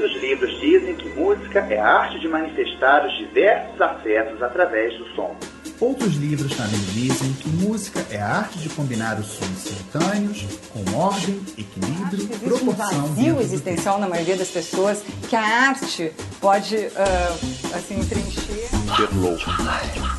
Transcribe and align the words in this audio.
Outros 0.00 0.22
livros 0.22 0.60
dizem 0.60 0.94
que 0.94 1.10
música 1.10 1.58
é 1.68 1.78
a 1.78 1.86
arte 1.86 2.18
de 2.20 2.26
manifestar 2.26 3.06
os 3.06 3.18
diversos 3.18 3.78
afetos 3.82 4.42
através 4.42 4.96
do 4.96 5.04
som. 5.14 5.36
Outros 5.78 6.14
livros 6.14 6.56
também 6.56 6.80
dizem 6.94 7.34
que 7.34 7.46
música 7.50 8.02
é 8.10 8.18
a 8.18 8.38
arte 8.38 8.60
de 8.60 8.70
combinar 8.70 9.20
os 9.20 9.26
sons 9.26 9.58
simultâneos 9.58 10.46
com 10.72 10.96
ordem, 10.96 11.38
equilíbrio, 11.58 12.28
proporção. 12.38 13.04
um 13.04 13.08
vazio 13.08 13.40
existencial 13.42 14.00
na 14.00 14.08
maioria 14.08 14.38
das 14.38 14.48
pessoas 14.48 15.02
que 15.28 15.36
a 15.36 15.42
arte 15.42 16.10
pode 16.40 16.76
ah, 16.96 17.36
assim 17.76 18.02
preencher. 18.02 18.70
Ser 18.96 19.14
louco 19.14 19.50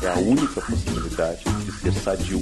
é 0.00 0.08
a 0.10 0.18
única 0.20 0.60
possibilidade 0.60 1.42
de 1.42 1.72
ser 1.72 1.92
sadio 1.94 2.40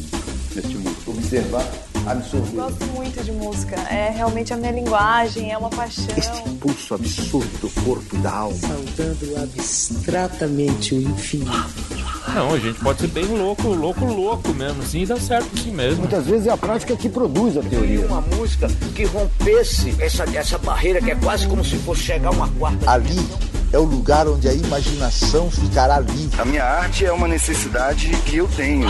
neste 0.55 0.77
mundo. 0.77 0.97
Observar, 1.07 1.65
absorver. 2.07 2.57
Gosto 2.57 2.85
muito 2.87 3.25
de 3.25 3.33
música. 3.33 3.77
É 3.91 4.11
realmente 4.11 4.53
a 4.53 4.57
minha 4.57 4.73
linguagem, 4.73 5.53
é 5.53 5.59
uma 5.59 5.71
paixão. 5.71 6.07
Este 6.17 6.49
impulso 6.49 6.95
absurdo 6.95 7.59
do 7.61 7.71
corpo 7.83 8.17
e 8.17 8.19
da 8.19 8.33
alma. 8.33 8.57
saudando 8.57 9.43
abstratamente 9.43 10.95
o 10.95 11.03
infinito. 11.03 12.01
Não, 12.35 12.55
a 12.55 12.59
gente 12.59 12.79
pode 12.81 13.01
ser 13.01 13.09
bem 13.09 13.25
louco, 13.25 13.69
louco, 13.69 14.05
louco 14.05 14.55
mesmo, 14.55 14.83
assim, 14.83 15.03
e 15.03 15.07
dá 15.07 15.17
certo 15.17 15.49
assim 15.59 15.73
mesmo. 15.73 16.01
Muitas 16.01 16.27
vezes 16.27 16.47
é 16.47 16.51
a 16.51 16.57
prática 16.57 16.97
que 16.97 17.09
produz 17.09 17.57
a 17.57 17.63
teoria. 17.63 18.07
Uma 18.07 18.21
música 18.21 18.69
que 18.95 19.05
rompesse 19.05 19.97
essa, 19.99 20.25
essa 20.37 20.59
barreira 20.59 21.01
que 21.01 21.11
é 21.11 21.17
quase 21.17 21.49
como 21.49 21.65
se 21.65 21.77
fosse 21.79 22.03
chegar 22.03 22.29
a 22.29 22.33
uma 22.33 22.49
quarta. 22.49 22.91
Ali 22.91 23.50
é 23.73 23.79
o 23.79 23.85
lugar 23.85 24.27
onde 24.27 24.49
a 24.49 24.55
imaginação 24.55 25.51
ficará 25.51 26.01
livre. 26.01 26.41
A 26.41 26.45
minha 26.45 26.65
arte 26.65 27.05
é 27.05 27.13
uma 27.13 27.29
necessidade 27.29 28.09
que 28.27 28.37
eu 28.37 28.49
tenho. 28.49 28.89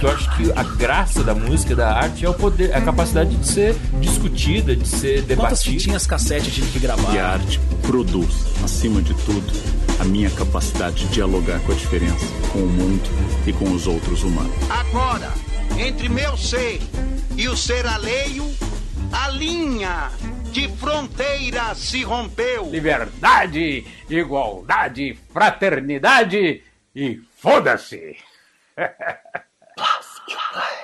Eu 0.00 0.10
acho 0.10 0.36
que 0.36 0.52
a 0.52 0.62
graça 0.62 1.22
da 1.22 1.34
música, 1.34 1.74
da 1.74 1.92
arte, 1.92 2.24
é 2.24 2.28
o 2.28 2.34
poder, 2.34 2.70
é 2.70 2.76
a 2.76 2.80
capacidade 2.80 3.34
de 3.36 3.46
ser 3.46 3.76
discutida, 4.00 4.74
de 4.76 4.86
ser 4.86 5.22
Quantas 5.22 5.28
debatida. 5.28 5.56
fitinhas 5.56 6.06
cassete 6.06 6.48
eu 6.48 6.54
tive 6.54 6.70
que 6.72 6.78
gravar? 6.78 7.14
E 7.14 7.18
a 7.18 7.28
arte 7.28 7.60
produz, 7.82 8.46
acima 8.64 9.02
de 9.02 9.14
tudo, 9.14 9.52
a 10.00 10.04
minha 10.04 10.30
capacidade 10.30 11.06
de 11.06 11.14
dialogar 11.14 11.60
com 11.60 11.72
a 11.72 11.74
diferença, 11.74 12.26
com 12.52 12.60
o 12.60 12.68
mundo 12.68 13.08
e 13.46 13.52
com 13.52 13.70
os 13.72 13.86
outros 13.86 14.22
humanos. 14.22 14.52
Agora, 14.70 15.32
entre 15.78 16.08
meu 16.08 16.36
ser 16.36 16.80
e 17.36 17.48
o 17.48 17.56
ser 17.56 17.86
alheio, 17.86 18.48
a 19.12 19.28
linha 19.30 20.10
de 20.52 20.68
fronteira 20.76 21.74
se 21.74 22.02
rompeu. 22.02 22.70
Liberdade, 22.70 23.86
igualdade, 24.08 25.18
fraternidade 25.32 26.62
e 26.94 27.20
foda-se! 27.38 28.16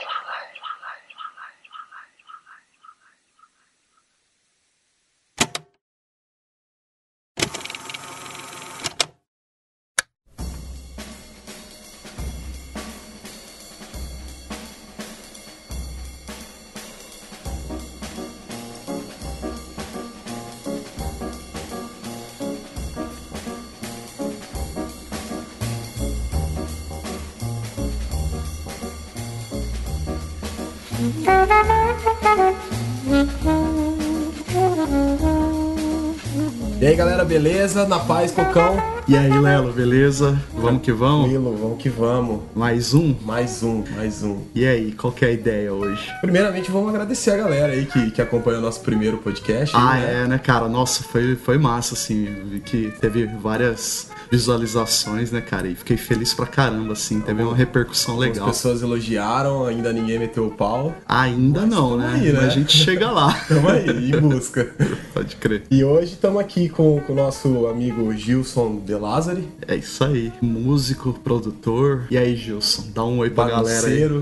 E 36.80 36.86
aí 36.86 36.94
galera, 36.94 37.24
beleza? 37.24 37.86
Na 37.86 37.98
paz, 37.98 38.30
Cocão? 38.30 38.76
E 39.08 39.16
aí, 39.16 39.30
Lelo, 39.38 39.72
beleza? 39.72 40.38
Vamos 40.54 40.82
que 40.82 40.92
vamos? 40.92 41.30
Tranquilo, 41.30 41.56
vamos 41.56 41.82
que 41.82 41.88
vamos. 41.88 42.42
Mais 42.54 42.92
um? 42.92 43.16
Mais 43.24 43.62
um, 43.62 43.82
mais 43.96 44.22
um. 44.22 44.42
E 44.54 44.66
aí, 44.66 44.92
qual 44.92 45.12
que 45.12 45.24
é 45.24 45.28
a 45.28 45.32
ideia 45.32 45.72
hoje? 45.72 46.12
Primeiramente, 46.20 46.70
vamos 46.70 46.90
agradecer 46.90 47.30
a 47.30 47.36
galera 47.38 47.72
aí 47.72 47.86
que, 47.86 48.10
que 48.10 48.20
acompanhou 48.20 48.60
o 48.60 48.62
nosso 48.62 48.80
primeiro 48.82 49.16
podcast. 49.16 49.74
Ah, 49.74 49.94
né? 49.94 50.22
é, 50.24 50.28
né, 50.28 50.38
cara? 50.38 50.68
Nossa, 50.68 51.02
foi, 51.02 51.36
foi 51.36 51.56
massa, 51.56 51.94
assim. 51.94 52.26
Vi 52.50 52.60
que 52.60 52.92
teve 53.00 53.24
várias 53.24 54.10
visualizações, 54.30 55.30
né, 55.30 55.40
cara? 55.40 55.68
E 55.68 55.74
fiquei 55.74 55.96
feliz 55.96 56.34
pra 56.34 56.46
caramba, 56.46 56.92
assim. 56.92 57.20
Teve 57.20 57.42
uma 57.42 57.54
repercussão 57.54 58.16
legal. 58.16 58.46
pessoas 58.46 58.82
elogiaram, 58.82 59.66
ainda 59.66 59.92
ninguém 59.92 60.18
meteu 60.18 60.46
o 60.46 60.50
pau. 60.50 60.94
Ainda 61.06 61.66
não, 61.66 61.96
né? 61.96 62.12
aí, 62.14 62.32
né? 62.32 62.40
Mas 62.40 62.44
a 62.44 62.48
gente 62.50 62.76
chega 62.76 63.10
lá. 63.10 63.32
Tamo 63.48 63.68
aí, 63.68 64.10
em 64.10 64.20
busca. 64.20 64.70
Pode 65.14 65.36
crer. 65.36 65.62
E 65.70 65.82
hoje 65.82 66.12
estamos 66.12 66.40
aqui 66.40 66.68
com, 66.68 67.00
com 67.00 67.12
o 67.12 67.16
nosso 67.16 67.66
amigo 67.66 68.12
Gilson 68.14 68.82
De 68.84 68.94
Lázari. 68.94 69.48
É 69.66 69.76
isso 69.76 70.04
aí. 70.04 70.32
Músico, 70.40 71.12
produtor. 71.12 72.04
E 72.10 72.18
aí, 72.18 72.36
Gilson? 72.36 72.84
Dá 72.94 73.04
um 73.04 73.18
oi 73.18 73.30
pra 73.30 73.48
galera 73.48 73.86
aí. 73.86 73.98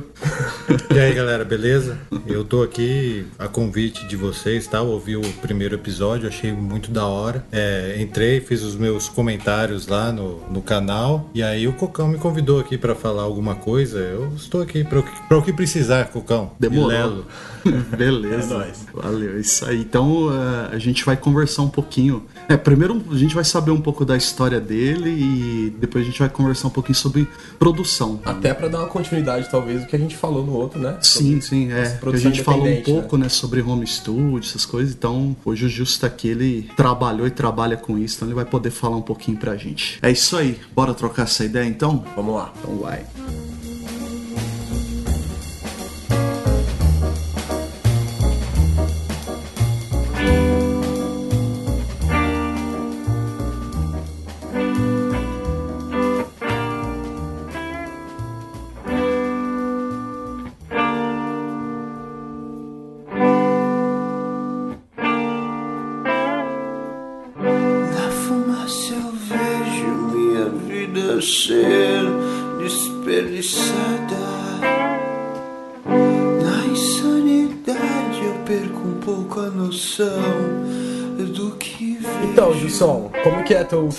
E 0.94 0.98
aí 0.98 1.12
galera, 1.12 1.44
beleza? 1.44 1.98
Eu 2.26 2.42
tô 2.44 2.62
aqui 2.62 3.26
a 3.38 3.46
convite 3.48 4.06
de 4.06 4.16
vocês, 4.16 4.66
tá? 4.66 4.78
Eu 4.78 4.86
ouvi 4.86 5.16
o 5.16 5.22
primeiro 5.42 5.74
episódio, 5.74 6.28
achei 6.28 6.52
muito 6.52 6.90
da 6.90 7.06
hora. 7.06 7.44
É, 7.52 7.96
entrei, 7.98 8.40
fiz 8.40 8.62
os 8.62 8.76
meus 8.76 9.08
comentários 9.08 9.86
lá 9.86 9.95
no, 10.12 10.40
no 10.50 10.62
canal 10.62 11.28
e 11.34 11.42
aí 11.42 11.66
o 11.66 11.72
Cocão 11.72 12.08
me 12.08 12.18
convidou 12.18 12.60
aqui 12.60 12.76
pra 12.78 12.94
falar 12.94 13.22
alguma 13.22 13.54
coisa. 13.54 13.98
Eu 13.98 14.32
estou 14.36 14.62
aqui 14.62 14.84
pra, 14.84 15.00
o 15.00 15.02
que- 15.02 15.12
precisar, 15.52 16.06
Cocão. 16.08 16.50
Demorou. 16.60 17.24
Beleza. 17.96 18.54
É 18.54 18.58
nóis. 18.58 18.86
Valeu, 18.92 19.36
é 19.36 19.40
isso 19.40 19.64
aí. 19.64 19.80
Então 19.80 20.28
eh, 20.32 20.74
a 20.74 20.78
gente 20.78 21.04
vai 21.04 21.16
conversar 21.16 21.62
um 21.62 21.68
pouquinho. 21.68 22.24
É, 22.48 22.56
primeiro 22.56 23.02
a 23.10 23.16
gente 23.16 23.34
vai 23.34 23.44
saber 23.44 23.70
um 23.70 23.80
pouco 23.80 24.04
da 24.04 24.16
história 24.16 24.60
dele 24.60 25.10
e 25.10 25.70
depois 25.78 26.04
a 26.04 26.06
gente 26.06 26.18
vai 26.18 26.28
conversar 26.28 26.68
um 26.68 26.70
pouquinho 26.70 26.94
sobre 26.94 27.28
produção. 27.58 28.20
Até 28.24 28.54
pra 28.54 28.68
dar 28.68 28.78
uma 28.80 28.88
continuidade, 28.88 29.48
talvez, 29.50 29.82
do 29.82 29.86
que 29.86 29.96
a 29.96 29.98
gente 29.98 30.16
falou 30.16 30.44
no 30.44 30.52
outro, 30.52 30.78
né? 30.80 30.96
Sim, 31.00 31.40
Sobre 31.40 31.42
sim, 31.42 31.72
é. 31.72 31.80
essa 31.82 31.96
Porque 31.96 32.16
A 32.16 32.20
gente 32.20 32.42
falou 32.42 32.66
um 32.66 32.70
né? 32.70 32.82
pouco, 32.82 33.16
né? 33.16 33.28
sobre 33.28 33.60
home 33.62 33.86
studio, 33.86 34.38
essas 34.38 34.64
coisas. 34.64 34.94
Então, 34.94 35.36
hoje 35.44 35.66
o 35.66 35.68
Justo 35.68 36.00
tá 36.00 36.06
aqui, 36.06 36.28
ele 36.28 36.70
trabalhou 36.76 37.26
e 37.26 37.30
trabalha 37.30 37.76
com 37.76 37.98
isso, 37.98 38.16
então 38.16 38.28
ele 38.28 38.34
vai 38.34 38.44
poder 38.44 38.70
falar 38.70 38.96
um 38.96 39.02
pouquinho 39.02 39.36
pra 39.36 39.56
gente. 39.56 39.98
É 40.02 40.10
isso 40.10 40.36
aí. 40.36 40.58
Bora 40.74 40.94
trocar 40.94 41.24
essa 41.24 41.44
ideia 41.44 41.66
então? 41.66 42.04
Vamos 42.14 42.34
lá. 42.34 42.52
Então 42.58 42.76
vai. 42.78 43.04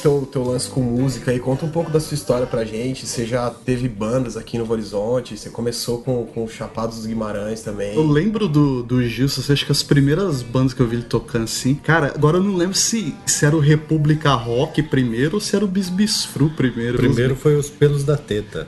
Teu, 0.02 0.28
teu, 0.32 0.44
lance 0.44 0.70
com 0.70 0.82
música 0.82 1.32
aí? 1.32 1.40
Conta 1.40 1.66
um 1.66 1.70
pouco 1.70 1.92
da 1.92 2.00
sua 2.00 2.16
história 2.16 2.46
pra 2.46 2.64
gente. 2.64 3.06
Você 3.06 3.26
já 3.26 3.50
teve 3.50 3.88
bandas 3.88 4.38
aqui 4.38 4.58
no 4.58 4.64
Novo 4.64 4.74
Horizonte, 4.74 5.38
você 5.38 5.50
começou 5.50 6.00
com, 6.00 6.26
com 6.26 6.44
o 6.44 6.50
Chapados 6.50 6.98
dos 6.98 7.06
Guimarães 7.06 7.62
também. 7.62 7.96
Eu 7.96 8.06
lembro 8.06 8.48
do, 8.48 8.84
do 8.84 9.04
Gilson, 9.04 9.42
assim, 9.42 9.54
acho 9.54 9.66
que 9.66 9.72
as 9.72 9.84
primeiras 9.84 10.42
bandas 10.42 10.74
que 10.74 10.82
eu 10.82 10.88
vi 10.88 10.98
ele 10.98 11.04
tocando 11.04 11.44
assim. 11.44 11.76
Cara, 11.76 12.12
agora 12.14 12.38
eu 12.38 12.44
não 12.44 12.56
lembro 12.56 12.76
se, 12.76 13.16
se 13.26 13.46
era 13.46 13.56
o 13.56 13.60
República 13.60 14.34
Rock 14.34 14.84
primeiro 14.84 15.36
ou 15.36 15.42
se 15.42 15.56
era 15.56 15.64
o 15.64 15.68
Bisbisfru 15.68 16.50
primeiro. 16.50 16.98
Primeiro 16.98 17.36
foi 17.36 17.56
os 17.56 17.70
pelos 17.70 18.04
da 18.04 18.18
teta. 18.18 18.68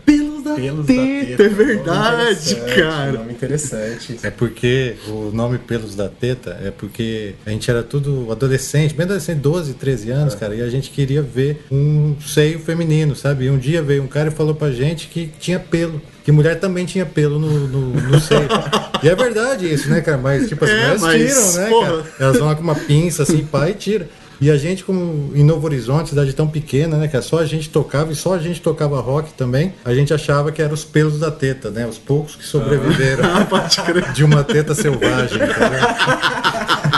Pelos 0.62 0.86
da 0.86 0.94
Pelos 0.94 1.08
da 1.08 1.26
teta, 1.26 1.38
Teta, 1.38 1.44
é 1.44 1.50
verdade, 1.50 2.56
cara. 2.76 3.12
Nome 3.14 3.32
interessante. 3.34 4.20
É 4.24 4.30
porque 4.30 4.96
o 5.08 5.32
nome 5.34 5.58
Pelos 5.58 5.96
da 5.96 6.10
Teta 6.10 6.58
é 6.64 6.72
porque 6.72 7.36
a 7.46 7.50
gente 7.50 7.70
era 7.70 7.84
tudo 7.84 8.32
adolescente, 8.32 8.94
bem 8.94 9.06
adolescente, 9.06 9.40
12, 9.40 9.74
13 9.74 10.12
anos, 10.12 10.36
cara, 10.36 10.56
e 10.56 10.62
a 10.62 10.70
gente 10.70 10.90
queria 10.90 11.22
ver 11.22 11.66
um 11.72 12.16
seio 12.26 12.60
feminino, 12.60 13.16
sabe? 13.16 13.46
E 13.46 13.50
um 13.50 13.58
dia 13.58 13.82
veio 13.82 14.04
um 14.04 14.08
cara 14.08 14.30
e 14.30 14.32
falou 14.32 14.54
pra 14.56 14.72
gente 14.72 15.08
que 15.08 15.30
tinha 15.40 15.60
pelo. 15.60 16.02
Que 16.24 16.32
mulher 16.32 16.60
também 16.60 16.86
tinha 16.86 17.06
pelo 17.06 17.40
no, 17.40 17.68
no, 17.68 17.90
no 18.02 18.20
seio. 18.20 18.48
e 19.02 19.10
é 19.10 19.16
verdade 19.16 19.72
isso, 19.74 19.90
né, 19.90 20.02
cara? 20.02 20.18
Mas, 20.18 20.48
tipo, 20.48 20.64
as 20.64 20.70
É, 20.70 20.76
mulheres 20.98 21.02
mas, 21.02 21.28
tiram, 21.34 21.54
né, 21.64 21.70
porra. 21.70 21.88
cara? 21.88 22.06
Elas 22.20 22.38
vão 22.38 22.48
lá 22.48 22.56
com 22.56 22.62
uma 22.62 22.76
pinça 22.76 23.24
assim, 23.24 23.44
pá, 23.44 23.70
e 23.70 23.74
tira. 23.74 24.08
E 24.42 24.50
a 24.50 24.58
gente, 24.58 24.84
como 24.84 25.32
em 25.36 25.44
Novo 25.44 25.66
Horizonte, 25.66 26.10
cidade 26.10 26.34
tão 26.34 26.48
pequena, 26.48 26.98
né, 26.98 27.08
cara? 27.08 27.22
Só 27.22 27.40
a 27.40 27.46
gente 27.46 27.70
tocava 27.70 28.12
e 28.12 28.16
só 28.16 28.36
a 28.36 28.40
gente 28.40 28.62
tocava 28.62 29.00
rock 29.02 29.34
também. 29.34 29.74
A 29.84 29.94
gente 29.94 30.14
achava 30.14 30.52
que 30.52 30.62
eram 30.62 30.74
os 30.74 30.86
pelos 30.86 31.20
da 31.20 31.30
teta, 31.30 31.70
né? 31.70 31.86
Os 31.86 31.98
poucos 31.98 32.36
que 32.36 32.46
sobreviveram 32.46 33.24
Ah, 33.26 33.46
de 34.14 34.24
uma 34.24 34.44
teta 34.44 34.74
selvagem, 34.74 35.38
entendeu? 35.38 36.80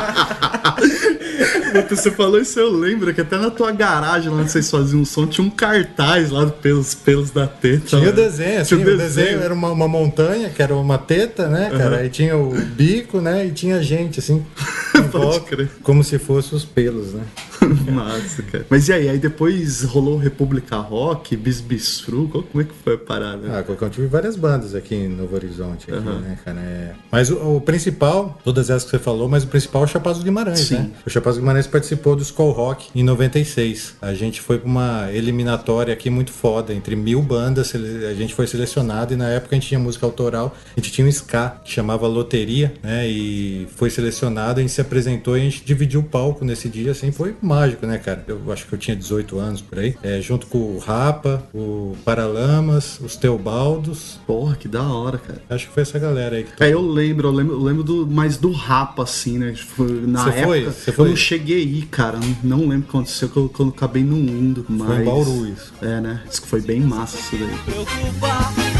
Puta, 1.72 1.96
Você 1.96 2.12
falou 2.12 2.40
isso, 2.40 2.60
eu 2.60 2.70
lembro 2.70 3.14
que 3.14 3.22
até 3.22 3.38
na 3.38 3.50
tua 3.50 3.72
garagem 3.72 4.30
lá 4.30 4.38
onde 4.38 4.52
vocês 4.52 4.70
faziam 4.70 5.02
um 5.02 5.06
som, 5.06 5.26
tinha 5.28 5.46
um 5.46 5.50
cartaz 5.50 6.30
lá 6.30 6.46
pelos, 6.48 6.94
pelos 6.94 7.32
da 7.32 7.48
teta. 7.48 7.86
Tinha 7.88 8.02
o 8.02 8.06
né? 8.06 8.12
desenho, 8.12 8.62
assim, 8.62 8.78
Tinha 8.78 8.94
o 8.94 8.98
desenho 8.98 9.42
era 9.42 9.54
uma, 9.54 9.72
uma 9.72 9.88
montanha, 9.88 10.50
que 10.50 10.62
era 10.62 10.76
uma 10.76 10.98
teta, 10.98 11.48
né, 11.48 11.70
cara? 11.70 11.96
Aham. 11.96 11.98
Aí 11.98 12.10
tinha 12.10 12.38
o 12.38 12.54
bico, 12.54 13.22
né? 13.22 13.46
E 13.46 13.52
tinha 13.52 13.82
gente, 13.82 14.20
assim, 14.20 14.46
em 14.96 15.02
volta, 15.04 15.70
como 15.84 16.04
se 16.04 16.20
fossem 16.20 16.58
os 16.58 16.66
pelos, 16.66 17.14
né? 17.14 17.24
Massa, 17.92 18.42
cara. 18.44 18.66
Mas 18.70 18.88
e 18.88 18.94
aí? 18.94 19.10
Aí 19.10 19.18
depois 19.18 19.84
rolou 19.84 20.18
República 20.18 20.78
Rock, 20.78 21.36
Bisbistru, 21.36 22.28
qual- 22.28 22.44
como 22.44 22.62
é 22.62 22.66
que 22.66 22.74
foi 22.84 22.96
a 22.96 22.98
parada? 22.98 23.42
Ah, 23.50 23.64
eu 23.68 23.90
tive 23.90 24.08
várias 24.08 24.36
bandas 24.36 24.74
aqui 24.76 24.96
em 24.96 25.08
Novo 25.08 25.36
Horizonte, 25.36 25.92
aqui, 25.92 26.02
né, 26.04 26.38
cara? 26.44 26.60
É... 26.60 26.94
Mas 27.12 27.30
o, 27.30 27.58
o 27.58 27.62
principal, 27.62 28.40
todas 28.44 28.70
essas 28.70 28.84
que 28.86 28.92
você 28.92 29.00
falou, 29.00 29.28
mas 29.30 29.44
o 29.44 29.48
principal 29.48 29.84
é 29.84 29.86
o 29.86 29.88
Chapados 29.88 30.20
do 30.20 30.26
Guimarães, 30.26 30.60
Sim. 30.60 30.76
né? 30.76 30.90
O 31.06 31.10
Chapados 31.10 31.38
do 31.38 31.42
Guimarães 31.42 31.68
participou 31.68 32.16
do 32.16 32.22
Skull 32.22 32.52
Rock 32.52 32.90
em 32.96 33.04
96. 33.04 33.96
A 34.02 34.14
gente 34.14 34.42
foi 34.42 34.58
pra 34.58 34.68
uma 34.68 35.10
eliminatória 35.12 35.94
aqui 35.94 36.10
muito 36.10 36.32
foda, 36.32 36.74
entre 36.74 36.96
mil 36.96 37.22
bandas, 37.22 37.74
a 37.76 38.14
gente 38.14 38.34
foi 38.34 38.48
selecionado 38.48 39.14
e 39.14 39.18
na 39.18 39.28
época 39.30 39.56
a 39.56 39.60
gente 39.60 39.68
tinha 39.68 39.80
música 39.80 40.06
autoral, 40.06 40.56
a 40.76 40.80
gente 40.80 40.92
tinha 40.92 41.06
um 41.06 41.10
ska 41.10 41.58
que 41.64 41.72
chamava 41.72 42.08
Loteria, 42.08 42.74
né? 42.84 43.08
E 43.08 43.68
foi 43.76 43.90
selecionado, 43.90 44.60
a 44.60 44.62
gente 44.62 44.72
se 44.74 44.82
apresentou 44.82 45.38
e 45.38 45.42
a 45.42 45.44
gente 45.44 45.64
dividiu 45.64 46.00
o 46.00 46.04
palco 46.04 46.44
nesse 46.46 46.68
dia, 46.70 46.92
assim, 46.92 47.12
foi 47.12 47.36
mágico, 47.52 47.86
né, 47.86 47.98
cara? 47.98 48.24
Eu 48.28 48.42
acho 48.52 48.66
que 48.66 48.74
eu 48.74 48.80
tinha 48.80 48.96
18 48.96 49.38
anos 49.40 49.62
por 49.62 49.80
aí, 49.80 49.96
é, 50.02 50.22
junto 50.22 50.48
com 50.48 50.58
o 50.58 50.80
Rapa, 50.80 51.44
o 51.54 51.96
Paralamas, 52.06 53.00
os 53.02 53.16
Teobaldos. 53.16 54.20
Porra, 54.26 54.56
que 54.56 54.68
da 54.68 54.84
hora, 54.84 55.18
cara. 55.18 55.42
Acho 55.50 55.68
que 55.68 55.74
foi 55.74 55.84
essa 55.84 56.00
galera 56.00 56.38
aí 56.38 56.44
que 56.46 56.64
É, 56.64 56.74
eu 56.74 56.82
lembro, 56.82 57.28
eu 57.28 57.32
lembro, 57.32 57.54
eu 57.56 57.62
lembro 57.62 57.84
do, 57.84 58.08
mais 58.08 58.38
do 58.38 58.52
Rapa, 58.52 59.04
assim, 59.04 59.38
né? 59.38 59.54
Foi, 59.56 60.02
na 60.08 60.24
Você 60.24 60.30
época, 60.30 60.48
foi? 60.48 60.64
Você 60.66 60.90
eu 60.90 60.94
foi? 60.94 61.10
não 61.10 61.16
cheguei 61.16 61.58
aí, 61.62 61.82
cara. 61.84 62.20
Não, 62.44 62.60
lembro 62.60 62.80
o 62.80 62.82
que 62.84 62.90
aconteceu, 62.90 63.30
que 63.30 63.38
eu, 63.38 63.50
que 63.50 63.60
eu 63.60 63.68
acabei 63.68 64.04
não 64.04 64.18
indo. 64.18 64.66
Mas... 64.70 65.02
em 65.02 65.04
Bauru 65.04 65.48
isso. 65.48 65.74
É, 65.82 66.00
né? 66.00 66.22
Diz 66.28 66.40
que 66.40 66.48
foi 66.48 66.62
bem 66.62 66.80
massa 66.80 67.18
isso 67.18 67.36
daí. 67.38 68.22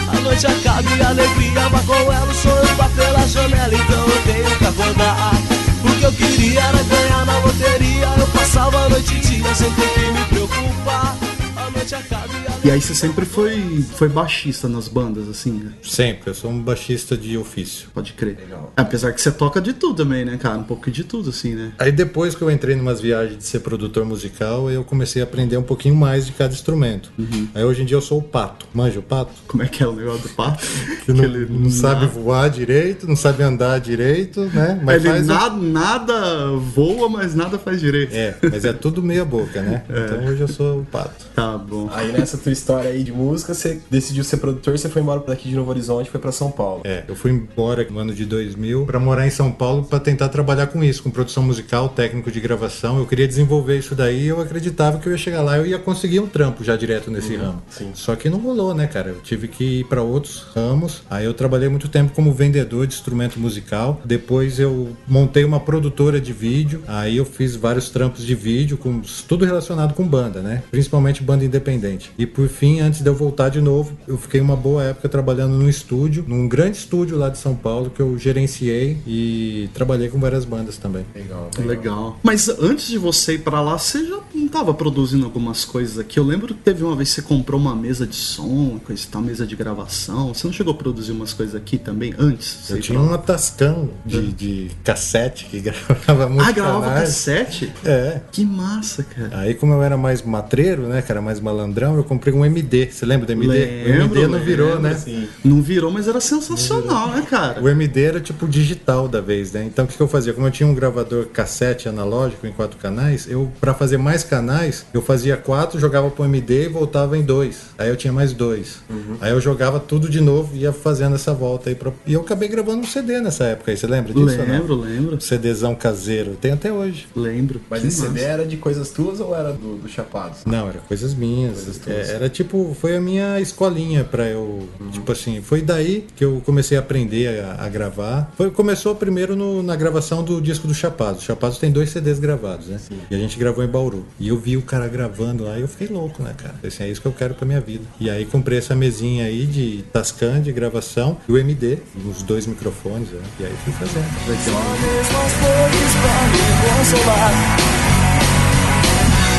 A 0.08 0.20
noite 0.22 0.46
acaba 0.46 0.96
e 0.96 1.02
a 1.02 1.10
alegria 1.10 1.70
vai 1.70 1.86
com 1.86 1.94
ela. 1.94 2.32
O 2.32 2.34
sonho 2.34 2.76
vai 2.76 2.90
pela 2.90 3.28
janela, 3.28 3.74
então 3.74 4.08
eu 4.08 4.22
tenho 4.24 4.58
que 4.58 4.66
acordar. 4.66 5.61
Que 6.02 6.08
eu 6.08 6.14
queria 6.14 6.62
era 6.62 6.82
ganhar 6.82 7.26
na 7.28 7.38
loteria. 7.38 8.08
Eu 8.18 8.26
passava 8.30 8.86
a 8.86 8.90
noite 8.90 9.14
e 9.14 9.20
dia 9.20 9.54
sem 9.54 9.72
ter 9.72 9.88
que 9.94 10.12
me 10.12 10.26
preocupar. 10.26 11.16
A 11.56 11.70
noite 11.70 11.94
acaba 11.94 12.34
e 12.34 12.48
a 12.48 12.61
E 12.64 12.70
aí 12.70 12.80
você 12.80 12.94
sempre 12.94 13.26
foi, 13.26 13.84
foi 13.96 14.08
baixista 14.08 14.70
nas 14.70 14.88
bandas, 14.88 15.28
assim, 15.28 15.52
né? 15.54 15.72
Sempre, 15.82 16.30
eu 16.30 16.36
sou 16.36 16.52
um 16.52 16.62
baixista 16.62 17.18
de 17.18 17.36
ofício. 17.36 17.88
Pode 17.92 18.14
crer. 18.14 18.38
Apesar 18.78 19.12
que 19.14 19.20
você 19.20 19.32
toca 19.32 19.60
de 19.60 19.74
tudo 19.74 20.04
também, 20.04 20.24
né, 20.24 20.38
cara? 20.38 20.60
Um 20.60 20.64
pouco 20.64 20.92
de 20.92 21.04
tudo, 21.04 21.32
assim, 21.32 21.56
né? 21.56 21.72
Aí 21.80 21.92
depois 21.92 22.36
que 22.36 22.42
eu 22.44 22.52
entrei 22.52 22.76
numas 22.76 23.02
viagens 23.02 23.40
de 23.40 23.44
ser 23.46 23.62
produtor 23.62 24.06
musical, 24.06 24.70
eu 24.70 24.84
comecei 24.84 25.24
a 25.24 25.26
aprender 25.26 25.58
um 25.58 25.64
pouquinho 25.64 25.96
mais 25.96 26.28
de 26.28 26.34
cada 26.34 26.54
instrumento. 26.54 27.12
Aí 27.56 27.64
hoje 27.64 27.82
em 27.82 27.86
dia 27.86 27.98
eu 27.98 28.02
sou 28.02 28.20
o 28.20 28.22
pato. 28.24 28.68
Manja 28.76 29.00
o 29.00 29.04
pato? 29.04 29.32
Como 29.48 29.64
é 29.64 29.68
que 29.68 29.82
é 29.82 29.88
o 29.88 29.96
negócio 29.96 30.22
do 30.22 30.30
pato? 30.30 30.64
Que 31.02 31.14
não, 31.14 31.28
não 31.62 31.72
sabe 31.72 32.06
voar 32.06 32.48
direito, 32.48 33.08
não 33.08 33.16
sabe 33.16 33.42
andar 33.42 33.80
direito, 33.80 34.42
né? 34.54 34.80
Ele 34.88 35.00
faz 35.10 35.24
o- 35.24 35.34
nada, 35.34 35.56
nada 35.56 36.48
voa, 36.76 37.10
mas 37.10 37.34
nada 37.34 37.58
faz 37.58 37.80
direito. 37.80 38.14
É, 38.14 38.36
mas 38.52 38.64
é 38.66 38.72
tudo 38.72 39.02
meia 39.02 39.26
boca, 39.26 39.60
né? 39.64 39.84
Então 39.90 40.26
hoje 40.28 40.42
eu 40.42 40.48
sou 40.48 40.82
o 40.82 40.86
pato. 40.86 41.26
Tá 41.34 41.58
bom. 41.58 41.90
Aí 41.92 42.12
nessa 42.12 42.38
tua 42.52 42.54
história 42.54 42.90
aí 42.90 43.04
de 43.04 43.12
música, 43.12 43.54
você 43.54 43.80
decidiu 43.90 44.24
ser 44.24 44.38
produtor, 44.38 44.78
você 44.78 44.90
foi 44.90 45.02
embora 45.02 45.22
daqui 45.26 45.50
de 45.50 45.56
Novo 45.56 45.70
Horizonte 45.70 46.08
e 46.08 46.12
foi 46.12 46.20
pra 46.20 46.32
São 46.32 46.52
Paulo. 46.52 46.82
É, 46.84 47.04
eu 47.08 47.16
fui 47.16 47.32
embora 47.32 47.88
no 47.90 48.00
ano 48.00 48.14
de 48.14 48.26
2000 48.26 48.86
para 48.86 49.00
morar 49.00 49.26
em 49.26 49.30
São 49.30 49.52
Paulo 49.52 49.84
para 49.84 50.00
tentar 50.00 50.30
trabalhar 50.30 50.68
com 50.68 50.84
isso, 50.84 51.02
com 51.02 51.10
produção 51.10 51.44
musical, 51.44 51.90
técnico 51.90 52.30
de 52.30 52.40
gravação. 52.40 52.98
Eu 52.98 53.06
queria 53.06 53.28
desenvolver 53.28 53.78
isso 53.78 53.96
daí 53.96 54.24
e 54.24 54.28
eu 54.28 54.42
acreditava 54.42 55.00
que 55.00 55.08
eu 55.08 55.12
ia 55.12 55.18
chegar 55.18 55.42
lá 55.42 55.58
e 55.58 55.62
eu 55.62 55.66
ia 55.66 55.80
conseguir 55.80 56.20
um 56.20 56.28
trampo 56.28 56.64
já 56.64 56.76
direto 56.76 57.10
nesse 57.10 57.36
ramo. 57.36 57.62
Só 57.94 58.16
que 58.16 58.30
não 58.30 58.40
rolou, 58.40 58.74
né, 58.74 58.88
cara? 58.88 59.10
Eu 59.10 59.22
tive 59.22 59.48
que 59.48 59.80
ir 59.80 59.86
para 59.86 60.02
outros 60.02 60.46
ramos. 60.54 61.04
Aí 61.10 61.26
eu 61.26 61.34
trabalhei 61.34 61.70
muito 61.70 61.88
tempo 61.88 62.12
como 62.14 62.34
vendedor 62.34 62.86
de 62.86 62.94
instrumento 62.94 63.40
musical. 63.40 64.02
Depois 64.04 64.60
eu 64.60 64.90
montei 65.08 65.46
uma 65.46 65.60
produtora 65.60 66.20
de 66.20 66.34
vídeo. 66.34 66.84
Aí 66.88 67.18
eu 67.18 67.26
fiz 67.26 67.56
vários 67.56 67.90
trampos 67.90 68.26
de 68.26 68.36
vídeo, 68.36 68.78
com 68.78 69.02
tudo 69.28 69.46
relacionado 69.46 69.94
com 69.94 70.06
banda, 70.06 70.42
né? 70.42 70.64
Principalmente 70.70 71.24
banda 71.24 71.46
independente. 71.46 72.12
E 72.18 72.26
por 72.26 72.41
fim, 72.50 72.80
antes 72.80 73.02
de 73.02 73.10
eu 73.10 73.16
voltar 73.16 73.50
de 73.50 73.62
novo, 73.62 73.98
eu 74.08 74.18
fiquei 74.18 74.42
uma 74.42 74.56
boa 74.56 74.84
época 74.84 75.10
trabalhando 75.10 75.54
num 75.54 75.70
estúdio, 75.70 76.24
num 76.28 76.48
grande 76.48 76.78
estúdio 76.78 77.18
lá 77.18 77.30
de 77.30 77.38
São 77.38 77.56
Paulo 77.56 77.90
que 77.90 78.02
eu 78.02 78.18
gerenciei 78.18 78.98
e 79.06 79.70
trabalhei 79.74 80.10
com 80.10 80.20
várias 80.20 80.46
bandas 80.46 80.78
também. 80.78 81.06
Legal. 81.14 81.50
Legal. 81.60 82.20
Mas 82.24 82.50
antes 82.50 82.88
de 82.88 82.98
você 82.98 83.34
ir 83.34 83.40
pra 83.40 83.62
lá, 83.62 83.78
você 83.78 84.06
já 84.06 84.20
não 84.34 84.48
tava 84.48 84.74
produzindo 84.74 85.26
algumas 85.26 85.66
coisas 85.66 85.98
aqui? 85.98 86.20
Eu 86.20 86.24
lembro 86.24 86.48
que 86.48 86.62
teve 86.62 86.84
uma 86.84 86.96
vez 86.96 87.10
que 87.10 87.16
você 87.16 87.22
comprou 87.22 87.60
uma 87.60 87.76
mesa 87.76 88.06
de 88.06 88.16
som, 88.16 88.80
coisa 88.86 89.08
tal, 89.12 89.22
mesa 89.22 89.46
de 89.46 89.56
gravação. 89.56 90.34
Você 90.34 90.46
não 90.48 90.54
chegou 90.54 90.74
a 90.74 90.78
produzir 90.78 91.12
umas 91.12 91.34
coisas 91.34 91.56
aqui 91.56 91.78
também 91.78 92.14
antes? 92.18 92.70
Eu 92.70 92.80
tinha 92.80 93.00
uma 93.00 93.18
Tascam 93.18 93.90
de, 94.06 94.32
de 94.32 94.72
cassete 94.84 95.46
que 95.46 95.60
gravava 95.62 96.28
muito. 96.28 96.48
Ah, 96.48 96.52
gravava 96.52 97.02
cassete? 97.02 97.72
É. 97.86 98.22
Que 98.32 98.46
massa, 98.46 99.04
cara. 99.04 99.40
Aí, 99.40 99.54
como 99.54 99.74
eu 99.74 99.84
era 99.84 99.98
mais 99.98 100.22
matreiro, 100.22 100.84
né, 100.84 101.02
cara, 101.02 101.22
mais 101.22 101.40
malandrão, 101.40 101.96
eu 101.96 102.04
comprei 102.04 102.31
um 102.36 102.46
MD. 102.46 102.90
Você 102.92 103.06
lembra 103.06 103.26
do 103.26 103.34
MD? 103.34 103.50
o 103.50 103.90
MD 103.90 104.28
não 104.28 104.40
virou, 104.40 104.68
lembro, 104.68 104.82
né? 104.84 104.92
assim. 104.92 105.28
Não 105.44 105.62
virou, 105.62 105.92
mas 105.92 106.08
era 106.08 106.20
sensacional, 106.20 107.10
né, 107.10 107.26
cara? 107.30 107.62
O 107.62 107.70
MD 107.70 108.04
era 108.04 108.20
tipo 108.20 108.48
digital 108.48 109.08
da 109.08 109.22
vez, 109.22 109.52
né? 109.52 109.64
Então 109.64 109.86
o 109.86 109.88
que, 109.88 109.96
que 109.96 110.02
eu 110.02 110.08
fazia? 110.08 110.34
Como 110.34 110.48
eu 110.48 110.52
tinha 110.52 110.68
um 110.68 110.74
gravador 110.74 111.28
cassete 111.28 111.88
analógico 111.88 112.46
em 112.48 112.52
quatro 112.52 112.78
canais, 112.78 113.28
eu 113.30 113.52
para 113.60 113.74
fazer 113.74 113.98
mais 113.98 114.24
canais, 114.24 114.86
eu 114.94 115.02
fazia 115.02 115.38
quatro, 115.38 115.80
jogava 115.80 116.10
pro 116.10 116.26
MD 116.26 116.66
e 116.66 116.68
voltava 116.68 117.18
em 117.18 117.24
dois. 117.24 117.62
Aí 117.78 117.90
eu 117.90 117.96
tinha 117.96 118.14
mais 118.14 118.34
dois. 118.34 118.80
Uhum. 118.90 119.18
Aí 119.22 119.32
eu 119.32 119.42
jogava 119.42 119.80
tudo 119.80 120.10
de 120.10 120.22
novo 120.22 120.56
e 120.56 120.60
ia 120.60 120.72
fazendo 120.72 121.16
essa 121.16 121.34
volta 121.34 121.70
aí. 121.70 121.76
Pra... 121.76 121.92
E 122.06 122.14
eu 122.14 122.22
acabei 122.22 122.48
gravando 122.48 122.82
um 122.82 122.86
CD 122.86 123.20
nessa 123.20 123.46
época 123.46 123.72
aí. 123.72 123.78
Você 123.78 123.88
lembra 123.88 124.14
disso? 124.14 124.38
não? 124.38 124.46
Lembro, 124.46 124.76
lembro. 124.76 125.22
CDzão 125.22 125.76
caseiro. 125.76 126.36
Tem 126.40 126.52
até 126.52 126.72
hoje. 126.72 127.08
Lembro. 127.16 127.62
Mas 127.70 127.82
Que 127.82 127.88
esse 127.88 128.02
massa. 128.02 128.14
CD 128.14 128.26
era 128.26 128.46
de 128.46 128.58
coisas 128.58 128.90
tuas 128.90 129.20
ou 129.20 129.36
era 129.36 129.52
do, 129.52 129.78
do 129.78 129.90
Chapados? 129.90 130.40
Não, 130.46 130.68
era 130.68 130.80
coisas 130.80 131.14
minhas. 131.14 131.56
Coisas 131.56 131.78
tuas. 131.78 132.10
É, 132.10 132.16
era 132.22 132.30
tipo, 132.30 132.76
foi 132.80 132.96
a 132.96 133.02
minha 133.02 133.40
escolinha 133.40 134.04
pra 134.04 134.26
eu. 134.28 134.70
Tipo 134.92 135.12
assim, 135.12 135.42
foi 135.42 135.62
daí 135.62 136.06
que 136.16 136.24
eu 136.24 136.42
comecei 136.46 136.78
a 136.78 136.80
aprender 136.80 137.44
a, 137.44 137.64
a 137.66 137.70
gravar. 137.70 138.32
Foi, 138.38 138.52
começou 138.52 138.94
primeiro 138.96 139.36
no- 139.36 139.64
na 139.64 139.76
gravação 139.76 140.24
do 140.24 140.40
disco 140.40 140.68
do 140.68 140.74
Chapados. 140.74 141.24
O 141.24 141.26
Chapados 141.26 141.58
tem 141.58 141.72
dois 141.72 141.90
CDs 141.90 142.20
gravados, 142.20 142.68
né? 142.68 142.78
E 143.10 143.16
a 143.16 143.18
gente 143.18 143.38
gravou 143.40 143.64
em 143.64 143.68
Bauru. 143.68 144.06
E 144.20 144.28
eu 144.28 144.38
vi 144.38 144.56
o 144.56 144.62
cara 144.62 144.88
gravando 144.88 145.44
lá 145.46 145.58
e 145.58 145.62
eu 145.62 145.68
fiquei 145.68 145.88
louco, 145.88 146.22
né, 146.22 146.34
cara? 146.38 146.56
Assim, 146.64 146.84
é 146.84 146.90
isso 146.90 147.02
que 147.02 147.08
eu 147.08 147.12
quero 147.14 147.34
pra 147.34 147.46
minha 147.48 147.60
vida. 147.60 147.84
E 148.00 148.10
aí 148.10 148.26
comprei 148.26 148.60
essa 148.60 148.76
mesinha 148.76 149.26
aí 149.26 149.46
de 149.48 149.84
Tascam 149.92 150.40
de 150.42 150.52
gravação 150.52 151.18
e 151.28 151.32
o 151.32 151.38
MD, 151.40 151.80
uns 152.06 152.22
dois 152.22 152.46
microfones, 152.46 153.10
né? 153.10 153.22
E 153.40 153.46
aí 153.46 153.54
fui 153.64 153.74
fazendo. 153.74 154.06
mesmas 154.28 155.32
flores 155.34 155.94
pra 156.02 156.28
me 156.28 156.78
consolar. 156.78 157.81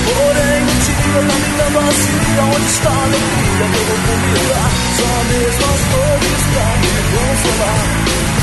Porém, 0.04 0.62
o 0.62 0.74
dia 0.82 1.20
tá 1.28 1.36
me 1.38 1.50
dando 1.58 1.78
assim. 1.88 2.22
Onde 2.42 2.66
está 2.66 2.90
a 2.90 3.02
alegria 3.02 3.66
que 3.68 3.78
eu 3.78 3.84
vou 3.86 3.98
combinar? 4.06 4.70
Só 4.96 5.10
mesmas 5.30 5.80
flores 5.90 6.42
pra 6.52 6.68
me 6.82 6.92
consolar. 7.12 8.41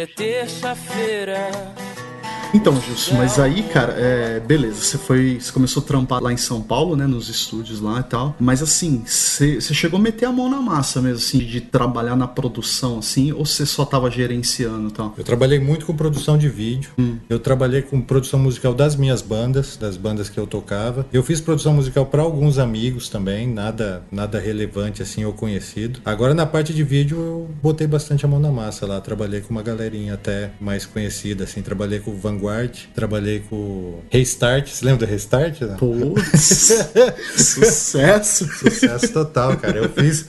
É 0.00 0.06
terça-feira, 0.06 1.50
Então, 2.52 2.80
Gilson, 2.80 3.14
mas 3.14 3.38
aí, 3.38 3.62
cara, 3.62 3.94
é, 3.96 4.40
beleza, 4.40 4.80
você 4.80 4.98
foi. 4.98 5.38
Você 5.40 5.52
começou 5.52 5.82
a 5.82 5.86
trampar 5.86 6.22
lá 6.22 6.32
em 6.32 6.36
São 6.36 6.60
Paulo, 6.60 6.96
né? 6.96 7.06
Nos 7.06 7.28
estúdios 7.28 7.80
lá 7.80 8.00
e 8.00 8.02
tal. 8.02 8.34
Mas 8.40 8.62
assim, 8.62 9.02
você 9.06 9.60
chegou 9.60 9.98
a 9.98 10.02
meter 10.02 10.26
a 10.26 10.32
mão 10.32 10.48
na 10.48 10.60
massa 10.60 11.00
mesmo, 11.00 11.18
assim, 11.18 11.38
de 11.38 11.60
trabalhar 11.60 12.16
na 12.16 12.26
produção, 12.26 12.98
assim, 12.98 13.32
ou 13.32 13.46
você 13.46 13.64
só 13.64 13.84
tava 13.84 14.10
gerenciando 14.10 14.88
e 14.88 14.92
tal? 14.92 15.14
Eu 15.16 15.24
trabalhei 15.24 15.60
muito 15.60 15.86
com 15.86 15.94
produção 15.94 16.36
de 16.36 16.48
vídeo. 16.48 16.90
Eu 17.28 17.38
trabalhei 17.38 17.82
com 17.82 18.00
produção 18.00 18.38
musical 18.38 18.74
das 18.74 18.96
minhas 18.96 19.22
bandas, 19.22 19.76
das 19.76 19.96
bandas 19.96 20.28
que 20.28 20.38
eu 20.38 20.46
tocava. 20.46 21.06
Eu 21.12 21.22
fiz 21.22 21.40
produção 21.40 21.72
musical 21.72 22.06
para 22.06 22.22
alguns 22.22 22.58
amigos 22.58 23.08
também, 23.08 23.46
nada 23.46 24.02
nada 24.10 24.38
relevante 24.38 25.02
assim 25.02 25.24
ou 25.24 25.32
conhecido. 25.32 26.00
Agora 26.04 26.34
na 26.34 26.46
parte 26.46 26.74
de 26.74 26.82
vídeo 26.82 27.18
eu 27.18 27.50
botei 27.62 27.86
bastante 27.86 28.24
a 28.24 28.28
mão 28.28 28.40
na 28.40 28.50
massa 28.50 28.86
lá, 28.86 29.00
trabalhei 29.00 29.40
com 29.40 29.50
uma 29.50 29.62
galerinha 29.62 30.14
até 30.14 30.50
mais 30.60 30.84
conhecida 30.84 31.44
assim, 31.44 31.62
trabalhei 31.62 32.00
com 32.00 32.10
o 32.10 32.16
Vanguard, 32.40 32.74
trabalhei 32.94 33.40
com 33.40 33.56
o 33.56 34.04
Restart, 34.10 34.68
você 34.68 34.84
lembra 34.84 35.06
do 35.06 35.10
Restart? 35.10 35.60
Né? 35.60 35.76
Putz, 35.78 36.72
sucesso! 37.36 38.46
Sucesso 38.46 39.12
total, 39.12 39.56
cara. 39.58 39.78
Eu 39.78 39.90
fiz 39.90 40.26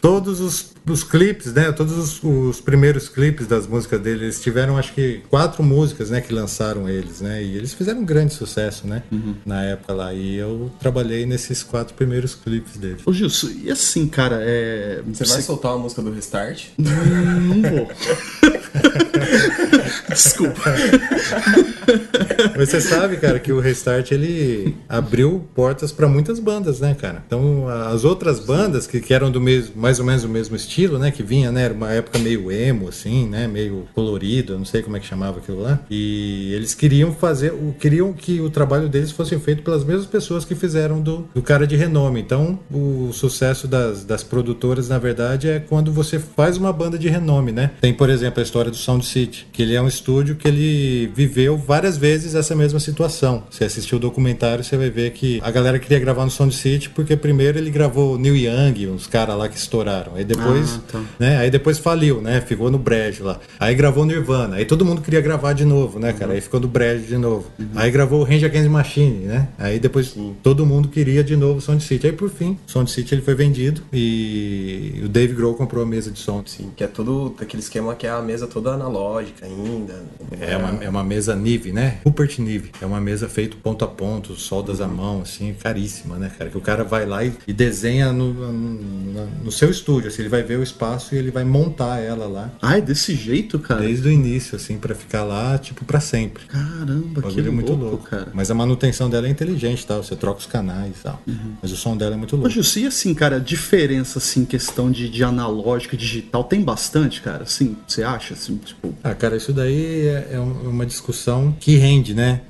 todos 0.00 0.40
os, 0.40 0.72
os 0.84 1.04
clipes, 1.04 1.52
né? 1.52 1.70
Todos 1.70 1.96
os, 1.96 2.22
os 2.22 2.60
primeiros 2.60 3.08
clipes 3.08 3.46
das 3.46 3.66
músicas 3.66 4.00
dele. 4.00 4.24
Eles 4.24 4.42
tiveram, 4.42 4.76
acho 4.76 4.92
que, 4.92 5.22
quatro 5.30 5.62
músicas, 5.62 6.10
né? 6.10 6.20
Que 6.20 6.32
lançaram 6.34 6.88
eles, 6.88 7.20
né? 7.20 7.42
E 7.42 7.56
eles 7.56 7.72
fizeram 7.72 8.00
um 8.00 8.04
grande 8.04 8.34
sucesso, 8.34 8.86
né? 8.86 9.04
Na 9.46 9.62
época 9.62 9.92
lá. 9.92 10.12
E 10.12 10.36
eu 10.36 10.70
trabalhei 10.80 11.24
nesses 11.24 11.62
quatro 11.62 11.94
primeiros 11.94 12.34
clipes 12.34 12.76
dele. 12.76 12.98
Ô 13.06 13.12
Gilson, 13.12 13.50
e 13.62 13.70
assim, 13.70 14.08
cara, 14.08 14.38
é. 14.40 15.00
Você 15.06 15.24
vai 15.24 15.42
soltar 15.42 15.72
uma 15.72 15.84
música 15.84 16.02
do 16.02 16.12
Restart? 16.12 16.66
Não 16.76 17.62
vou. 17.62 17.88
Desculpa. 20.08 20.60
Mas 22.56 22.68
você 22.70 22.80
sabe, 22.80 23.16
cara, 23.16 23.38
que 23.38 23.52
o 23.52 23.60
Restart 23.60 24.10
ele 24.12 24.74
abriu 24.88 25.44
portas 25.54 25.92
para 25.92 26.08
muitas 26.08 26.38
bandas, 26.38 26.80
né, 26.80 26.94
cara? 26.98 27.22
Então, 27.26 27.68
as 27.68 28.04
outras 28.04 28.40
bandas 28.40 28.86
que, 28.86 29.00
que 29.00 29.12
eram 29.14 29.30
do 29.30 29.40
mesmo, 29.40 29.72
mais 29.76 29.98
ou 29.98 30.04
menos 30.04 30.22
do 30.22 30.28
mesmo 30.28 30.54
estilo, 30.56 30.98
né, 30.98 31.10
que 31.10 31.22
vinha, 31.22 31.50
né, 31.50 31.62
era 31.64 31.74
uma 31.74 31.90
época 31.92 32.18
meio 32.18 32.50
emo 32.50 32.88
assim, 32.88 33.28
né, 33.28 33.46
meio 33.46 33.86
colorido, 33.94 34.56
não 34.58 34.64
sei 34.64 34.82
como 34.82 34.96
é 34.96 35.00
que 35.00 35.06
chamava 35.06 35.38
aquilo 35.38 35.60
lá. 35.62 35.80
E 35.90 36.52
eles 36.54 36.74
queriam 36.74 37.12
fazer, 37.12 37.52
o- 37.52 37.74
queriam 37.78 38.12
que 38.12 38.40
o 38.40 38.50
trabalho 38.50 38.88
deles 38.88 39.10
fosse 39.10 39.36
feito 39.38 39.62
pelas 39.62 39.84
mesmas 39.84 40.06
pessoas 40.06 40.44
que 40.44 40.54
fizeram 40.54 41.00
do, 41.00 41.26
do 41.34 41.42
cara 41.42 41.66
de 41.66 41.76
renome. 41.76 42.20
Então, 42.20 42.58
o 42.70 43.10
sucesso 43.12 43.66
das, 43.66 44.04
das 44.04 44.22
produtoras, 44.22 44.88
na 44.88 44.98
verdade, 44.98 45.48
é 45.48 45.60
quando 45.60 45.92
você 45.92 46.18
faz 46.18 46.56
uma 46.56 46.72
banda 46.72 46.98
de 46.98 47.08
renome, 47.08 47.52
né? 47.52 47.70
Tem, 47.80 47.92
por 47.92 48.08
exemplo, 48.10 48.40
a 48.40 48.42
história 48.42 48.70
do 48.70 48.76
Sound 48.76 49.04
City, 49.04 49.46
que 49.52 49.62
ele 49.62 49.74
é 49.74 49.81
um 49.82 49.88
estúdio 49.88 50.36
que 50.36 50.46
ele 50.48 51.10
viveu 51.14 51.56
várias 51.56 51.96
vezes 51.96 52.34
essa 52.34 52.54
mesma 52.54 52.80
situação. 52.80 53.44
Você 53.50 53.64
assistiu 53.64 53.98
o 53.98 54.00
documentário, 54.00 54.62
você 54.64 54.76
vai 54.76 54.90
ver 54.90 55.10
que 55.12 55.40
a 55.42 55.50
galera 55.50 55.78
queria 55.78 55.98
gravar 55.98 56.24
no 56.24 56.30
Sound 56.30 56.54
City 56.54 56.88
porque 56.90 57.16
primeiro 57.16 57.58
ele 57.58 57.70
gravou 57.70 58.18
Neil 58.18 58.36
Young, 58.36 58.88
uns 58.88 59.06
caras 59.06 59.36
lá 59.36 59.48
que 59.48 59.56
estouraram. 59.56 60.14
Aí 60.14 60.24
depois, 60.24 60.74
Ah, 60.74 60.80
tá. 60.92 61.02
né? 61.18 61.38
Aí 61.38 61.50
depois 61.50 61.78
faliu, 61.78 62.20
né? 62.20 62.40
Ficou 62.40 62.70
no 62.70 62.78
brejo 62.78 63.24
lá. 63.24 63.38
Aí 63.58 63.74
gravou 63.74 64.04
Nirvana. 64.04 64.56
Aí 64.56 64.64
todo 64.64 64.84
mundo 64.84 65.00
queria 65.02 65.20
gravar 65.20 65.52
de 65.52 65.64
novo, 65.64 65.98
né, 65.98 66.12
cara? 66.12 66.32
Aí 66.32 66.40
ficou 66.40 66.60
no 66.60 66.68
brejo 66.68 67.04
de 67.06 67.16
novo. 67.18 67.46
Aí 67.74 67.90
gravou 67.90 68.20
o 68.20 68.24
Range 68.24 68.44
Against 68.44 68.64
the 68.66 68.70
Machine, 68.70 69.26
né? 69.26 69.48
Aí 69.58 69.78
depois 69.78 70.14
todo 70.42 70.64
mundo 70.64 70.88
queria 70.88 71.22
de 71.24 71.36
novo 71.36 71.58
o 71.58 71.60
Sound 71.60 71.82
City. 71.82 72.06
Aí 72.06 72.12
por 72.12 72.30
fim, 72.30 72.58
o 72.66 72.70
Sound 72.70 72.90
City 72.90 73.14
ele 73.14 73.22
foi 73.22 73.34
vendido 73.34 73.82
e 73.92 75.00
o 75.04 75.08
Dave 75.08 75.34
Grohl 75.34 75.54
comprou 75.54 75.82
a 75.82 75.86
mesa 75.86 76.10
de 76.10 76.18
som. 76.18 76.42
Sim, 76.46 76.70
que 76.76 76.84
é 76.84 76.86
todo 76.86 77.34
aquele 77.40 77.62
esquema 77.62 77.94
que 77.94 78.06
é 78.06 78.10
a 78.10 78.20
mesa 78.22 78.46
toda 78.46 78.70
analógica 78.70 79.46
ainda. 79.46 79.62
É 80.40 80.56
uma, 80.56 80.84
é 80.84 80.88
uma 80.88 81.04
mesa 81.04 81.34
Nive, 81.36 81.72
né? 81.72 81.98
Rupert 82.04 82.38
Nive. 82.38 82.70
É 82.80 82.86
uma 82.86 83.00
mesa 83.00 83.28
feita 83.28 83.56
ponto 83.62 83.84
a 83.84 83.88
ponto, 83.88 84.34
soldas 84.34 84.80
à 84.80 84.88
mão, 84.88 85.22
assim, 85.22 85.54
caríssima, 85.54 86.16
né, 86.16 86.30
cara? 86.36 86.50
Que 86.50 86.58
o 86.58 86.60
cara 86.60 86.84
vai 86.84 87.06
lá 87.06 87.24
e, 87.24 87.32
e 87.46 87.52
desenha 87.52 88.12
no, 88.12 88.32
no, 88.32 89.26
no 89.44 89.52
seu 89.52 89.70
estúdio, 89.70 90.08
assim, 90.08 90.22
ele 90.22 90.28
vai 90.28 90.42
ver 90.42 90.58
o 90.58 90.62
espaço 90.62 91.14
e 91.14 91.18
ele 91.18 91.30
vai 91.30 91.44
montar 91.44 91.98
ela 92.00 92.26
lá. 92.26 92.50
É 92.62 92.80
desse 92.80 93.14
jeito, 93.14 93.58
cara? 93.58 93.80
Desde 93.80 94.08
o 94.08 94.10
início, 94.10 94.56
assim, 94.56 94.78
pra 94.78 94.94
ficar 94.94 95.24
lá, 95.24 95.58
tipo, 95.58 95.84
pra 95.84 96.00
sempre. 96.00 96.44
Caramba, 96.46 97.22
que 97.22 97.40
é 97.40 97.42
muito 97.44 97.72
louco, 97.72 97.84
louco. 97.84 98.10
cara. 98.10 98.28
Mas 98.32 98.50
a 98.50 98.54
manutenção 98.54 99.08
dela 99.08 99.26
é 99.26 99.30
inteligente, 99.30 99.86
tal. 99.86 100.02
Você 100.02 100.16
troca 100.16 100.40
os 100.40 100.46
canais 100.46 100.96
e 100.98 101.02
tal. 101.02 101.22
Mas 101.60 101.70
o 101.70 101.76
som 101.76 101.96
dela 101.96 102.14
é 102.14 102.18
muito 102.18 102.36
louco. 102.36 102.50
Gilson, 102.50 102.80
e 102.80 102.86
assim, 102.86 103.14
cara, 103.14 103.36
a 103.36 103.40
diferença, 103.40 104.18
assim, 104.18 104.44
questão 104.44 104.90
de, 104.90 105.08
de 105.08 105.22
analógico 105.22 105.94
e 105.94 105.98
digital 105.98 106.44
tem 106.44 106.60
bastante, 106.62 107.20
cara? 107.20 107.44
Assim, 107.44 107.76
você 107.86 108.02
acha, 108.02 108.34
assim, 108.34 108.56
tipo... 108.56 108.94
Ah, 109.02 109.14
cara, 109.14 109.36
isso 109.36 109.52
daí 109.52 109.61
é, 109.70 110.28
é 110.32 110.40
um- 110.40 110.70
uma 110.70 110.86
discussão 110.86 111.54
que 111.58 111.76
rende, 111.76 112.14
né? 112.14 112.40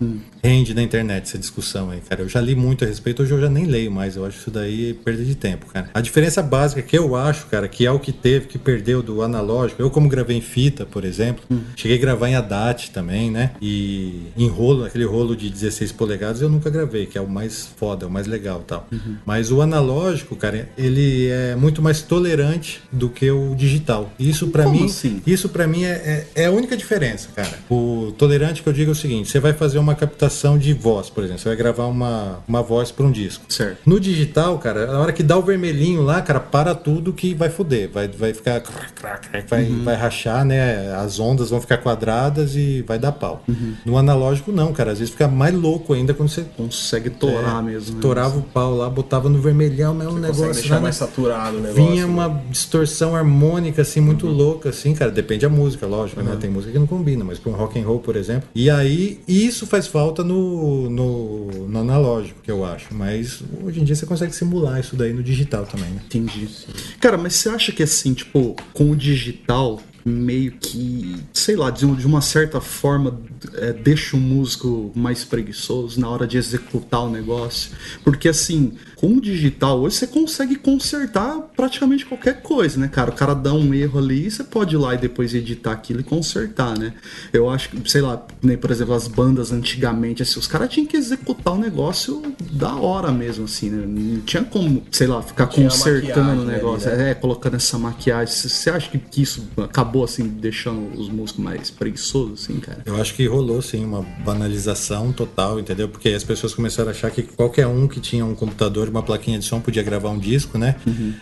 Rende 0.44 0.75
na 0.75 0.82
internet 0.82 1.22
essa 1.22 1.38
discussão 1.38 1.90
aí, 1.90 2.00
cara. 2.00 2.22
Eu 2.22 2.28
já 2.28 2.40
li 2.40 2.56
muito 2.56 2.84
a 2.84 2.88
respeito, 2.88 3.22
hoje 3.22 3.30
eu 3.32 3.40
já 3.40 3.49
nem 3.49 3.64
leio 3.64 3.92
mais. 3.92 4.16
Eu 4.16 4.26
acho 4.26 4.38
isso 4.38 4.50
daí 4.50 4.92
perda 4.92 5.22
de 5.25 5.37
tempo, 5.37 5.66
cara. 5.66 5.88
A 5.94 6.00
diferença 6.00 6.42
básica 6.42 6.82
que 6.82 6.99
eu 6.99 7.14
acho, 7.14 7.46
cara, 7.46 7.68
que 7.68 7.87
é 7.87 7.90
o 7.92 8.00
que 8.00 8.11
teve, 8.11 8.46
que 8.49 8.58
perdeu 8.58 9.04
do 9.04 9.22
analógico. 9.22 9.80
Eu, 9.80 9.88
como 9.88 10.08
gravei 10.08 10.37
em 10.37 10.40
fita, 10.40 10.84
por 10.84 11.04
exemplo, 11.04 11.44
cheguei 11.76 11.96
a 11.96 12.00
gravar 12.00 12.28
em 12.28 12.34
ADAT 12.34 12.90
também, 12.90 13.30
né? 13.30 13.52
E 13.62 14.22
em 14.37 14.49
rolo, 14.49 14.84
aquele 14.84 15.04
rolo 15.04 15.37
de 15.37 15.49
16 15.49 15.92
polegadas, 15.92 16.42
eu 16.42 16.49
nunca 16.49 16.68
gravei, 16.70 17.06
que 17.06 17.16
é 17.16 17.20
o 17.20 17.28
mais 17.28 17.68
foda, 17.76 18.04
é 18.04 18.08
o 18.08 18.11
mais 18.11 18.26
legal 18.26 18.62
e 18.62 18.64
tal. 18.66 18.88
Mas 19.25 19.52
o 19.52 19.62
analógico, 19.62 20.34
cara, 20.34 20.68
ele 20.76 21.28
é 21.28 21.54
muito 21.54 21.80
mais 21.80 22.02
tolerante 22.02 22.80
do 22.90 23.08
que 23.08 23.30
o 23.30 23.54
digital. 23.54 24.12
Isso 24.18 24.49
pra 24.49 24.64
Como 24.64 24.76
mim, 24.80 24.87
assim? 24.87 25.22
isso 25.25 25.49
pra 25.49 25.68
mim 25.68 25.84
é, 25.84 26.26
é, 26.34 26.42
é 26.42 26.46
a 26.46 26.50
única 26.50 26.76
diferença, 26.76 27.28
cara. 27.32 27.61
O 27.70 28.12
tolerante 28.18 28.61
que 28.61 28.68
eu 28.68 28.72
digo 28.72 28.90
é 28.90 28.92
o 28.92 28.96
seguinte: 28.96 29.30
você 29.30 29.38
vai 29.38 29.52
fazer 29.52 29.78
uma 29.78 29.94
captação 29.94 30.31
de 30.58 30.72
voz, 30.72 31.08
por 31.10 31.22
exemplo, 31.24 31.40
você 31.40 31.48
vai 31.48 31.56
gravar 31.56 31.86
uma, 31.86 32.40
uma 32.48 32.62
voz 32.62 32.90
pra 32.90 33.04
um 33.06 33.10
disco. 33.10 33.44
Certo. 33.48 33.78
No 33.86 33.98
digital, 34.00 34.58
cara, 34.58 34.86
na 34.86 34.98
hora 35.00 35.12
que 35.12 35.22
dá 35.22 35.36
o 35.36 35.42
vermelhinho 35.42 36.02
lá, 36.02 36.20
cara, 36.22 36.40
para 36.40 36.74
tudo 36.74 37.12
que 37.12 37.34
vai 37.34 37.48
foder. 37.50 37.90
Vai, 37.92 38.08
vai 38.08 38.32
ficar. 38.34 38.62
Vai, 39.48 39.64
Uhum. 39.64 39.84
vai 39.84 39.94
rachar, 39.94 40.44
né? 40.44 40.94
As 40.96 41.18
ondas 41.20 41.50
vão 41.50 41.60
ficar 41.60 41.78
quadradas 41.78 42.54
e 42.56 42.82
vai 42.86 42.98
dar 42.98 43.12
pau. 43.12 43.44
No 43.84 43.96
analógico, 43.96 44.50
não, 44.52 44.72
cara. 44.72 44.92
Às 44.92 44.98
vezes 44.98 45.12
fica 45.12 45.28
mais 45.28 45.54
louco 45.54 45.92
ainda 45.92 46.12
quando 46.14 46.28
você. 46.28 46.44
Consegue 46.56 47.10
torar 47.10 47.60
É, 47.60 47.62
mesmo. 47.62 47.92
né? 47.92 47.96
Estourava 47.96 48.38
o 48.38 48.42
pau 48.42 48.74
lá, 48.76 48.88
botava 48.90 49.28
no 49.28 49.40
vermelhão, 49.40 49.94
mas 49.94 50.06
é 50.06 50.10
um 50.10 50.14
negócio. 50.18 50.52
deixar 50.52 50.74
lá, 50.76 50.80
mais 50.82 50.98
né? 51.00 51.06
saturado 51.06 51.56
o 51.58 51.60
negócio. 51.60 51.86
Vinha 51.86 52.06
né? 52.06 52.12
uma 52.12 52.42
distorção 52.50 53.14
harmônica 53.16 53.82
assim 53.82 54.00
muito 54.00 54.26
louca 54.26 54.68
assim, 54.70 54.94
cara, 54.94 55.10
depende 55.10 55.40
da 55.42 55.48
música, 55.48 55.86
lógico, 55.86 56.22
né? 56.22 56.36
Tem 56.40 56.50
música 56.50 56.72
que 56.72 56.78
não 56.78 56.86
combina, 56.86 57.24
mas 57.24 57.38
para 57.38 57.50
um 57.50 57.54
rock 57.54 57.78
and 57.80 57.84
roll, 57.86 57.98
por 58.00 58.16
exemplo. 58.16 58.48
E 58.54 58.70
aí 58.70 59.20
isso 59.26 59.66
faz 59.66 59.86
falta 59.86 60.22
no, 60.25 60.91
no, 60.91 61.69
no 61.69 61.79
analógico, 61.79 62.41
que 62.43 62.50
eu 62.50 62.64
acho, 62.64 62.95
mas 62.95 63.43
hoje 63.62 63.81
em 63.81 63.85
dia 63.85 63.95
você 63.95 64.07
consegue 64.07 64.35
simular 64.35 64.81
isso 64.81 64.97
daí 64.97 65.12
no 65.12 65.23
digital 65.23 65.67
também, 65.67 65.91
né? 65.91 66.02
Entendi. 66.05 66.49
Cara, 67.00 67.17
mas 67.19 67.35
você 67.35 67.49
acha 67.49 67.73
que 67.73 67.83
assim, 67.83 68.14
tipo, 68.14 68.57
com 68.73 68.91
o 68.91 68.97
digital 68.97 69.81
meio 70.05 70.52
que, 70.52 71.17
sei 71.33 71.57
lá, 71.57 71.71
de, 71.71 71.87
de 71.95 72.07
uma 72.07 72.21
certa 72.21 72.61
forma 72.61 73.21
é, 73.55 73.73
deixa 73.73 74.17
o 74.17 74.21
músico 74.21 74.93
mais 74.95 75.25
preguiçoso 75.25 76.00
na 76.00 76.09
hora 76.09 76.26
de 76.26 76.37
executar 76.37 77.05
o 77.05 77.11
negócio? 77.11 77.71
Porque 78.05 78.29
assim, 78.29 78.73
com 79.02 79.14
o 79.14 79.21
digital 79.21 79.80
hoje 79.80 79.97
você 79.97 80.06
consegue 80.06 80.54
consertar 80.54 81.37
praticamente 81.56 82.06
qualquer 82.06 82.40
coisa, 82.40 82.78
né, 82.78 82.87
cara? 82.87 83.11
O 83.11 83.12
cara 83.12 83.35
dá 83.35 83.52
um 83.52 83.75
erro 83.75 83.99
ali, 83.99 84.30
você 84.30 84.44
pode 84.44 84.76
ir 84.76 84.78
lá 84.78 84.94
e 84.94 84.99
depois 84.99 85.35
editar 85.35 85.73
aquilo 85.73 86.00
e 86.00 86.04
consertar, 86.04 86.78
né? 86.78 86.94
Eu 87.32 87.50
acho 87.50 87.71
que, 87.71 87.90
sei 87.90 88.00
lá, 88.00 88.25
nem 88.40 88.56
por 88.56 88.71
exemplo, 88.71 88.94
as 88.94 89.09
bandas 89.09 89.50
antigamente, 89.50 90.23
assim, 90.23 90.38
os 90.38 90.47
caras 90.47 90.68
tinham 90.68 90.87
que 90.87 90.97
executar 90.97 91.54
o 91.54 91.59
negócio 91.59 92.23
da 92.52 92.76
hora 92.76 93.11
mesmo, 93.11 93.47
assim, 93.47 93.71
né? 93.71 93.85
Não 93.85 94.21
tinha 94.21 94.44
como, 94.44 94.85
sei 94.92 95.09
lá, 95.09 95.21
ficar 95.21 95.49
Tinha 95.49 95.68
consertando 95.68 96.21
o 96.21 96.23
maquiagem 96.23 96.42
ali, 96.42 96.52
negócio. 96.52 96.97
né? 96.97 97.11
É, 97.11 97.14
colocando 97.14 97.56
essa 97.56 97.76
maquiagem. 97.76 98.32
Você 98.32 98.71
acha 98.71 98.88
que, 98.88 98.99
que 98.99 99.23
isso 99.23 99.49
acabou, 99.56 100.04
assim, 100.04 100.28
deixando 100.28 100.97
os 100.97 101.09
músicos 101.09 101.42
mais 101.42 101.73
preguiçosos, 101.73 102.44
assim, 102.44 102.61
cara? 102.61 102.82
Eu 102.87 103.00
acho 103.00 103.14
que 103.14 103.26
rolou 103.26 103.61
sim 103.61 103.85
uma 103.85 104.02
banalização 104.25 105.12
total, 105.12 105.59
entendeu? 105.59 105.88
Porque 105.88 106.11
as 106.11 106.23
pessoas 106.23 106.54
começaram 106.54 106.90
a 106.90 106.92
achar 106.92 107.11
que 107.11 107.23
qualquer 107.25 107.66
um 107.66 107.88
que 107.88 107.99
tinha 107.99 108.25
um 108.25 108.37
computador 108.37 108.91
uma 108.92 109.02
plaquinha 109.02 109.38
de 109.38 109.44
som 109.44 109.61
podia 109.61 109.82
gravar 109.82 110.11
um 110.11 110.18
disco, 110.18 110.56
né? 110.56 110.76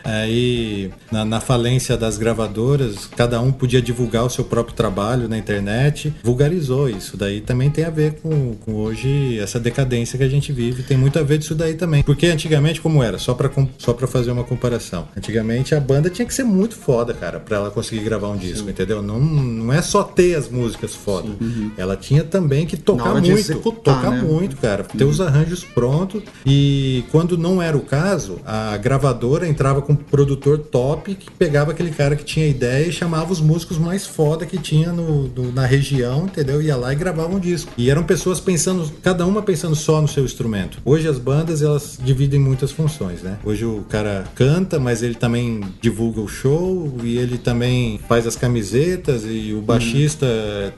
Aí, 0.05 0.91
na, 1.11 1.25
na 1.25 1.41
falência 1.41 1.97
das 1.97 2.19
gravadoras, 2.19 3.07
cada 3.17 3.41
um 3.41 3.51
podia 3.51 3.81
divulgar 3.81 4.25
o 4.25 4.31
seu 4.31 4.45
próprio 4.45 4.75
trabalho 4.75 5.29
na 5.29 5.39
internet, 5.39 6.13
vulgarizou 6.23 6.89
isso. 6.89 7.17
Daí 7.17 7.41
também 7.41 7.71
tem 7.71 7.85
a 7.85 7.91
ver 7.91 8.15
com, 8.21 8.55
com 8.57 8.75
hoje 8.75 9.39
essa 9.39 9.59
decadência 9.59 10.19
que 10.19 10.25
a 10.25 10.29
gente 10.29 10.53
vive, 10.53 10.83
tem 10.83 10.97
muito 10.97 11.19
a 11.19 11.23
ver 11.23 11.39
disso 11.39 11.55
daí 11.55 11.75
também. 11.75 12.03
Porque 12.03 12.27
antigamente, 12.27 12.81
como 12.81 13.03
era? 13.03 13.19
Só 13.19 13.35
pra, 13.35 13.51
só 13.79 13.93
pra 13.93 14.07
fazer 14.07 14.31
uma 14.31 14.45
comparação. 14.45 15.09
Antigamente 15.17 15.75
a 15.75 15.81
banda 15.81 16.11
tinha 16.11 16.27
que 16.27 16.35
ser 16.35 16.45
muito 16.45 16.77
foda, 16.77 17.15
cara, 17.15 17.41
pra 17.41 17.57
ela 17.57 17.71
conseguir 17.71 18.05
gravar 18.05 18.29
um 18.29 18.37
disco. 18.37 18.51
disco, 18.51 18.71
entendeu? 18.71 19.03
Não, 19.03 19.19
não 19.21 19.73
é 19.73 19.83
só 19.83 20.03
ter 20.03 20.35
as 20.35 20.49
músicas 20.49 20.95
foda. 20.95 21.29
Ela 21.77 21.97
tinha 21.97 22.25
também 22.25 22.67
que 22.67 22.77
tocar 22.77 23.13
muito. 23.13 23.31
executar, 23.31 23.97
tocar 23.97 24.11
né? 24.11 24.23
muito, 24.23 24.57
cara. 24.57 24.85
Ter 24.85 25.05
os 25.05 25.21
arranjos 25.21 25.65
prontos. 25.65 26.23
E 26.45 27.05
quando 27.11 27.37
não 27.37 27.60
era 27.63 27.77
o 27.77 27.81
caso, 27.81 28.39
a 28.45 28.77
gravadora 28.77 29.47
entrava 29.47 29.83
com 29.83 29.93
um 29.93 29.97
produtor 29.97 30.59
top 30.59 31.15
que 31.15 31.31
pegava 31.31 31.73
aquele 31.73 31.91
cara 31.91 32.17
que 32.17 32.25
tinha 32.25 32.47
ideia 32.47 32.87
e 32.87 32.93
chamava 32.93 33.33
os 33.33 33.41
músicos 33.41 33.79
mais 33.79 34.07
foda 34.07 34.47
que 34.47 34.59
tinha 34.59 34.93
no, 34.93 35.53
na 35.53 35.67
região, 35.67 36.25
entendeu? 36.25 36.61
Ia 36.63 36.77
lá 36.77 36.93
e 36.93 36.97
gravava 36.97 37.35
um 37.35 37.39
disco. 37.39 37.73
E 37.77 37.91
eram 37.91 38.03
pessoas 38.03 38.41
pensando, 38.41 38.91
cada 39.03 39.27
uma 39.27 39.43
pensando 39.43 39.75
só 39.75 40.01
no 40.01 40.09
seu 40.09 40.25
instrumento. 40.25 40.79
Hoje 40.85 41.09
as 41.09 41.19
bandas, 41.19 41.63
elas 41.63 41.99
dividem 42.03 42.41
muitas 42.41 42.71
funções, 42.71 43.23
né? 43.23 43.39
Hoje 43.45 43.65
o 43.65 43.85
cara 43.89 44.25
canta, 44.35 44.79
mas 44.79 45.03
ele 45.03 45.15
também 45.15 45.61
divulga 45.81 46.21
o 46.21 46.29
show 46.29 46.97
e 47.03 47.19
ele 47.19 47.39
também 47.39 48.01
faz 48.09 48.27
as 48.27 48.37
camisetas 48.37 49.25
e 49.25 49.53
o 49.53 49.61
baixista 49.61 50.27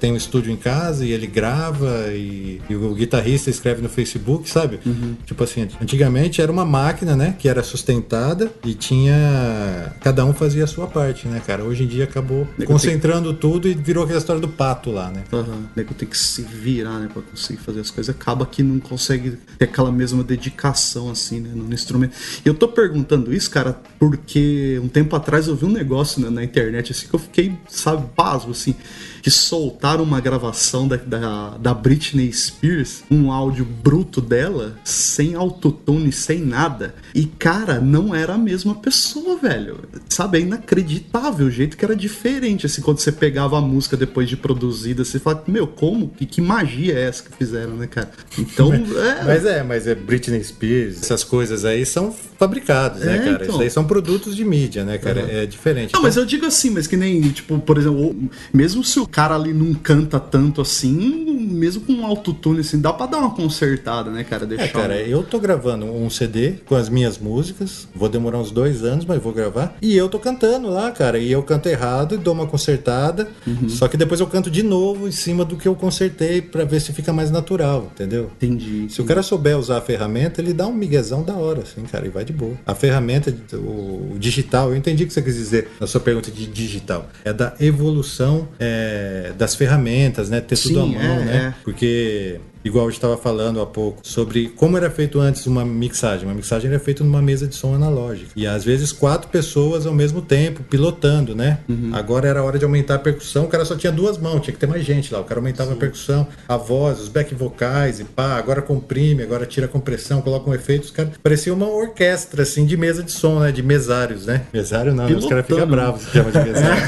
tem 0.01 0.13
um 0.13 0.17
estúdio 0.17 0.53
em 0.53 0.57
casa 0.57 1.05
e 1.05 1.13
ele 1.13 1.27
grava 1.27 2.09
e, 2.13 2.61
e 2.69 2.75
o 2.75 2.95
guitarrista 2.95 3.51
escreve 3.51 3.83
no 3.83 3.89
Facebook, 3.89 4.49
sabe? 4.49 4.81
Tipo 5.27 5.45
assim, 5.45 5.69
antigamente 5.81 6.41
era 6.41 6.51
uma 6.51 6.62
máquina, 6.65 7.17
né? 7.17 7.35
Que 7.39 7.49
era 7.49 7.63
sustentada 7.63 8.51
e 8.65 8.75
tinha. 8.75 9.95
Cada 10.01 10.25
um 10.25 10.33
fazia 10.33 10.65
a 10.65 10.67
sua 10.67 10.87
parte, 10.87 11.29
né, 11.29 11.41
cara? 11.47 11.65
Hoje 11.65 11.85
em 11.85 11.87
dia 11.87 12.05
acabou 12.05 12.47
concentrando 12.67 13.33
tudo 13.33 13.69
e 13.69 13.75
virou 13.75 14.05
aquela 14.05 14.19
história 14.19 14.41
do 14.41 14.49
pato 14.49 14.91
lá, 14.91 15.11
né? 15.11 15.25
Aham. 15.33 15.69
Nego 15.75 15.95
tem 15.95 16.09
que 16.09 16.17
se 16.17 16.43
virar, 16.43 16.99
né, 16.99 17.09
pra 17.13 17.23
conseguir 17.23 17.61
fazer 17.61 17.81
as 17.81 17.91
coisas. 17.91 18.15
Acaba 18.15 18.47
que 18.47 18.63
não 18.63 18.81
consegue 18.81 19.39
ter 19.59 19.65
aquela 19.65 19.93
mesma 19.93 20.23
dedicação, 20.23 21.11
assim, 21.11 21.41
né, 21.41 21.51
no 21.55 21.73
instrumento. 21.73 22.15
E 22.45 22.49
eu 22.49 22.55
tô 22.55 22.69
perguntando 22.69 23.33
isso, 23.33 23.51
cara, 23.51 23.79
porque 23.99 24.81
um 24.83 24.89
tempo 24.89 25.15
atrás 25.17 25.49
eu 25.49 25.57
vi 25.57 25.65
um 25.65 25.73
negócio 25.73 26.21
na, 26.21 26.31
na 26.31 26.45
internet, 26.45 26.93
assim, 26.93 27.07
que 27.07 27.15
eu 27.15 27.21
fiquei, 27.21 27.57
sabe, 27.69 28.07
pasmo, 28.15 28.53
assim, 28.53 28.75
que 29.23 29.31
soltaram 29.31 30.03
uma 30.03 30.21
gravação 30.21 30.89
da, 30.89 30.97
da, 30.97 31.57
da 31.57 31.73
Britney 31.73 32.33
Spears, 32.33 33.05
um 33.09 33.31
áudio 33.31 33.65
bruto 33.65 34.21
dela, 34.21 34.77
sem 34.85 35.37
autotune, 35.37 36.11
sem 36.11 36.41
nada. 36.41 36.95
E, 37.15 37.25
cara, 37.25 37.81
não 37.81 38.13
era 38.13 38.35
a 38.35 38.39
mesma 38.39 38.75
pessoa, 38.75 39.37
velho. 39.37 39.79
Sabe, 40.09 40.39
é 40.39 40.41
inacreditável 40.41 41.47
o 41.47 41.51
jeito 41.51 41.77
que 41.77 41.85
era 41.85 41.95
diferente, 41.95 42.67
assim, 42.67 42.83
quando 42.83 42.99
você 42.99 43.13
pegava 43.13 43.57
a 43.57 43.61
música 43.61 43.97
depois 43.97 44.29
de 44.29 44.37
produzida, 44.37 45.05
você 45.05 45.21
fala, 45.21 45.43
meu, 45.47 45.67
como? 45.69 46.09
Que, 46.09 46.27
que 46.27 46.41
magia 46.41 46.95
é 46.95 47.03
essa 47.03 47.23
que 47.23 47.37
fizeram, 47.37 47.77
né, 47.77 47.87
cara? 47.87 48.11
Então, 48.37 48.73
é... 48.75 49.25
Mas 49.25 49.45
é, 49.45 49.63
mas 49.63 49.87
é 49.87 49.95
Britney 49.95 50.43
Spears, 50.43 51.01
essas 51.01 51.23
coisas 51.23 51.65
aí 51.65 51.87
são 51.87 52.13
fabricados, 52.37 53.01
né, 53.01 53.17
É, 53.17 53.19
cara? 53.19 53.31
então. 53.35 53.55
Isso 53.55 53.63
aí 53.63 53.71
são 53.71 53.85
produtos 53.85 54.35
de 54.35 54.45
mídia, 54.45 54.85
né, 54.85 54.99
cara? 54.99 55.23
Uhum. 55.23 55.29
É 55.31 55.47
diferente. 55.47 55.95
Não, 55.95 56.03
mas 56.03 56.17
eu 56.17 56.25
digo 56.25 56.45
assim, 56.47 56.71
mas 56.71 56.89
que 56.89 56.97
nem, 56.97 57.21
tipo, 57.31 57.57
por 57.61 57.79
exemplo, 57.79 58.17
mesmo 58.53 58.83
se 58.83 58.99
o 58.99 59.07
cara 59.13 59.35
ali 59.35 59.53
não 59.53 59.75
canta 59.75 60.19
tanto 60.19 60.63
assim, 60.63 61.32
mesmo 61.53 61.83
com 61.83 61.93
um 61.93 62.07
autotune, 62.07 62.61
assim, 62.61 62.81
dá 62.81 62.93
pra 62.93 63.07
dar 63.07 63.19
uma 63.19 63.31
consertada, 63.35 64.11
né, 64.11 64.25
cara? 64.25 64.47
Deixar 64.47 64.65
É, 64.65 64.69
cara, 64.69 64.95
um- 64.95 64.99
eu 64.99 65.23
tô 65.23 65.39
gravando 65.39 65.87
um 65.87 66.09
CD 66.11 66.55
com 66.67 66.75
as 66.75 66.89
minhas 66.89 67.19
músicas, 67.19 67.87
vou 67.95 68.09
demorar 68.09 68.39
uns 68.39 68.51
dois 68.51 68.83
anos, 68.85 69.05
mas 69.05 69.23
vou 69.23 69.33
gravar. 69.33 69.77
E 69.83 69.97
eu 69.97 70.09
tô 70.09 70.19
cantando 70.19 70.69
lá, 70.69 70.91
cara, 70.91 71.19
e 71.19 71.31
eu 71.31 71.43
canto 71.43 71.69
errado 71.69 72.15
e 72.15 72.19
dou 72.19 72.35
uma 72.35 72.47
consertada, 72.47 73.29
Uhum. 73.47 73.69
só 73.69 73.89
que 73.89 73.97
depois 73.97 74.21
eu 74.21 74.27
canto 74.27 74.51
de 74.51 74.63
novo 74.63 75.07
em 75.09 75.13
cima 75.13 75.45
do 75.45 75.57
que 75.57 75.67
eu 75.69 75.75
consertei 75.75 76.41
pra 76.43 76.65
ver 76.65 76.81
se 76.81 76.93
fica 76.93 77.13
mais 77.13 77.31
natural, 77.31 77.91
entendeu? 77.95 78.31
Entendi. 78.37 78.87
Se 78.91 79.01
o 79.01 79.05
cara 79.05 79.23
souber 79.23 79.59
usar 79.59 79.79
a 79.79 79.81
ferramenta, 79.81 80.41
ele 80.41 80.53
dá 80.53 80.67
um 80.67 80.73
miguezão 80.73 81.23
da 81.23 81.35
hora, 81.35 81.63
assim, 81.63 81.83
cara, 81.83 82.07
e 82.07 82.11
vai 82.11 82.25
de 82.25 82.33
boa. 82.33 82.55
A 82.67 82.75
ferramenta, 82.75 83.35
o, 83.55 84.17
digital, 84.19 84.71
eu 84.71 84.77
entendi 84.77 85.05
o 85.05 85.07
que 85.07 85.13
você 85.13 85.23
quis 85.23 85.35
dizer 85.37 85.69
na 85.81 85.87
sua 85.87 86.01
pergunta 86.01 86.31
de 86.31 86.47
digital. 86.47 87.09
É 87.25 87.33
da 87.33 87.55
evolução 87.61 88.49
é, 88.59 89.33
das 89.37 89.55
ferramentas, 89.55 90.29
né? 90.31 90.41
Ter 90.41 90.57
tudo 90.59 90.81
à 90.81 90.85
Sim, 90.85 90.95
mão, 90.95 91.03
é, 91.21 91.25
né? 91.25 91.42
Porque 91.65 92.41
igual 92.65 92.87
eu 92.87 92.91
estava 92.91 93.17
falando 93.17 93.61
há 93.61 93.67
pouco, 93.67 94.01
sobre 94.03 94.49
como 94.49 94.77
era 94.77 94.91
feito 94.91 95.21
antes 95.21 95.47
uma 95.47 95.65
mixagem. 95.65 96.27
Uma 96.27 96.35
mixagem 96.35 96.71
era 96.71 96.79
feita 96.79 97.03
numa 97.05 97.23
mesa 97.23 97.47
de 97.47 97.55
som 97.55 97.75
analógica. 97.75 98.31
E 98.37 98.47
às 98.47 98.65
vezes 98.65 98.93
quatro 98.93 99.29
pessoas 99.29 99.87
ao 99.87 99.95
mesmo 99.95 100.23
tempo, 100.23 100.63
pilotando, 100.63 101.35
né? 101.35 101.59
Agora 101.93 102.29
era 102.29 102.43
hora 102.43 102.59
de 102.59 102.65
aumentar 102.65 102.97
a 102.97 102.99
percussão, 102.99 103.45
o 103.45 103.49
cara 103.49 103.65
só 103.65 103.77
tinha 103.77 103.93
duas 103.93 104.19
mãos, 104.19 104.41
tinha 104.41 104.53
que 104.53 104.61
ter 104.61 104.67
mais 104.67 104.85
gente 104.85 105.13
lá. 105.13 105.21
O 105.21 105.25
cara 105.25 105.41
aumentava 105.41 105.73
a 105.73 105.77
percussão, 105.77 106.27
a 106.49 106.57
voz, 106.57 107.01
os 107.01 107.09
back 107.09 107.35
vocais 107.35 108.01
e 108.01 108.05
pá, 108.05 108.37
agora 108.37 108.63
comprime, 108.63 109.23
agora 109.23 109.47
tira 109.47 109.67
a 109.67 109.69
compressão, 109.69 110.21
coloca 110.21 110.49
um 110.49 110.55
efeito. 110.55 110.85
Os 110.85 110.91
caras 110.91 111.13
parecia 111.23 111.53
uma 111.53 111.69
orquestra, 111.69 112.43
assim, 112.43 112.67
de 112.67 112.77
mesa 112.77 113.03
de 113.03 113.13
som, 113.13 113.41
né? 113.41 113.53
De 113.53 113.63
mesários, 113.63 114.27
né? 114.27 114.43
Mesário 114.53 114.95
não, 114.95 115.09
né? 115.09 115.15
os 115.15 115.27
caras 115.27 115.45
ficam 115.47 115.67
Pilotando. 115.67 115.77
bravos 115.77 116.03
se 116.03 116.11
chama 116.11 116.31
de 116.31 116.39
mesário. 116.39 116.83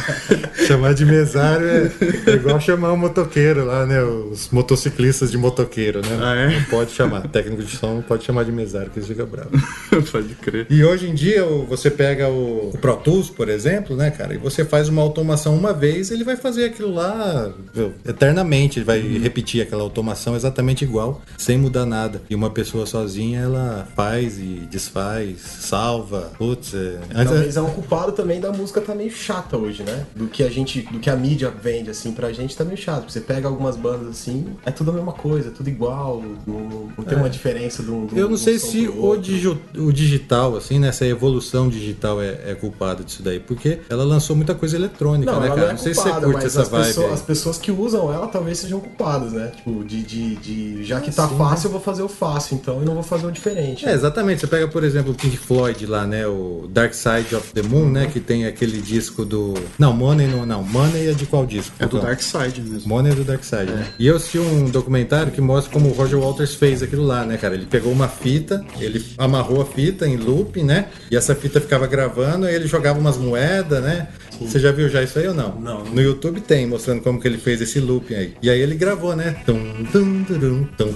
chamar 0.67 0.95
de 0.95 1.05
mesário 1.05 1.67
é, 1.67 1.93
é 2.27 2.35
igual 2.35 2.61
chamar 2.61 2.93
um 2.93 2.97
motoqueiro 2.97 3.65
lá, 3.65 3.87
né? 3.87 4.03
Os 4.03 4.49
motociclistas 4.51 5.31
de 5.31 5.37
motoqueiro, 5.39 5.64
né? 6.01 6.19
Ah, 6.21 6.35
é? 6.35 6.59
Não 6.59 6.65
pode 6.65 6.93
chamar. 6.93 7.23
Técnico 7.29 7.63
de 7.63 7.77
som 7.77 7.95
não 7.95 8.03
pode 8.03 8.25
chamar 8.25 8.45
de 8.45 8.53
mesário, 8.53 8.91
que 8.91 8.99
eles 8.99 9.09
ficam 9.09 9.27
bravos. 9.27 9.61
Pode 10.11 10.35
crer. 10.35 10.67
E 10.71 10.85
hoje 10.85 11.09
em 11.09 11.15
dia, 11.15 11.45
você 11.45 11.91
pega 11.91 12.29
o, 12.29 12.71
o 12.71 12.79
Pro 12.79 12.97
Tools, 12.97 13.31
por 13.31 13.49
exemplo, 13.49 13.97
né, 13.97 14.11
cara, 14.11 14.35
e 14.35 14.39
você 14.39 14.65
faz 14.65 14.89
uma 14.89 15.03
automação 15.03 15.57
uma 15.57 15.73
vez, 15.73 16.11
ele 16.11 16.25
vai 16.25 16.37
fazer 16.37 16.67
aquilo 16.67 16.93
lá 16.93 17.53
viu, 17.73 17.93
eternamente, 18.05 18.79
ele 18.79 18.85
vai 18.85 19.01
repetir 19.01 19.63
aquela 19.63 19.83
automação 19.83 20.37
exatamente 20.37 20.85
igual, 20.85 21.23
sem 21.37 21.59
mudar 21.59 21.87
nada. 21.87 22.23
E 22.29 22.35
uma 22.35 22.51
pessoa 22.51 22.87
sozinha, 22.87 23.41
ela 23.41 23.89
faz 23.95 24.39
e 24.39 24.67
desfaz, 24.71 25.41
salva, 25.41 26.33
putz, 26.39 26.75
é... 26.75 26.99
Talvez 27.25 27.57
é 27.57 27.61
um 27.61 27.71
culpado 27.71 28.13
também 28.13 28.41
da 28.41 28.53
música 28.53 28.81
tá 28.81 28.95
meio 28.95 29.11
chata 29.11 29.57
hoje, 29.57 29.83
né? 29.83 30.07
Do 30.15 30.27
que 30.27 30.43
a 30.43 30.51
gente, 30.51 30.83
do 30.83 30.99
que 30.99 31.11
a 31.11 31.17
mídia 31.17 31.51
vende, 31.51 31.91
assim, 31.91 32.13
pra 32.13 32.33
gente 32.33 32.57
tá 32.57 32.65
meio 32.65 32.77
chato. 32.77 33.11
Você 33.11 33.21
pega 33.21 33.49
algumas 33.49 33.77
bandas 33.77 34.09
assim, 34.09 34.57
é 34.65 34.71
tudo 34.71 34.91
a 34.91 34.95
mesma 34.95 35.13
coisa, 35.13 35.51
tudo 35.57 35.69
igual, 35.69 36.23
não, 36.47 36.89
não 36.97 37.05
tem 37.05 37.17
É. 37.17 37.21
uma 37.21 37.31
diferença 37.31 37.83
de 37.83 37.91
um. 37.91 38.07
de 38.07 38.15
um- 38.15 38.19
Eu 38.19 38.27
não 38.29 38.35
um 38.35 38.39
sei 38.39 38.59
se 38.59 38.89
o, 38.89 39.17
digi- 39.17 39.57
o 39.77 39.93
digital, 39.93 40.57
assim, 40.57 40.79
né, 40.79 40.89
essa 40.89 41.07
evolução 41.07 41.69
digital 41.69 42.21
é, 42.21 42.39
é 42.47 42.55
culpada 42.59 43.03
disso 43.05 43.23
daí, 43.23 43.41
porque 43.41 43.79
ela 43.89 44.05
lançou 44.05 44.35
muita 44.37 44.55
coisa 44.55 44.77
eletrônica, 44.77 45.31
Não, 45.31 45.41
né, 45.41 45.47
ela 45.47 45.55
cara? 45.57 45.67
não 45.67 45.71
é 45.71 45.77
Não 45.77 45.83
sei 45.83 45.95
se 45.95 46.01
culpada, 46.03 46.21
você 46.27 46.33
curte 46.33 46.45
mas 46.45 46.53
essa 46.57 46.63
as, 46.63 46.69
vibe. 46.69 46.87
pessoas, 46.87 47.13
as 47.13 47.23
pessoas 47.23 47.59
que 47.59 47.73
usam 47.73 48.13
ela 48.13 48.27
talvez 48.27 48.59
sejam 48.59 48.81
culpadas, 48.81 49.33
né? 49.33 49.53
Tipo, 49.57 49.85
de, 49.85 50.03
de, 50.03 50.37
de 50.37 50.85
já 50.85 51.01
que 51.01 51.11
tá 51.11 51.29
sim, 51.29 51.37
fácil, 51.37 51.67
eu 51.69 51.73
vou 51.73 51.81
fazer 51.81 52.03
o 52.03 52.09
fácil, 52.09 52.57
então 52.57 52.79
eu 52.81 52.85
não 52.85 52.95
vou 52.95 53.03
fazer 53.03 53.27
o 53.27 53.31
diferente. 53.33 53.87
É, 53.87 53.93
exatamente. 53.93 54.41
Você 54.41 54.47
pega, 54.47 54.69
por 54.69 54.83
exemplo, 54.85 55.13
o 55.13 55.15
Pink 55.15 55.37
Floyd 55.37 55.87
lá, 55.87 56.07
né? 56.07 56.27
O 56.27 56.69
Dark 56.71 56.93
Side 56.95 57.35
of 57.35 57.53
the 57.53 57.63
Moon, 57.63 57.91
né? 57.91 58.07
Que 58.07 58.21
tem 58.21 58.47
aquele 58.47 58.81
disco 58.81 59.25
do. 59.25 59.55
Não, 59.79 59.93
Money 59.93 60.27
não, 60.27 60.45
não. 60.47 60.63
Money 60.63 61.09
é 61.09 61.13
de 61.13 61.27
qual 61.27 61.47
disco? 61.47 61.75
É 61.79 61.85
do 61.87 61.93
Falcão? 61.93 62.09
Dark 62.09 62.21
Side 62.23 62.61
mesmo. 62.61 62.89
Money 62.89 63.13
é 63.13 63.15
do 63.15 63.25
Dark 63.25 63.43
Side, 63.45 63.71
né? 63.73 63.87
E 63.99 64.07
eu 64.07 64.17
assisti 64.17 64.39
um 64.39 64.65
documentário 64.67 65.33
que 65.33 65.41
mostra 65.45 65.73
como 65.73 65.89
o 65.89 65.93
Roger 65.93 66.19
Waters 66.19 66.55
fez 66.55 66.83
aquilo 66.83 67.05
lá, 67.05 67.25
né, 67.25 67.37
cara? 67.37 67.55
Ele 67.55 67.67
pegou 67.67 67.93
uma 67.93 68.09
fita, 68.09 68.65
ele 68.81 69.05
amarrou 69.19 69.61
a 69.61 69.67
fita 69.67 70.07
em 70.07 70.17
loop, 70.17 70.63
né? 70.63 70.87
E 71.11 71.17
essa 71.17 71.35
fita 71.35 71.61
ficava 71.61 71.87
gravando, 71.87 72.47
aí 72.47 72.55
ele 72.55 72.67
jogava 72.67 72.99
umas 72.99 73.17
moedas, 73.17 73.83
né? 73.83 74.09
Você 74.41 74.59
já 74.59 74.73
viu 74.73 74.89
já 74.89 75.03
isso 75.03 75.19
aí 75.19 75.29
ou 75.29 75.35
não? 75.35 75.61
Não. 75.61 75.85
No 75.85 76.03
YouTube 76.03 76.41
tem, 76.41 76.67
mostrando 76.67 77.03
como 77.03 77.21
que 77.21 77.29
ele 77.29 77.39
fez 77.39 77.61
esse 77.61 77.79
looping 77.79 78.15
aí. 78.15 78.35
E 78.43 78.51
aí 78.51 78.61
ele 78.61 78.75
gravou, 78.75 79.15
né? 79.15 79.37
Tum, 79.47 79.85
tum, 79.93 80.25
turum, 80.25 80.65
tum. 80.77 80.95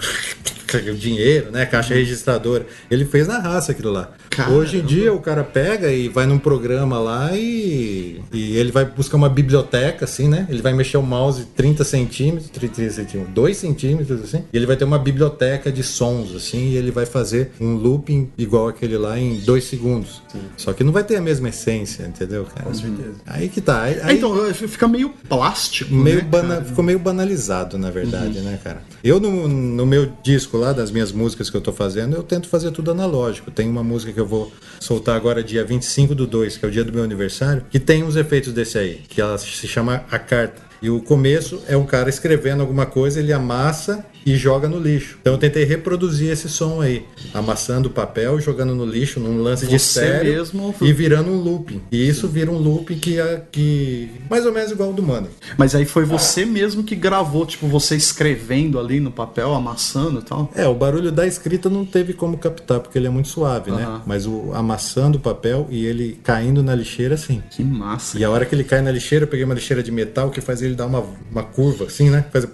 Dinheiro, 0.98 1.50
né? 1.50 1.64
Caixa 1.66 1.94
registradora. 1.94 2.66
Ele 2.90 3.04
fez 3.04 3.26
na 3.26 3.38
raça 3.38 3.72
aquilo 3.72 3.90
lá. 3.90 4.10
Hoje 4.50 4.78
em 4.78 4.84
dia 4.84 5.12
o 5.12 5.18
cara 5.20 5.42
pega 5.42 5.90
e 5.90 6.08
vai 6.08 6.24
num 6.26 6.38
programa 6.38 6.98
lá 7.00 7.30
e, 7.36 8.20
e 8.32 8.56
ele 8.56 8.70
vai 8.70 8.84
buscar 8.84 9.16
uma 9.16 9.28
biblioteca, 9.28 10.04
assim, 10.04 10.28
né? 10.28 10.46
Ele 10.48 10.62
vai 10.62 10.72
mexer 10.72 10.96
o 10.96 11.02
mouse 11.02 11.44
30 11.56 11.82
centímetros, 11.82 12.48
30 12.50 12.90
centímetros, 12.90 13.34
2 13.34 13.56
centímetros, 13.56 14.22
assim, 14.22 14.44
e 14.52 14.56
ele 14.56 14.66
vai 14.66 14.76
ter 14.76 14.84
uma 14.84 14.98
biblioteca 14.98 15.72
de 15.72 15.82
sons, 15.82 16.34
assim, 16.36 16.68
e 16.70 16.76
ele 16.76 16.90
vai 16.92 17.04
fazer 17.06 17.50
um 17.60 17.74
looping 17.74 18.30
igual 18.38 18.68
aquele 18.68 18.96
lá 18.96 19.18
em 19.18 19.40
2 19.40 19.64
segundos. 19.64 20.22
Só 20.56 20.72
que 20.72 20.84
não 20.84 20.92
vai 20.92 21.02
ter 21.02 21.16
a 21.16 21.20
mesma 21.20 21.48
essência, 21.48 22.04
entendeu, 22.04 22.44
cara? 22.44 22.66
Com 22.66 22.74
certeza. 22.74 23.14
Aí 23.26 23.48
que 23.48 23.60
tá. 23.60 23.82
Aí, 23.82 24.16
então, 24.16 24.36
fica 24.54 24.86
meio 24.86 25.10
plástico, 25.28 25.92
meio 25.92 26.18
né, 26.18 26.22
bana- 26.22 26.62
ficou 26.62 26.84
meio 26.84 26.98
banalizado, 26.98 27.76
na 27.78 27.90
verdade, 27.90 28.38
né, 28.40 28.58
cara? 28.62 28.82
Eu, 29.02 29.18
no, 29.18 29.48
no 29.48 29.86
meu 29.86 30.12
disco 30.22 30.57
lá, 30.58 30.72
das 30.72 30.90
minhas 30.90 31.12
músicas 31.12 31.48
que 31.48 31.56
eu 31.56 31.60
tô 31.60 31.72
fazendo, 31.72 32.16
eu 32.16 32.22
tento 32.22 32.48
fazer 32.48 32.70
tudo 32.70 32.90
analógico. 32.90 33.50
Tem 33.50 33.68
uma 33.68 33.82
música 33.82 34.12
que 34.12 34.20
eu 34.20 34.26
vou 34.26 34.52
soltar 34.80 35.16
agora 35.16 35.42
dia 35.42 35.64
25 35.64 36.14
do 36.14 36.26
2, 36.26 36.56
que 36.56 36.64
é 36.64 36.68
o 36.68 36.70
dia 36.70 36.84
do 36.84 36.92
meu 36.92 37.02
aniversário, 37.02 37.64
que 37.70 37.78
tem 37.78 38.02
uns 38.02 38.16
efeitos 38.16 38.52
desse 38.52 38.78
aí, 38.78 39.02
que 39.08 39.20
ela 39.20 39.38
se 39.38 39.66
chama 39.66 40.04
A 40.10 40.18
Carta. 40.18 40.68
E 40.80 40.88
o 40.90 41.00
começo 41.00 41.60
é 41.66 41.76
um 41.76 41.84
cara 41.84 42.08
escrevendo 42.08 42.60
alguma 42.60 42.86
coisa, 42.86 43.18
ele 43.18 43.32
amassa 43.32 44.04
e 44.32 44.36
joga 44.36 44.68
no 44.68 44.78
lixo. 44.78 45.16
Então 45.20 45.32
eu 45.34 45.38
tentei 45.38 45.64
reproduzir 45.64 46.30
esse 46.30 46.48
som 46.48 46.80
aí, 46.80 47.04
amassando 47.34 47.88
o 47.88 47.90
papel, 47.92 48.40
jogando 48.40 48.74
no 48.74 48.84
lixo, 48.84 49.20
num 49.20 49.42
lance 49.42 49.66
de 49.66 49.78
Você 49.78 50.00
sério 50.00 50.32
mesmo- 50.32 50.74
e 50.80 50.92
virando 50.92 51.30
um 51.30 51.36
looping. 51.40 51.80
E 51.90 52.08
isso 52.08 52.28
vira 52.28 52.50
um 52.50 52.58
looping 52.58 52.98
que, 52.98 53.18
é- 53.18 53.42
que 53.50 54.10
mais 54.30 54.44
ou 54.46 54.52
menos 54.52 54.70
igual 54.72 54.88
ao 54.90 54.94
do 54.94 55.02
Mano. 55.02 55.28
Mas 55.56 55.74
aí 55.74 55.84
foi 55.84 56.04
você 56.04 56.44
mesmo 56.44 56.82
que 56.82 56.94
gravou, 56.94 57.46
tipo, 57.46 57.66
você 57.66 57.96
escrevendo 57.96 58.78
ali 58.78 59.00
no 59.00 59.10
papel, 59.10 59.54
amassando 59.54 60.20
e 60.20 60.22
tal? 60.22 60.50
É, 60.54 60.66
o 60.66 60.74
barulho 60.74 61.10
da 61.12 61.26
escrita 61.26 61.68
não 61.70 61.84
teve 61.84 62.12
como 62.12 62.36
captar, 62.38 62.80
porque 62.80 62.98
ele 62.98 63.06
é 63.06 63.10
muito 63.10 63.28
suave, 63.28 63.70
né? 63.70 63.82
Aham. 63.82 64.02
Mas 64.06 64.26
o 64.26 64.50
amassando 64.54 65.18
o 65.18 65.20
papel 65.20 65.66
e 65.70 65.84
ele 65.86 66.18
caindo 66.22 66.62
na 66.62 66.74
lixeira, 66.74 67.16
sim. 67.16 67.42
Que 67.50 67.62
massa. 67.64 68.18
E 68.18 68.24
a 68.24 68.30
hora 68.30 68.44
que 68.44 68.54
ele 68.54 68.64
cai 68.64 68.80
na 68.82 68.90
lixeira, 68.90 69.24
eu 69.24 69.28
peguei 69.28 69.44
uma 69.44 69.54
lixeira 69.54 69.82
de 69.82 69.90
metal 69.90 70.30
que 70.30 70.40
faz 70.40 70.62
ele 70.62 70.74
dar 70.74 70.86
uma, 70.86 71.04
uma 71.30 71.42
curva, 71.42 71.84
assim, 71.86 72.10
né? 72.10 72.24
Faz 72.32 72.44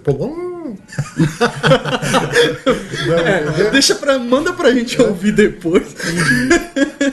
É, 3.25 3.71
deixa 3.71 3.95
pra, 3.95 4.17
manda 4.19 4.53
pra 4.53 4.71
gente 4.71 5.01
ouvir 5.01 5.31
depois. 5.31 5.83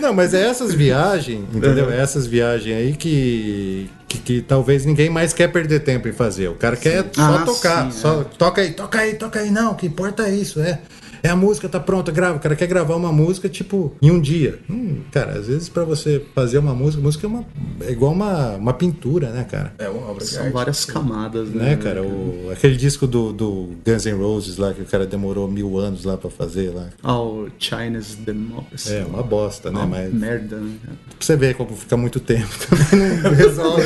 Não, 0.01 0.13
mas 0.13 0.35
é 0.35 0.49
essas 0.49 0.73
viagens, 0.75 1.41
entendeu? 1.53 1.91
É 1.91 1.99
essas 2.01 2.27
viagens 2.27 2.77
aí 2.77 2.93
que, 2.95 3.91
que, 4.09 4.19
que 4.19 4.41
talvez 4.43 4.85
ninguém 4.85 5.11
mais 5.11 5.33
quer 5.33 5.49
perder 5.49 5.81
tempo 5.81 6.09
em 6.09 6.13
fazer. 6.13 6.49
O 6.49 6.55
cara 6.55 6.77
quer 6.77 7.05
só 7.13 7.23
Ah, 7.37 7.43
tocar. 7.45 7.91
sim, 7.93 7.99
só 7.99 8.21
é. 8.23 8.25
toca 8.39 8.61
aí, 8.63 8.71
toca 8.73 8.99
aí, 9.01 9.15
toca 9.15 9.41
aí. 9.41 9.51
Não, 9.51 9.73
o 9.73 9.75
que 9.75 9.87
importa 9.87 10.25
é 10.25 10.35
isso, 10.35 10.61
é. 10.61 10.79
É 11.23 11.29
a 11.29 11.37
música, 11.37 11.69
tá 11.69 11.79
pronta, 11.79 12.11
grava. 12.11 12.37
O 12.37 12.41
cara 12.41 12.57
quer 12.57 12.67
gravar 12.67 12.97
uma 12.97 13.13
música, 13.13 13.49
tipo, 13.49 13.95
em 14.03 14.11
um 14.11 14.21
dia. 14.21 14.59
Hum, 14.69 15.01
cara, 15.13 15.33
às 15.39 15.47
vezes 15.47 15.69
pra 15.69 15.85
você 15.85 16.25
fazer 16.35 16.59
uma 16.59 16.75
música, 16.75 17.03
música 17.03 17.27
é, 17.27 17.29
uma, 17.29 17.45
é 17.83 17.93
igual 17.93 18.13
uma, 18.13 18.57
uma 18.57 18.73
pintura, 18.73 19.31
né, 19.31 19.45
cara? 19.49 19.73
É 19.79 19.89
uma 19.89 20.09
obra 20.11 20.25
São 20.25 20.43
arte. 20.45 20.53
várias 20.53 20.85
camadas, 20.85 21.49
né? 21.51 21.63
Né, 21.71 21.77
cara? 21.77 22.03
O, 22.03 22.51
aquele 22.53 22.77
disco 22.77 23.07
do, 23.07 23.33
do 23.33 23.71
Guns 23.87 24.05
N' 24.05 24.13
Roses 24.17 24.57
lá, 24.57 24.73
que 24.75 24.83
o 24.83 24.85
cara 24.85 25.07
demorou 25.07 25.49
mil 25.49 25.79
anos 25.79 26.05
lá 26.05 26.17
pra 26.17 26.29
fazer 26.31 26.71
lá. 26.75 26.89
Ah, 27.03 27.19
o 27.21 27.49
Chinese 27.59 28.17
Democracy. 28.17 28.95
É, 28.95 29.05
uma 29.05 29.23
bosta, 29.23 29.71
né? 29.71 29.79
Uma 29.79 29.87
Mas 29.87 30.13
merda, 30.13 30.57
né? 30.57 30.75
cara? 30.85 30.97
pra 31.07 31.17
você 31.27 31.37
ver 31.37 31.55
como 31.55 31.77
fica 31.77 31.97
muito 31.97 32.19
tempo 32.19 32.49
também 32.69 33.17
não 33.23 33.31
resolve. 33.31 33.83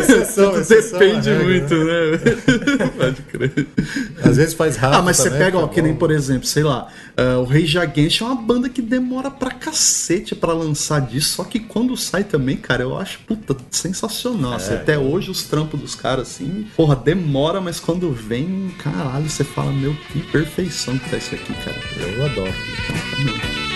exceção, 0.00 0.50
Tudo 0.50 0.60
exceção, 0.60 0.98
Depende 0.98 1.30
regra, 1.30 1.44
muito, 1.44 1.74
né? 1.84 2.88
Pode 2.98 3.22
crer. 3.22 3.66
Às 4.22 4.36
vezes 4.36 4.54
faz 4.54 4.76
rápido. 4.76 4.98
Ah, 4.98 5.02
mas 5.02 5.16
você 5.16 5.24
também, 5.30 5.38
pega, 5.44 5.58
ó, 5.58 5.62
fica 5.62 5.74
que 5.74 5.82
nem, 5.82 5.94
por 5.94 6.10
exemplo, 6.10 6.46
sei 6.46 6.62
lá, 6.62 6.88
ah, 7.16 7.38
o 7.38 7.44
Rage 7.44 7.78
Against 7.78 8.20
é 8.20 8.24
uma 8.24 8.34
banda 8.34 8.68
que 8.68 8.80
demora 8.82 9.30
pra 9.30 9.50
cacete 9.50 10.34
pra 10.34 10.52
lançar 10.52 11.00
disso, 11.00 11.34
só 11.36 11.44
que 11.44 11.58
quando 11.60 11.96
sai 11.96 12.24
também, 12.24 12.56
cara, 12.56 12.82
eu 12.82 12.96
acho, 12.98 13.20
puta, 13.26 13.56
sensacional. 13.70 14.54
assim, 14.54 14.72
É, 14.74 14.76
até 14.76 14.96
eu- 14.96 15.02
hoje 15.02 15.30
os 15.30 15.42
trampos 15.44 15.80
dos 15.80 15.94
caras, 15.94 16.28
assim, 16.28 16.66
porra, 16.76 16.96
demora, 16.96 17.60
mas 17.60 17.78
quando 17.80 18.10
vem, 18.12 18.72
caralho, 18.78 19.28
você 19.28 19.44
fala, 19.44 19.72
meu, 19.72 19.94
que 20.12 20.20
perfeição 20.20 20.98
que 20.98 21.08
tá 21.10 21.16
isso 21.16 21.34
aqui, 21.34 21.52
cara. 21.64 21.76
Eu 22.16 22.24
adoro. 22.26 22.54
Então, 23.20 23.67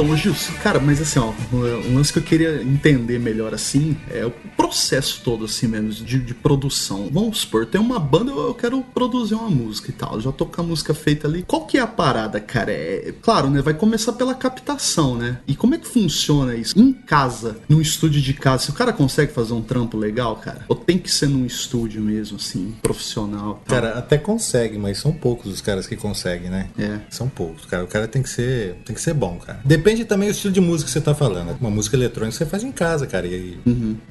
ô 0.00 0.16
Gilson, 0.16 0.52
cara, 0.62 0.78
mas 0.78 1.00
assim, 1.00 1.18
ó, 1.18 1.32
um 1.52 1.94
lance 1.94 2.12
que 2.12 2.18
eu 2.18 2.22
queria 2.22 2.62
entender 2.62 3.18
melhor 3.18 3.54
assim 3.54 3.96
é 4.10 4.24
o 4.24 4.30
processo 4.56 5.20
todo, 5.24 5.44
assim 5.44 5.66
mesmo, 5.66 5.90
de, 5.90 6.18
de 6.18 6.34
produção. 6.34 7.08
Vamos 7.12 7.38
supor, 7.38 7.66
tem 7.66 7.80
uma 7.80 7.98
banda, 7.98 8.30
eu 8.30 8.48
eu 8.48 8.54
quero 8.54 8.82
produzir 8.82 9.34
uma 9.34 9.50
música 9.50 9.90
e 9.90 9.92
tal, 9.92 10.20
já 10.20 10.32
tô 10.32 10.46
com 10.46 10.60
a 10.60 10.64
música 10.64 10.94
feita 10.94 11.26
ali. 11.26 11.42
Qual 11.42 11.66
que 11.66 11.78
é 11.78 11.80
a 11.80 11.86
parada, 11.86 12.40
cara? 12.40 12.72
É, 12.72 13.14
claro, 13.22 13.50
né? 13.50 13.60
Vai 13.60 13.74
começar 13.74 14.12
pela 14.12 14.34
captação, 14.34 15.16
né? 15.16 15.38
E 15.46 15.54
como 15.54 15.74
é 15.74 15.78
que 15.78 15.86
funciona 15.86 16.54
isso? 16.54 16.78
Em 16.78 16.92
casa, 16.92 17.58
num 17.68 17.80
estúdio 17.80 18.20
de 18.20 18.34
casa, 18.34 18.64
se 18.64 18.70
o 18.70 18.74
cara 18.74 18.92
consegue 18.92 19.32
fazer 19.32 19.52
um 19.52 19.62
trampo 19.62 19.96
legal, 19.96 20.36
cara? 20.36 20.64
Ou 20.68 20.76
tem 20.76 20.98
que 20.98 21.10
ser 21.10 21.28
num 21.28 21.44
estúdio 21.44 22.00
mesmo, 22.00 22.36
assim, 22.36 22.74
profissional? 22.82 23.62
tal? 23.66 23.80
Cara, 23.80 23.98
até 23.98 24.16
consegue, 24.16 24.78
mas 24.78 24.98
são 24.98 25.12
poucos 25.12 25.52
os 25.52 25.60
caras 25.60 25.86
que 25.86 25.96
conseguem, 25.96 26.50
né? 26.50 26.68
É. 26.78 27.00
São 27.10 27.28
poucos, 27.28 27.64
cara. 27.66 27.84
O 27.84 27.86
cara 27.86 28.08
tem 28.08 28.22
que 28.22 28.30
ser, 28.30 28.76
tem 28.84 28.94
que 28.94 29.00
ser 29.00 29.14
bom, 29.14 29.38
cara. 29.38 29.60
Depende 29.64 29.87
também 30.04 30.28
do 30.28 30.32
estilo 30.32 30.52
de 30.52 30.60
música 30.60 30.86
que 30.86 30.92
você 30.92 31.00
tá 31.00 31.14
falando. 31.14 31.56
Uma 31.60 31.70
música 31.70 31.96
eletrônica 31.96 32.36
você 32.36 32.46
faz 32.46 32.62
em 32.62 32.72
casa, 32.72 33.06
cara. 33.06 33.26
E, 33.26 33.58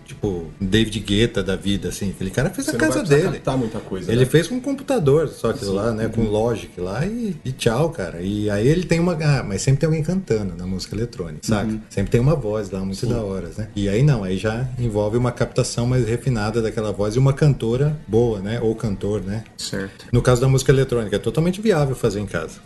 tipo, 0.05 0.45
David 0.59 0.99
Guetta 0.99 1.43
da 1.43 1.55
vida, 1.55 1.89
assim. 1.89 2.09
Aquele 2.09 2.29
cara 2.29 2.49
fez 2.49 2.67
Você 2.67 2.75
a 2.75 2.79
casa 2.79 3.03
dele. 3.03 3.41
muita 3.57 3.79
coisa, 3.79 4.11
Ele 4.11 4.21
né? 4.21 4.25
fez 4.25 4.47
com 4.47 4.55
um 4.55 4.59
computador, 4.59 5.27
só 5.29 5.53
que 5.53 5.65
lá, 5.65 5.91
né? 5.91 6.07
Com 6.07 6.23
Logic 6.23 6.79
lá 6.79 7.05
e, 7.05 7.35
e 7.43 7.51
tchau, 7.51 7.89
cara. 7.89 8.21
E 8.21 8.49
aí 8.49 8.67
ele 8.67 8.83
tem 8.83 8.99
uma. 8.99 9.13
Ah, 9.13 9.43
mas 9.43 9.61
sempre 9.61 9.81
tem 9.81 9.87
alguém 9.87 10.03
cantando 10.03 10.55
na 10.55 10.65
música 10.65 10.95
eletrônica, 10.95 11.39
saca? 11.43 11.71
Uhum. 11.71 11.81
Sempre 11.89 12.11
tem 12.11 12.21
uma 12.21 12.35
voz 12.35 12.69
lá, 12.69 12.79
muito 12.79 13.05
da 13.05 13.21
hora, 13.21 13.49
né? 13.57 13.67
E 13.75 13.89
aí 13.89 14.03
não, 14.03 14.23
aí 14.23 14.37
já 14.37 14.67
envolve 14.79 15.17
uma 15.17 15.31
captação 15.31 15.85
mais 15.85 16.07
refinada 16.07 16.61
daquela 16.61 16.91
voz 16.91 17.15
e 17.15 17.19
uma 17.19 17.33
cantora 17.33 17.97
boa, 18.07 18.39
né? 18.39 18.59
Ou 18.61 18.75
cantor, 18.75 19.21
né? 19.21 19.43
Certo. 19.57 20.05
No 20.11 20.21
caso 20.21 20.41
da 20.41 20.47
música 20.47 20.71
eletrônica, 20.71 21.15
é 21.15 21.19
totalmente 21.19 21.61
viável 21.61 21.95
fazer 21.95 22.19
em 22.19 22.25
casa. 22.25 22.59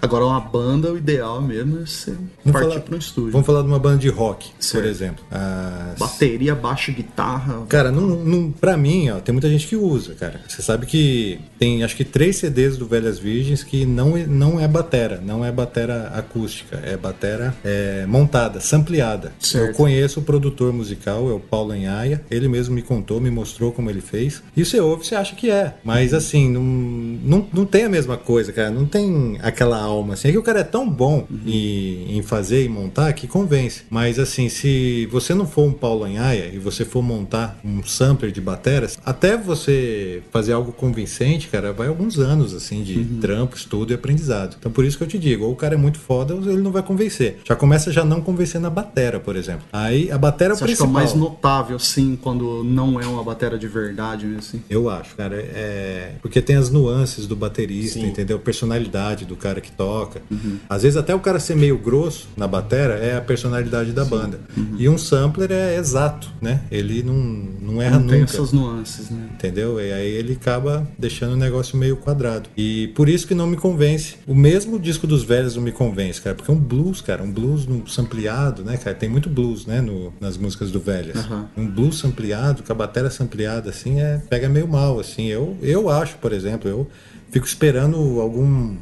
Agora, 0.00 0.26
uma 0.26 0.40
banda, 0.40 0.92
o 0.92 0.98
ideal 0.98 1.40
mesmo 1.40 1.82
é 1.82 1.86
você 1.86 2.14
Vamos 2.44 2.53
partir 2.62 2.80
para 2.80 2.94
um 2.94 2.98
estúdio. 2.98 3.32
Vamos 3.32 3.46
falar 3.46 3.62
de 3.62 3.68
uma 3.68 3.78
banda 3.78 3.98
de 3.98 4.08
rock, 4.08 4.50
Certo. 4.58 4.82
por 4.82 4.90
exemplo. 4.90 5.24
As- 5.30 5.98
Bateria, 5.98 6.54
baixo, 6.54 6.92
guitarra. 6.92 7.62
Cara, 7.68 7.90
não, 7.90 8.02
não, 8.02 8.50
pra 8.52 8.76
mim, 8.76 9.10
ó, 9.10 9.20
tem 9.20 9.32
muita 9.32 9.48
gente 9.48 9.66
que 9.66 9.76
usa, 9.76 10.14
cara. 10.14 10.40
Você 10.48 10.62
sabe 10.62 10.86
que 10.86 11.38
tem 11.58 11.82
acho 11.84 11.96
que 11.96 12.04
três 12.04 12.36
CDs 12.36 12.76
do 12.76 12.86
Velhas 12.86 13.18
Virgens 13.18 13.62
que 13.62 13.84
não, 13.86 14.16
é- 14.16 14.26
não 14.26 14.58
é 14.60 14.66
batera, 14.68 15.20
não 15.24 15.44
é 15.44 15.50
batera 15.52 16.08
acústica, 16.14 16.80
é 16.84 16.96
batera 16.96 17.54
é, 17.64 18.04
montada, 18.06 18.60
sampleada. 18.60 19.32
Certo. 19.38 19.68
Eu 19.68 19.74
conheço 19.74 20.20
o 20.20 20.22
produtor 20.22 20.72
musical, 20.72 21.28
é 21.30 21.32
o 21.32 21.40
Paulo 21.40 21.72
Anhaia, 21.72 22.22
ele 22.30 22.48
mesmo 22.48 22.74
me 22.74 22.82
contou, 22.82 23.20
me 23.20 23.30
mostrou 23.30 23.72
como 23.72 23.90
ele 23.90 24.00
fez. 24.00 24.42
E 24.56 24.64
você 24.64 24.80
ouve, 24.80 25.04
você 25.06 25.14
acha 25.14 25.34
que 25.34 25.50
é. 25.50 25.74
Mas 25.84 26.12
assim, 26.14 26.50
não, 26.50 26.62
não, 26.62 27.46
não 27.52 27.64
tem 27.66 27.84
a 27.84 27.88
mesma 27.88 28.16
coisa, 28.16 28.52
cara. 28.52 28.70
Não 28.70 28.86
tem 28.86 29.38
aquela 29.42 29.78
alma 29.80 30.14
assim. 30.14 30.28
É 30.28 30.32
que 30.32 30.38
o 30.38 30.42
cara 30.42 30.60
é 30.60 30.64
tão 30.64 30.88
bom 30.88 31.26
em, 31.46 32.16
em 32.18 32.22
fazer 32.34 32.64
e 32.64 32.68
montar 32.68 33.12
que 33.12 33.28
convence. 33.28 33.82
Mas 33.88 34.18
assim, 34.18 34.48
se 34.48 35.06
você 35.06 35.34
não 35.34 35.46
for 35.46 35.68
um 35.68 35.72
Paulo 35.72 36.04
Anhaia 36.04 36.50
e 36.52 36.58
você 36.58 36.84
for 36.84 37.00
montar 37.00 37.56
um 37.64 37.80
sampler 37.84 38.32
de 38.32 38.40
bateras, 38.40 38.98
até 39.06 39.36
você 39.36 40.20
fazer 40.32 40.52
algo 40.52 40.72
convincente, 40.72 41.46
cara, 41.46 41.72
vai 41.72 41.86
alguns 41.86 42.18
anos 42.18 42.52
assim 42.52 42.82
de 42.82 43.04
trampo, 43.20 43.56
estudo 43.56 43.92
e 43.92 43.94
aprendizado. 43.94 44.56
Então 44.58 44.72
por 44.72 44.84
isso 44.84 44.98
que 44.98 45.04
eu 45.04 45.08
te 45.08 45.16
digo, 45.16 45.44
ou 45.44 45.52
o 45.52 45.56
cara 45.56 45.74
é 45.74 45.76
muito 45.76 45.98
foda, 45.98 46.34
ou 46.34 46.42
ele 46.42 46.60
não 46.60 46.72
vai 46.72 46.82
convencer. 46.82 47.38
Já 47.44 47.54
começa 47.54 47.92
já 47.92 48.04
não 48.04 48.20
convencer 48.20 48.60
na 48.60 48.70
batera, 48.70 49.20
por 49.20 49.36
exemplo. 49.36 49.62
Aí 49.72 50.10
a 50.10 50.18
batera 50.18 50.54
é 50.54 50.56
Você 50.56 50.64
acha 50.64 50.74
que 50.74 50.82
é 50.82 50.86
principal. 50.86 50.92
mais 50.92 51.14
notável, 51.14 51.76
assim, 51.76 52.18
quando 52.20 52.64
não 52.64 53.00
é 53.00 53.06
uma 53.06 53.22
bateria 53.22 53.58
de 53.58 53.68
verdade, 53.68 54.26
mesmo, 54.26 54.40
assim? 54.40 54.62
Eu 54.68 54.90
acho, 54.90 55.14
cara, 55.14 55.36
é. 55.36 56.14
Porque 56.20 56.42
tem 56.42 56.56
as 56.56 56.68
nuances 56.68 57.28
do 57.28 57.36
baterista, 57.36 58.00
entendeu? 58.00 58.40
Personalidade 58.40 59.24
do 59.24 59.36
cara 59.36 59.60
que 59.60 59.70
toca. 59.70 60.20
Uhum. 60.30 60.58
Às 60.68 60.82
vezes 60.82 60.96
até 60.96 61.14
o 61.14 61.20
cara 61.20 61.38
ser 61.38 61.54
meio 61.54 61.78
grosso 61.78 62.23
na 62.36 62.46
batera 62.46 62.94
é 62.94 63.16
a 63.16 63.20
personalidade 63.20 63.92
da 63.92 64.04
banda. 64.04 64.40
Uhum. 64.56 64.76
E 64.78 64.88
um 64.88 64.98
sampler 64.98 65.50
é 65.52 65.76
exato, 65.76 66.28
né? 66.40 66.62
Ele 66.70 67.02
não, 67.02 67.14
não 67.14 67.82
erra 67.82 67.96
não 67.96 68.00
nunca. 68.00 68.14
tem 68.14 68.22
essas 68.22 68.52
nuances, 68.52 69.10
né? 69.10 69.28
Entendeu? 69.32 69.80
E 69.80 69.92
aí 69.92 70.10
ele 70.10 70.34
acaba 70.34 70.86
deixando 70.98 71.32
o 71.32 71.36
negócio 71.36 71.76
meio 71.76 71.96
quadrado. 71.96 72.48
E 72.56 72.88
por 72.94 73.08
isso 73.08 73.26
que 73.26 73.34
não 73.34 73.46
me 73.46 73.56
convence. 73.56 74.16
O 74.26 74.34
mesmo 74.34 74.78
disco 74.78 75.06
dos 75.06 75.22
velhos 75.22 75.56
não 75.56 75.62
me 75.62 75.72
convence, 75.72 76.20
cara. 76.20 76.34
Porque 76.34 76.50
é 76.50 76.54
um 76.54 76.58
blues, 76.58 77.00
cara. 77.00 77.22
Um 77.22 77.30
blues 77.30 77.66
no 77.66 77.86
sampleado, 77.88 78.64
né, 78.64 78.76
cara? 78.76 78.96
Tem 78.96 79.08
muito 79.08 79.28
blues, 79.28 79.66
né? 79.66 79.80
No, 79.80 80.12
nas 80.20 80.36
músicas 80.36 80.70
do 80.70 80.80
velhas. 80.80 81.16
Aham. 81.16 81.48
Um 81.56 81.66
blues 81.66 81.98
sampleado, 81.98 82.62
com 82.62 82.72
a 82.72 82.76
bateria 82.76 83.10
sampleada, 83.10 83.70
assim, 83.70 84.00
é, 84.00 84.20
pega 84.28 84.48
meio 84.48 84.68
mal, 84.68 84.98
assim. 84.98 85.26
Eu, 85.26 85.56
eu 85.62 85.88
acho, 85.88 86.16
por 86.16 86.32
exemplo, 86.32 86.68
eu 86.68 86.88
fico 87.30 87.46
esperando 87.46 88.20
algum 88.20 88.76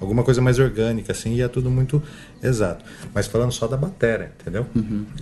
alguma 0.00 0.22
coisa 0.22 0.40
mais 0.40 0.58
orgânica, 0.58 1.12
assim, 1.12 1.34
e 1.34 1.42
é 1.42 1.48
tudo 1.48 1.70
muito 1.70 2.02
exato. 2.42 2.84
Mas 3.14 3.26
falando 3.26 3.52
só 3.52 3.66
da 3.66 3.76
bateria, 3.76 4.32
entendeu? 4.40 4.66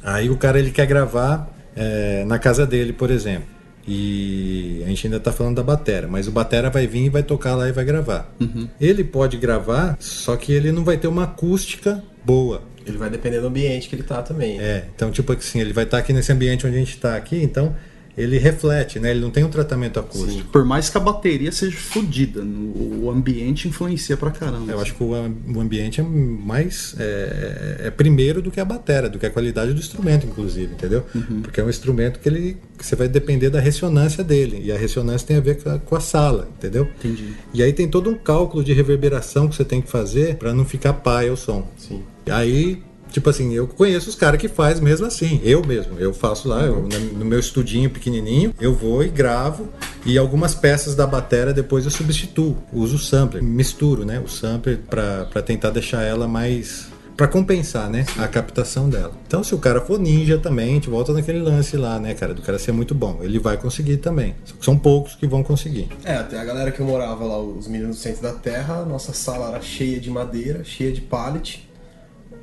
Aí 0.02 0.30
o 0.30 0.36
cara, 0.36 0.58
ele 0.58 0.70
quer 0.70 0.86
gravar 0.86 1.50
é, 1.76 2.24
na 2.24 2.38
casa 2.38 2.66
dele, 2.66 2.92
por 2.92 3.10
exemplo. 3.10 3.54
E 3.86 4.82
a 4.84 4.88
gente 4.88 5.06
ainda 5.06 5.20
tá 5.20 5.30
falando 5.30 5.56
da 5.56 5.62
batera, 5.62 6.08
mas 6.08 6.26
o 6.26 6.32
batera 6.32 6.70
vai 6.70 6.86
vir 6.86 7.04
e 7.04 7.08
vai 7.10 7.22
tocar 7.22 7.54
lá 7.54 7.68
e 7.68 7.72
vai 7.72 7.84
gravar. 7.84 8.32
Ele 8.80 9.04
pode 9.04 9.36
gravar, 9.36 9.96
só 10.00 10.36
que 10.36 10.52
ele 10.52 10.72
não 10.72 10.82
vai 10.82 10.96
ter 10.96 11.06
uma 11.06 11.24
acústica 11.24 12.02
boa. 12.24 12.62
Ele 12.86 12.96
vai 12.96 13.10
depender 13.10 13.40
do 13.40 13.46
ambiente 13.46 13.88
que 13.88 13.94
ele 13.94 14.02
tá 14.02 14.22
também. 14.22 14.58
É, 14.58 14.86
então 14.94 15.10
tipo 15.10 15.32
assim, 15.32 15.60
ele 15.60 15.72
vai 15.72 15.84
estar 15.84 15.98
aqui 15.98 16.12
nesse 16.12 16.32
ambiente 16.32 16.66
onde 16.66 16.76
a 16.76 16.78
gente 16.78 16.94
está 16.94 17.14
aqui, 17.14 17.42
então 17.42 17.74
ele 18.16 18.38
reflete, 18.38 18.98
né? 19.00 19.10
Ele 19.10 19.20
não 19.20 19.30
tem 19.30 19.42
um 19.44 19.48
tratamento 19.48 19.98
acústico. 19.98 20.48
Por 20.50 20.64
mais 20.64 20.88
que 20.88 20.96
a 20.96 21.00
bateria 21.00 21.50
seja 21.52 21.76
fodida, 21.76 22.42
o 22.42 23.10
ambiente 23.10 23.66
influencia 23.68 24.16
pra 24.16 24.30
caramba. 24.30 24.70
Eu 24.72 24.80
acho 24.80 24.94
que 24.94 25.02
o, 25.02 25.14
am- 25.14 25.34
o 25.54 25.60
ambiente 25.60 26.00
é 26.00 26.04
mais. 26.04 26.94
É, 26.98 27.82
é 27.86 27.90
primeiro 27.90 28.40
do 28.40 28.50
que 28.50 28.60
a 28.60 28.64
bateria, 28.64 29.08
do 29.08 29.18
que 29.18 29.26
a 29.26 29.30
qualidade 29.30 29.72
do 29.72 29.78
instrumento, 29.80 30.26
inclusive, 30.26 30.72
entendeu? 30.74 31.04
Porque 31.42 31.60
é 31.60 31.64
um 31.64 31.70
instrumento 31.70 32.20
que 32.20 32.28
ele 32.28 32.56
que 32.78 32.84
você 32.86 32.94
vai 32.96 33.08
depender 33.08 33.50
da 33.50 33.60
ressonância 33.60 34.22
dele. 34.24 34.60
E 34.64 34.72
a 34.72 34.76
ressonância 34.78 35.26
tem 35.26 35.36
a 35.36 35.40
ver 35.40 35.62
com 35.62 35.70
a, 35.70 35.78
com 35.78 35.96
a 35.96 36.00
sala, 36.00 36.48
entendeu? 36.58 36.88
Entendi. 36.98 37.34
E 37.52 37.62
aí 37.62 37.72
tem 37.72 37.88
todo 37.88 38.10
um 38.10 38.14
cálculo 38.16 38.62
de 38.64 38.72
reverberação 38.72 39.48
que 39.48 39.54
você 39.56 39.64
tem 39.64 39.80
que 39.80 39.90
fazer 39.90 40.36
para 40.36 40.52
não 40.54 40.64
ficar 40.64 40.92
paia 40.94 41.32
o 41.32 41.36
som. 41.36 41.68
Sim. 41.76 42.02
E 42.26 42.30
aí, 42.30 42.82
tipo 43.14 43.30
assim, 43.30 43.54
eu 43.54 43.68
conheço 43.68 44.10
os 44.10 44.16
caras 44.16 44.40
que 44.40 44.48
faz 44.48 44.80
mesmo 44.80 45.06
assim. 45.06 45.40
Eu 45.44 45.64
mesmo. 45.64 45.98
Eu 46.00 46.12
faço 46.12 46.48
lá, 46.48 46.62
eu, 46.62 46.88
no 47.12 47.24
meu 47.24 47.38
estudinho 47.38 47.88
pequenininho, 47.88 48.52
eu 48.60 48.74
vou 48.74 49.04
e 49.04 49.08
gravo. 49.08 49.68
E 50.04 50.18
algumas 50.18 50.52
peças 50.54 50.96
da 50.96 51.06
bateria 51.06 51.54
depois 51.54 51.84
eu 51.84 51.92
substituo. 51.92 52.56
Uso 52.72 52.96
o 52.96 52.98
sampler, 52.98 53.42
misturo, 53.42 54.04
né? 54.04 54.18
O 54.18 54.28
sampler 54.28 54.80
para 54.90 55.42
tentar 55.42 55.70
deixar 55.70 56.02
ela 56.02 56.26
mais 56.26 56.92
Pra 57.16 57.28
compensar, 57.28 57.88
né? 57.88 58.04
A 58.18 58.26
captação 58.26 58.90
dela. 58.90 59.12
Então, 59.24 59.44
se 59.44 59.54
o 59.54 59.58
cara 59.58 59.80
for 59.80 60.00
ninja 60.00 60.36
também, 60.36 60.70
a 60.70 60.74
gente 60.74 60.90
volta 60.90 61.12
naquele 61.12 61.38
lance 61.38 61.76
lá, 61.76 61.96
né, 62.00 62.12
cara? 62.12 62.34
Do 62.34 62.42
cara 62.42 62.58
ser 62.58 62.72
muito 62.72 62.92
bom. 62.92 63.20
Ele 63.22 63.38
vai 63.38 63.56
conseguir 63.56 63.98
também. 63.98 64.34
São 64.60 64.76
poucos 64.76 65.14
que 65.14 65.24
vão 65.24 65.40
conseguir. 65.40 65.88
É, 66.04 66.16
até 66.16 66.40
a 66.40 66.44
galera 66.44 66.72
que 66.72 66.80
eu 66.80 66.86
morava 66.86 67.24
lá, 67.24 67.38
os 67.38 67.68
meninos 67.68 67.96
do 67.96 68.02
centro 68.02 68.20
da 68.20 68.32
terra, 68.32 68.84
nossa 68.84 69.12
sala 69.12 69.50
era 69.50 69.60
cheia 69.60 70.00
de 70.00 70.10
madeira, 70.10 70.64
cheia 70.64 70.90
de 70.90 71.02
pallet, 71.02 71.64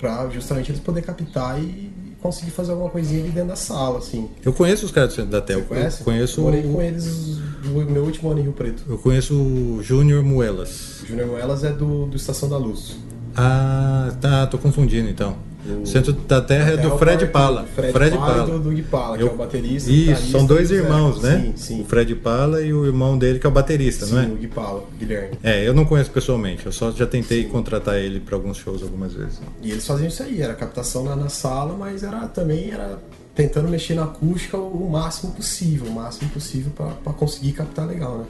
pra 0.01 0.27
justamente 0.29 0.71
eles 0.71 0.81
poderem 0.81 1.05
captar 1.05 1.61
e 1.61 1.91
conseguir 2.21 2.51
fazer 2.51 2.71
alguma 2.71 2.89
coisinha 2.89 3.21
ali 3.21 3.29
dentro 3.31 3.49
da 3.49 3.55
sala, 3.55 3.99
assim. 3.99 4.27
Eu 4.43 4.51
conheço 4.51 4.85
os 4.85 4.91
caras 4.91 5.15
da 5.15 5.39
Terra. 5.41 5.59
Você 5.61 5.65
conhece? 5.67 5.99
Eu 6.01 6.05
conheço. 6.05 6.39
Eu 6.39 6.43
morei 6.43 6.59
o- 6.65 6.73
com 6.73 6.81
eles 6.81 7.37
no 7.63 7.85
meu 7.85 8.03
último 8.03 8.31
ano 8.31 8.39
em 8.39 8.43
Rio 8.43 8.51
Preto. 8.53 8.83
Eu 8.89 8.97
conheço 8.97 9.35
o 9.35 9.79
Júnior 9.81 10.23
Muelas. 10.23 11.01
O 11.03 11.05
Júnior 11.05 11.27
Moelas 11.27 11.63
é 11.63 11.71
do, 11.71 12.07
do 12.07 12.17
Estação 12.17 12.49
da 12.49 12.57
Luz. 12.57 12.97
Ah, 13.35 14.11
tá, 14.19 14.45
tô 14.47 14.57
confundindo 14.57 15.07
então. 15.09 15.37
O 15.81 15.85
Centro 15.85 16.11
da 16.13 16.41
Terra 16.41 16.71
é 16.71 16.77
do 16.77 16.93
é 16.93 16.97
Fred 16.97 17.27
Pala. 17.27 17.61
do 17.61 17.67
Fred 17.91 18.17
Pala 18.17 18.43
e 18.47 18.51
do 18.51 18.59
Doug 18.59 18.79
Pala, 18.89 19.17
que 19.17 19.23
é 19.23 19.25
o 19.25 19.35
baterista, 19.35 19.91
Isso, 19.91 20.31
são 20.31 20.45
dois 20.45 20.71
irmãos, 20.71 21.21
né? 21.21 21.39
Sim, 21.39 21.53
sim. 21.55 21.81
O 21.81 21.85
Fred 21.85 22.15
Pala 22.15 22.61
e 22.61 22.73
o 22.73 22.85
irmão 22.85 23.17
dele 23.17 23.37
que 23.39 23.45
é 23.45 23.49
o 23.49 23.51
baterista, 23.51 24.05
não 24.07 24.19
é? 24.19 24.25
Sim, 24.25 24.31
o 24.31 24.35
Gui 24.37 24.47
Pala, 24.47 24.83
Guilherme. 24.97 25.37
É, 25.43 25.67
eu 25.67 25.73
não 25.73 25.85
conheço 25.85 26.09
pessoalmente, 26.11 26.65
eu 26.65 26.71
só 26.71 26.91
já 26.91 27.05
tentei 27.05 27.43
contratar 27.45 27.95
ele 27.97 28.19
para 28.19 28.35
alguns 28.35 28.57
shows 28.57 28.81
algumas 28.81 29.13
vezes. 29.13 29.39
E 29.61 29.71
eles 29.71 29.85
faziam 29.85 30.07
isso 30.07 30.23
aí, 30.23 30.41
era 30.41 30.53
captação 30.55 31.03
na, 31.03 31.15
na 31.15 31.29
sala, 31.29 31.75
mas 31.77 32.01
era 32.03 32.27
também 32.27 32.71
era 32.71 32.97
tentando 33.35 33.67
mexer 33.69 33.93
na 33.93 34.03
acústica 34.03 34.57
o, 34.57 34.89
máximo 34.89 35.31
possível, 35.33 35.87
o 35.87 35.91
máximo 35.93 36.29
possível 36.31 36.71
pra 36.75 36.87
pra 37.03 37.13
conseguir 37.13 37.53
captar 37.53 37.87
legal, 37.87 38.17
né? 38.17 38.25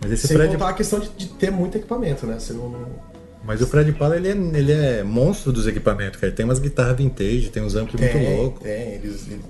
Mas 0.00 0.12
esse 0.12 0.26
Sem 0.28 0.36
Fred- 0.36 0.52
contar 0.52 0.68
a 0.68 0.72
questão 0.74 1.00
de, 1.00 1.08
de 1.16 1.26
ter 1.28 1.50
muito 1.50 1.76
equipamento, 1.78 2.26
né? 2.26 2.38
Você 2.38 2.52
não, 2.52 2.68
não- 2.68 3.13
Mas 3.46 3.60
o 3.60 3.66
Fred 3.66 3.92
Pala, 3.92 4.16
ele 4.16 4.28
é, 4.28 4.32
ele 4.32 4.72
é 4.72 5.02
monstro 5.02 5.52
dos 5.52 5.66
equipamentos, 5.66 6.16
cara. 6.20 6.28
Ele 6.28 6.36
tem 6.36 6.44
umas 6.44 6.58
guitarras 6.58 6.96
vintage, 6.96 7.50
tem 7.50 7.62
uns 7.62 7.74
amplos 7.74 8.00
muito 8.00 8.16
loucos. 8.36 8.62
tem, 8.62 8.94
eles, 8.94 9.26
ele- 9.30 9.40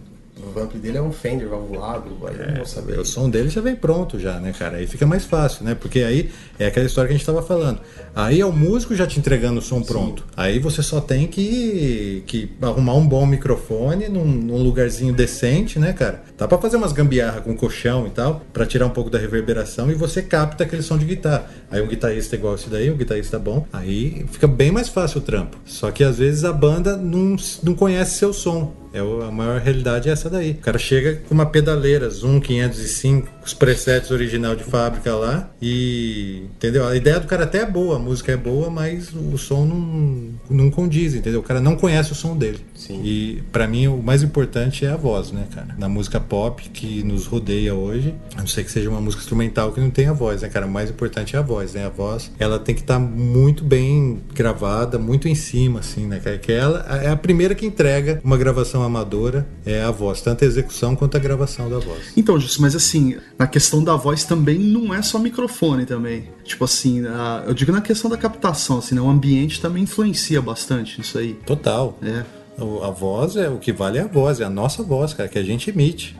o 0.55 0.59
ampli 0.61 0.79
dele 0.79 0.99
é 0.99 1.01
um 1.03 1.11
Fender 1.13 1.49
valvulado, 1.49 2.11
eu 2.11 2.59
não 2.59 2.67
saber. 2.67 2.99
O 2.99 3.05
som 3.05 3.31
dele 3.31 3.49
já 3.49 3.61
vem 3.63 3.75
pronto 3.75 4.19
já, 4.19 4.39
né, 4.41 4.53
cara? 4.53 4.77
Aí 4.77 4.87
fica 4.87 5.07
mais 5.07 5.25
fácil, 5.25 5.65
né? 5.65 5.75
Porque 5.75 6.01
aí 6.01 6.29
é 6.59 6.67
aquela 6.67 6.85
história 6.85 7.09
que 7.09 7.15
a 7.15 7.17
gente 7.17 7.25
tava 7.25 7.41
falando. 7.41 7.81
Aí 8.15 8.41
é 8.41 8.45
o 8.47 8.53
músico 8.53 8.95
já 8.95 9.07
te 9.07 9.19
entregando 9.19 9.61
o 9.61 9.63
som 9.63 9.81
pronto. 9.81 10.25
Aí 10.37 10.59
você 10.59 10.83
só 10.83 11.01
tem 11.01 11.27
que, 11.29 12.23
que 12.27 12.51
arrumar 12.61 12.95
um 12.95 13.07
bom 13.07 13.25
microfone 13.25 14.09
num, 14.09 14.25
num 14.25 14.63
lugarzinho 14.63 15.15
decente, 15.15 15.79
né, 15.79 15.93
cara? 15.93 16.23
Dá 16.37 16.49
pra 16.49 16.59
fazer 16.59 16.77
umas 16.77 16.93
gambiarra 16.93 17.41
com 17.41 17.57
colchão 17.57 18.07
e 18.07 18.11
tal, 18.11 18.43
pra 18.53 18.67
tirar 18.67 18.87
um 18.87 18.91
pouco 18.91 19.09
da 19.09 19.19
reverberação 19.19 19.91
e 19.91 19.95
você 19.95 20.21
capta 20.21 20.65
aquele 20.65 20.83
som 20.83 20.99
de 20.99 21.05
guitarra. 21.05 21.49
Aí 21.71 21.81
um 21.81 21.87
guitarrista 21.87 22.35
igual 22.35 22.57
esse 22.57 22.69
daí, 22.69 22.91
um 22.91 22.97
guitarrista 22.97 23.39
bom, 23.39 23.67
aí 23.73 24.27
fica 24.33 24.49
bem 24.49 24.73
mais 24.73 24.89
fácil 24.89 25.19
o 25.19 25.23
trampo. 25.23 25.57
Só 25.65 25.91
que 25.91 26.03
às 26.03 26.19
vezes 26.19 26.45
a 26.45 26.53
banda 26.53 26.97
não, 26.97 27.37
não 27.63 27.75
conhece 27.75 28.19
seu 28.19 28.33
som. 28.33 28.85
É 28.95 29.01
a 29.01 29.31
maior 29.33 29.61
realidade 29.61 30.09
é 30.09 30.13
essa 30.13 30.31
daí. 30.31 30.53
O 30.53 30.59
cara 30.59 30.79
chega 30.79 31.17
com 31.29 31.35
uma 31.35 31.47
pedaleira 31.47 32.09
Zoom 32.09 32.39
505, 32.39 33.29
os 33.45 33.53
presets 33.53 34.13
original 34.13 34.55
de 34.55 34.63
fábrica 34.63 35.13
lá 35.17 35.51
e 35.61 36.45
entendeu? 36.55 36.87
A 36.87 36.95
ideia 36.95 37.19
do 37.19 37.27
cara 37.27 37.43
até 37.43 37.59
é 37.59 37.67
boa, 37.67 37.97
a 37.97 37.99
música 37.99 38.31
é 38.31 38.37
boa, 38.37 38.71
mas 38.71 39.13
o 39.13 39.37
som 39.37 39.65
não, 39.67 40.29
não 40.49 40.71
condiz, 40.71 41.13
entendeu? 41.13 41.41
O 41.41 41.43
cara 41.43 41.61
não 41.61 41.75
conhece 41.75 42.13
o 42.13 42.15
som 42.15 42.37
dele. 42.37 42.61
E 42.89 43.43
pra 43.51 43.67
mim 43.67 43.89
o 43.89 44.01
mais 44.01 44.23
importante 44.23 44.87
é 44.87 44.91
a 44.91 44.97
voz, 44.97 45.33
né, 45.33 45.49
cara? 45.53 45.75
Na 45.77 45.89
música 45.89 46.21
pop 46.25 46.69
que 46.71 47.03
nos 47.03 47.27
rodeia 47.27 47.75
hoje, 47.75 48.15
a 48.37 48.41
não 48.41 48.47
ser 48.47 48.65
que 48.65 48.71
seja 48.71 48.89
uma 48.91 49.01
música 49.01 49.23
instrumental 49.23 49.73
que 49.73 49.81
não 49.81 49.91
tenha 49.91 50.13
voz, 50.13 50.43
né, 50.43 50.49
cara? 50.49 50.67
O 50.67 50.71
mais 50.71 50.91
importante 50.91 51.37
é 51.37 51.39
a 51.39 51.43
voz, 51.43 51.75
né? 51.75 51.87
A 51.87 51.89
voz, 51.89 52.31
ela 52.39 52.59
tem 52.59 52.75
que 52.75 52.81
estar 52.81 52.99
muito 52.99 53.63
bem 53.65 54.21
gravada, 54.35 54.99
muito 54.99 55.29
em 55.29 55.35
cima, 55.35 55.81
assim, 55.81 56.07
né? 56.07 56.21
cara? 56.21 56.39
Que 56.39 56.53
ela 56.53 56.81
é 57.03 57.11
a 57.11 57.17
primeira 57.17 57.55
que 57.55 57.65
entrega 57.67 58.21
uma 58.25 58.37
gravação 58.37 58.83
amadora, 58.83 59.47
é 59.65 59.83
a 59.83 59.91
voz, 59.91 60.21
tanto 60.21 60.45
a 60.45 60.47
execução 60.47 60.95
quanto 60.97 61.17
a 61.17 61.21
gravação 61.21 61.69
da 61.69 61.79
voz. 61.79 62.13
Então, 62.17 62.39
Justo, 62.41 62.61
mas 62.63 62.75
assim, 62.75 63.17
na 63.39 63.47
questão 63.47 63.83
da 63.83 63.95
voz 63.97 64.25
também 64.25 64.59
não 64.59 64.93
é 64.95 65.01
só 65.03 65.19
microfone 65.19 65.87
também. 65.87 66.29
Tipo 66.45 66.65
assim, 66.65 67.07
a- 67.07 67.45
eu 67.47 67.55
digo 67.55 67.73
na 67.73 67.81
questão 67.81 68.11
da 68.11 68.17
captação, 68.17 68.79
assim, 68.79 68.95
né? 68.95 69.01
O 69.01 69.09
ambiente 69.09 69.61
também 69.61 69.83
influencia 69.85 70.41
bastante 70.43 70.99
nisso 70.99 71.19
aí. 71.19 71.35
Total. 71.47 71.99
É. 72.03 72.23
A 72.59 72.91
voz 72.91 73.37
é 73.37 73.49
o 73.49 73.59
que 73.59 73.73
vale 73.73 73.99
é 73.99 74.03
a 74.03 74.07
voz, 74.07 74.41
é 74.41 74.45
a 74.45 74.51
nossa 74.51 74.83
voz, 74.83 75.13
cara, 75.13 75.29
que 75.29 75.39
a 75.39 75.43
gente 75.43 75.71
emite. 75.71 76.17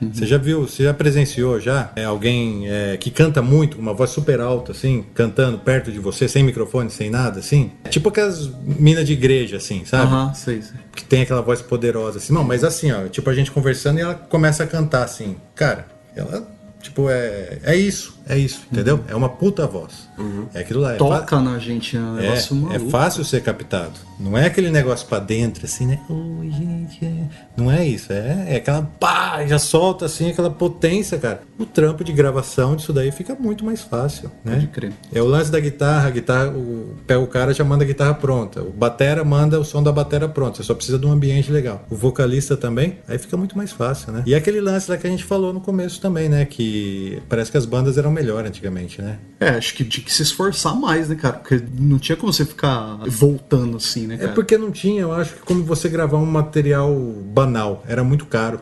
Você 0.00 0.26
já 0.26 0.38
viu, 0.38 0.62
você 0.62 0.84
já 0.84 0.94
presenciou 0.94 1.58
já 1.58 1.90
é, 1.96 2.04
alguém 2.04 2.70
é, 2.70 2.96
que 2.96 3.10
canta 3.10 3.42
muito, 3.42 3.76
com 3.76 3.82
uma 3.82 3.92
voz 3.92 4.10
super 4.10 4.40
alta, 4.40 4.72
assim, 4.72 5.04
cantando 5.12 5.58
perto 5.58 5.90
de 5.90 5.98
você, 5.98 6.28
sem 6.28 6.42
microfone, 6.44 6.90
sem 6.90 7.10
nada, 7.10 7.40
assim? 7.40 7.72
Tipo 7.90 8.08
aquelas 8.08 8.48
minas 8.62 9.06
de 9.06 9.12
igreja, 9.12 9.56
assim, 9.56 9.84
sabe? 9.84 10.04
Aham, 10.04 10.34
sei, 10.34 10.62
sei. 10.62 10.76
Que 10.94 11.04
tem 11.04 11.22
aquela 11.22 11.42
voz 11.42 11.60
poderosa, 11.60 12.18
assim. 12.18 12.32
Não, 12.32 12.44
mas 12.44 12.62
assim, 12.62 12.92
ó, 12.92 13.08
tipo 13.08 13.28
a 13.28 13.34
gente 13.34 13.50
conversando 13.50 13.98
e 13.98 14.02
ela 14.02 14.14
começa 14.14 14.62
a 14.62 14.66
cantar, 14.66 15.02
assim. 15.02 15.36
Cara, 15.54 15.86
ela, 16.14 16.48
tipo, 16.80 17.10
é, 17.10 17.58
é 17.64 17.76
isso, 17.76 18.17
é 18.28 18.38
isso, 18.38 18.60
entendeu? 18.70 19.00
É 19.08 19.14
uma 19.16 19.28
puta 19.28 19.66
voz. 19.66 20.08
É 20.54 20.60
aquilo 20.60 20.80
lá. 20.80 20.94
É 20.94 20.98
fa- 20.98 21.04
Toca 21.20 21.40
na 21.40 21.58
gente, 21.58 21.96
é 21.96 22.00
um 22.00 22.14
negócio 22.14 22.56
é, 22.56 22.60
maluco. 22.60 22.74
é 22.86 22.90
fácil 22.90 23.24
ser 23.24 23.42
captado. 23.42 23.92
Não 24.20 24.36
é 24.36 24.46
aquele 24.46 24.68
negócio 24.70 25.06
pra 25.06 25.20
dentro, 25.20 25.64
assim, 25.64 25.86
né? 25.86 26.00
Oi, 26.08 26.50
gente. 26.50 27.04
é. 27.04 27.22
Não 27.56 27.70
é 27.70 27.86
isso. 27.86 28.12
É, 28.12 28.46
é 28.48 28.56
aquela 28.56 28.82
pá, 28.82 29.46
já 29.46 29.58
solta 29.60 30.06
assim, 30.06 30.30
aquela 30.30 30.50
potência, 30.50 31.16
cara. 31.18 31.42
O 31.56 31.64
trampo 31.64 32.02
de 32.02 32.12
gravação 32.12 32.74
disso 32.74 32.92
daí 32.92 33.12
fica 33.12 33.36
muito 33.38 33.64
mais 33.64 33.80
fácil, 33.80 34.30
né? 34.44 34.54
Pode 34.54 34.66
crer. 34.68 34.92
É 35.12 35.22
o 35.22 35.26
lance 35.26 35.50
da 35.52 35.60
guitarra, 35.60 36.08
a 36.08 36.10
guitarra, 36.10 36.48
o, 36.50 36.94
pega 37.06 37.20
o 37.20 37.26
cara 37.28 37.54
já 37.54 37.62
manda 37.64 37.84
a 37.84 37.86
guitarra 37.86 38.14
pronta. 38.14 38.60
O 38.62 38.70
batera 38.70 39.24
manda 39.24 39.58
o 39.60 39.64
som 39.64 39.82
da 39.82 39.92
batera 39.92 40.28
pronta. 40.28 40.56
Você 40.56 40.64
só 40.64 40.74
precisa 40.74 40.98
de 40.98 41.06
um 41.06 41.12
ambiente 41.12 41.50
legal. 41.52 41.84
O 41.88 41.94
vocalista 41.94 42.56
também, 42.56 42.98
aí 43.06 43.18
fica 43.18 43.36
muito 43.36 43.56
mais 43.56 43.70
fácil, 43.70 44.12
né? 44.12 44.22
E 44.26 44.34
aquele 44.34 44.60
lance 44.60 44.90
lá 44.90 44.96
que 44.96 45.06
a 45.06 45.10
gente 45.10 45.22
falou 45.24 45.52
no 45.52 45.60
começo 45.60 46.00
também, 46.00 46.28
né? 46.28 46.44
Que 46.44 47.22
parece 47.28 47.50
que 47.52 47.56
as 47.56 47.64
bandas 47.66 47.96
eram 47.96 48.10
melhor 48.20 48.44
antigamente, 48.44 49.00
né? 49.02 49.18
É, 49.40 49.50
acho 49.50 49.74
que 49.74 49.84
tinha 49.84 50.04
que 50.04 50.12
se 50.12 50.22
esforçar 50.22 50.74
mais, 50.74 51.08
né, 51.08 51.14
cara? 51.14 51.34
Porque 51.36 51.60
não 51.78 51.98
tinha 51.98 52.16
como 52.16 52.32
você 52.32 52.44
ficar 52.44 52.98
voltando 53.06 53.76
assim, 53.76 54.06
né, 54.06 54.14
É 54.14 54.18
cara? 54.18 54.32
porque 54.32 54.56
não 54.58 54.70
tinha, 54.70 55.02
eu 55.02 55.12
acho 55.12 55.34
que 55.34 55.40
como 55.40 55.62
você 55.64 55.88
gravar 55.88 56.18
um 56.18 56.26
material 56.26 56.94
banal, 56.94 57.84
era 57.88 58.02
muito 58.04 58.26
caro. 58.26 58.60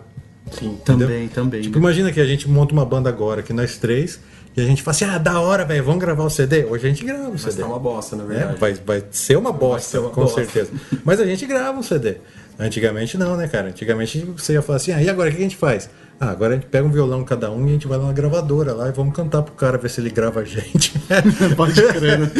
Sim, 0.53 0.79
também, 0.85 1.29
também. 1.29 1.61
Tipo, 1.62 1.79
imagina 1.79 2.12
que 2.12 2.21
a 2.21 2.27
gente 2.27 2.49
monta 2.49 2.73
uma 2.73 2.85
banda 2.85 3.09
agora, 3.09 3.42
que 3.42 3.53
nós 3.53 3.77
três, 3.79 4.21
e 4.57 4.61
a 4.61 4.64
gente 4.64 4.81
fala 4.83 4.95
assim, 4.95 5.05
ah, 5.05 5.19
da 5.19 5.40
hora, 5.40 5.64
velho, 5.64 5.83
vamos 5.85 6.01
gravar 6.01 6.25
o 6.25 6.31
CD? 6.31 6.64
Hoje 6.64 6.87
a 6.87 6.88
gente 6.88 7.05
grava 7.05 7.31
o 7.31 7.38
CD. 7.38 7.61
tá 7.62 7.66
uma 7.66 7.79
bosta, 7.81 8.14
na 8.14 8.23
É, 8.25 8.27
verdade. 8.27 8.59
vai, 8.61 8.75
vai 8.75 9.05
ser 9.11 9.37
uma 9.37 9.53
bosta, 9.53 9.88
ser 9.90 9.99
uma 9.99 10.11
com 10.11 10.23
bosta. 10.23 10.45
certeza. 10.45 10.71
Mas 11.05 11.19
a 11.21 11.27
gente 11.27 11.45
grava 11.47 11.79
um 11.79 11.83
CD. 11.83 12.16
Antigamente 12.59 13.19
não, 13.19 13.37
né, 13.37 13.49
cara? 13.49 13.69
Antigamente 13.69 14.19
você 14.37 14.55
ia 14.55 14.62
falar 14.62 14.77
assim, 14.77 14.92
ah, 14.92 15.03
e 15.03 15.11
agora 15.11 15.29
o 15.29 15.33
que 15.33 15.38
a 15.38 15.42
gente 15.42 15.57
faz? 15.57 15.90
Ah, 16.18 16.31
agora 16.31 16.55
a 16.55 16.57
gente 16.57 16.68
pega 16.68 16.87
um 16.87 16.90
violão 16.90 17.22
cada 17.24 17.50
um 17.50 17.66
e 17.66 17.70
a 17.70 17.72
gente 17.72 17.87
vai 17.87 17.98
lá 17.98 18.07
na 18.07 18.12
gravadora 18.12 18.72
lá 18.72 18.88
e 18.88 18.92
vamos 18.92 19.14
cantar 19.14 19.42
pro 19.42 19.55
cara, 19.55 19.76
ver 19.76 19.90
se 19.90 20.00
ele 20.00 20.09
grava 20.09 20.40
a 20.40 20.44
gente. 20.44 20.94
Pode 21.57 21.74
crer, 21.74 22.18
né? 22.18 22.31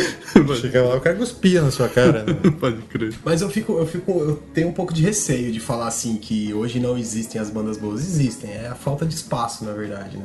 Chega 0.59 0.83
lá, 0.83 0.97
o 0.97 1.01
cara 1.01 1.15
cuspia 1.17 1.61
na 1.61 1.71
sua 1.71 1.89
cara, 1.89 2.25
né? 2.25 2.35
Pode 2.59 2.81
crer. 2.83 3.15
Mas 3.23 3.43
eu 3.43 3.51
fico, 3.51 3.79
eu 3.79 3.87
fico, 3.87 4.13
eu 4.13 4.37
tenho 4.55 4.69
um 4.69 4.73
pouco 4.73 4.95
de 4.95 5.03
receio 5.03 5.53
de 5.53 5.61
falar 5.61 5.89
assim 5.89 6.17
que 6.17 6.55
hoje 6.55 6.81
não 6.81 6.97
existem 6.97 7.39
as 7.39 7.51
bandas 7.51 7.77
boas. 7.77 8.01
Existem, 8.01 8.51
é 8.51 8.69
a 8.69 8.75
falta 8.75 9.05
de 9.05 9.15
espaço, 9.15 9.65
na 9.65 9.73
verdade, 9.73 10.17
né? 10.17 10.25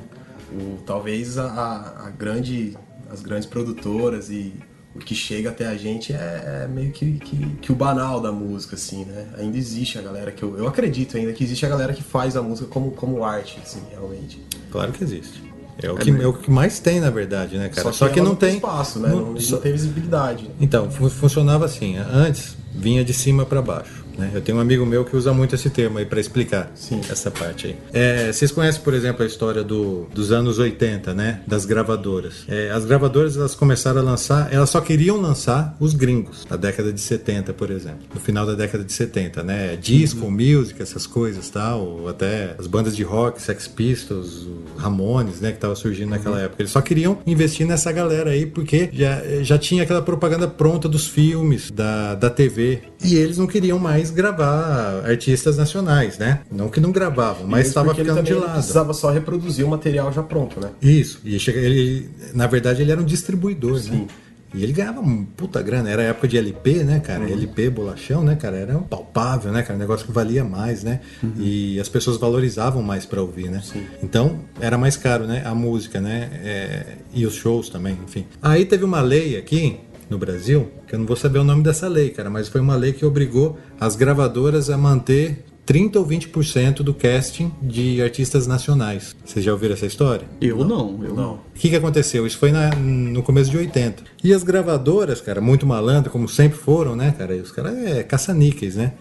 O, 0.53 0.77
talvez 0.85 1.37
a, 1.37 1.45
a, 1.45 2.07
a 2.07 2.09
grande, 2.09 2.77
as 3.09 3.21
grandes 3.21 3.47
produtoras 3.47 4.29
e 4.29 4.53
o 4.95 4.99
que 4.99 5.15
chega 5.15 5.49
até 5.49 5.67
a 5.67 5.75
gente 5.77 6.11
é, 6.13 6.63
é 6.65 6.67
meio 6.67 6.91
que, 6.91 7.13
que, 7.13 7.37
que 7.61 7.71
o 7.71 7.75
banal 7.75 8.19
da 8.19 8.31
música, 8.31 8.75
assim, 8.75 9.05
né? 9.05 9.25
Ainda 9.37 9.57
existe 9.57 9.97
a 9.97 10.01
galera 10.01 10.31
que 10.31 10.43
eu, 10.43 10.57
eu 10.57 10.67
acredito 10.67 11.15
ainda 11.17 11.31
que 11.31 11.43
existe 11.43 11.65
a 11.65 11.69
galera 11.69 11.93
que 11.93 12.03
faz 12.03 12.35
a 12.35 12.41
música 12.41 12.67
como, 12.67 12.91
como 12.91 13.23
arte, 13.23 13.57
assim, 13.63 13.79
realmente. 13.89 14.41
Claro 14.71 14.91
que 14.91 15.03
existe. 15.03 15.49
É 15.81 15.89
o, 15.89 15.97
É 15.97 16.01
que, 16.01 16.09
é 16.11 16.27
o 16.27 16.33
que 16.33 16.51
mais 16.51 16.79
tem, 16.79 16.99
na 16.99 17.09
verdade, 17.09 17.57
né, 17.57 17.69
cara? 17.69 17.91
Só 17.93 18.09
que, 18.09 18.19
ela 18.19 18.27
não 18.29 18.35
tem. 18.35 18.55
espaço, 18.55 18.99
né? 18.99 19.09
não- 19.09 19.31
Não, 19.33 19.39
só- 19.39 19.55
não 19.55 19.61
tem 19.61 19.71
visibilidade. 19.71 20.49
Então, 20.59 20.91
fu- 20.91 21.09
funcionava 21.09 21.65
assim. 21.65 21.95
Antes 21.97 22.55
vinha 22.73 23.03
de 23.03 23.13
cima 23.13 23.45
para 23.45 23.61
baixo. 23.61 24.00
Né? 24.17 24.31
Eu 24.33 24.41
tenho 24.41 24.57
um 24.57 24.61
amigo 24.61 24.85
meu 24.85 25.03
que 25.05 25.15
usa 25.15 25.33
muito 25.33 25.55
esse 25.55 25.69
termo 25.69 25.97
aí 25.97 26.05
para 26.05 26.19
explicar 26.19 26.71
essa 27.09 27.29
parte 27.31 27.67
aí. 27.67 27.75
É, 27.93 28.31
vocês 28.31 28.51
conhecem, 28.51 28.81
por 28.81 28.93
exemplo, 28.93 29.23
a 29.23 29.25
história 29.25 29.63
do, 29.63 30.07
dos 30.13 30.31
anos 30.31 30.59
80, 30.59 31.13
né? 31.13 31.41
Das 31.47 31.65
gravadoras. 31.65 32.43
É, 32.47 32.71
as 32.71 32.85
gravadoras 32.85 33.37
elas 33.37 33.55
começaram 33.55 33.99
a 33.99 34.03
lançar, 34.03 34.51
elas 34.53 34.69
só 34.69 34.81
queriam 34.81 35.19
lançar 35.19 35.75
os 35.79 35.93
gringos, 35.93 36.45
na 36.49 36.55
década 36.57 36.91
de 36.91 37.01
70, 37.01 37.53
por 37.53 37.69
exemplo. 37.71 37.99
No 38.13 38.19
final 38.19 38.45
da 38.45 38.53
década 38.55 38.83
de 38.83 38.91
70, 38.93 39.43
né? 39.43 39.75
Disco, 39.75 40.25
Uhum. 40.25 40.31
music, 40.31 40.81
essas 40.81 41.05
coisas 41.07 41.49
tal, 41.49 41.81
ou 41.85 42.09
até 42.09 42.55
as 42.57 42.67
bandas 42.67 42.95
de 42.95 43.03
rock, 43.03 43.41
Sex 43.41 43.67
Pistols, 43.67 44.47
Ramones, 44.77 45.39
né? 45.41 45.51
Que 45.51 45.57
tava 45.59 45.75
surgindo 45.75 46.09
naquela 46.09 46.37
Uhum. 46.37 46.43
época. 46.45 46.61
Eles 46.61 46.71
só 46.71 46.81
queriam 46.81 47.17
investir 47.25 47.65
nessa 47.67 47.91
galera 47.91 48.31
aí 48.31 48.45
porque 48.45 48.89
já, 48.91 49.21
já 49.41 49.57
tinha 49.57 49.83
aquela 49.83 50.01
propaganda 50.01 50.47
pronta 50.47 50.87
dos 50.89 51.07
filmes, 51.07 51.69
da, 51.71 52.15
da 52.15 52.29
TV. 52.29 52.79
E 53.03 53.15
eles 53.15 53.37
não 53.37 53.47
queriam 53.47 53.77
mais 53.79 54.00
gravar 54.09 55.03
artistas 55.05 55.57
nacionais, 55.57 56.17
né? 56.17 56.39
Não 56.51 56.69
que 56.69 56.79
não 56.79 56.91
gravavam, 56.91 57.45
mas 57.45 57.67
estava 57.67 57.93
ficando 57.93 58.23
de 58.23 58.33
lado. 58.33 58.53
precisava 58.53 58.93
só 58.93 59.11
reproduzir 59.11 59.65
o 59.65 59.69
material 59.69 60.11
já 60.11 60.23
pronto, 60.23 60.59
né? 60.59 60.69
Isso. 60.81 61.19
E 61.23 61.35
ele, 61.49 62.09
na 62.33 62.47
verdade, 62.47 62.81
ele 62.81 62.91
era 62.91 63.01
um 63.01 63.05
distribuidor, 63.05 63.81
né? 63.83 64.07
E 64.53 64.63
ele 64.63 64.73
ganhava 64.73 65.01
puta 65.37 65.61
grana. 65.61 65.89
Era 65.89 66.03
época 66.03 66.27
de 66.27 66.37
LP, 66.37 66.83
né, 66.83 66.99
cara? 66.99 67.29
LP, 67.29 67.69
bolachão, 67.69 68.23
né, 68.23 68.35
cara? 68.35 68.57
Era 68.57 68.77
um 68.77 68.83
palpável, 68.83 69.51
né, 69.51 69.61
cara? 69.61 69.75
Um 69.75 69.79
negócio 69.79 70.05
que 70.05 70.11
valia 70.11 70.43
mais, 70.43 70.83
né? 70.83 70.99
E 71.37 71.79
as 71.79 71.87
pessoas 71.87 72.17
valorizavam 72.17 72.83
mais 72.83 73.05
pra 73.05 73.21
ouvir, 73.21 73.49
né? 73.49 73.61
Então, 74.03 74.41
era 74.59 74.77
mais 74.77 74.97
caro, 74.97 75.25
né? 75.25 75.41
A 75.45 75.55
música, 75.55 76.01
né? 76.01 76.29
É, 76.43 76.85
e 77.13 77.25
os 77.25 77.35
shows 77.35 77.69
também, 77.69 77.97
enfim. 78.05 78.25
Aí 78.41 78.65
teve 78.65 78.83
uma 78.83 78.99
lei 79.01 79.37
aqui 79.37 79.79
no 80.11 80.17
Brasil, 80.17 80.69
que 80.85 80.93
eu 80.93 80.99
não 80.99 81.05
vou 81.07 81.15
saber 81.15 81.39
o 81.39 81.43
nome 81.43 81.63
dessa 81.63 81.87
lei, 81.87 82.09
cara, 82.09 82.29
mas 82.29 82.49
foi 82.49 82.59
uma 82.59 82.75
lei 82.75 82.91
que 82.91 83.05
obrigou 83.05 83.57
as 83.79 83.95
gravadoras 83.95 84.69
a 84.69 84.77
manter 84.77 85.45
30 85.71 85.99
ou 85.99 86.05
20% 86.05 86.83
do 86.83 86.93
casting 86.93 87.49
de 87.61 88.01
artistas 88.01 88.45
nacionais. 88.45 89.15
Vocês 89.23 89.45
já 89.45 89.53
ouviram 89.53 89.73
essa 89.73 89.85
história? 89.85 90.27
Eu 90.41 90.65
não, 90.65 90.99
eu 91.01 91.13
não. 91.15 91.35
O 91.35 91.39
que, 91.55 91.69
que 91.69 91.75
aconteceu? 91.77 92.27
Isso 92.27 92.37
foi 92.37 92.51
na- 92.51 92.71
no 92.75 93.23
começo 93.23 93.49
de 93.49 93.55
80. 93.57 94.03
E 94.21 94.33
as 94.33 94.43
gravadoras, 94.43 95.21
cara, 95.21 95.39
muito 95.39 95.65
malandro, 95.65 96.11
como 96.11 96.27
sempre 96.27 96.57
foram, 96.57 96.93
né, 96.93 97.15
cara? 97.17 97.37
E 97.37 97.39
os 97.39 97.51
caras 97.53 97.73
é 97.85 98.03
caça-níqueis, 98.03 98.75
né? 98.75 98.91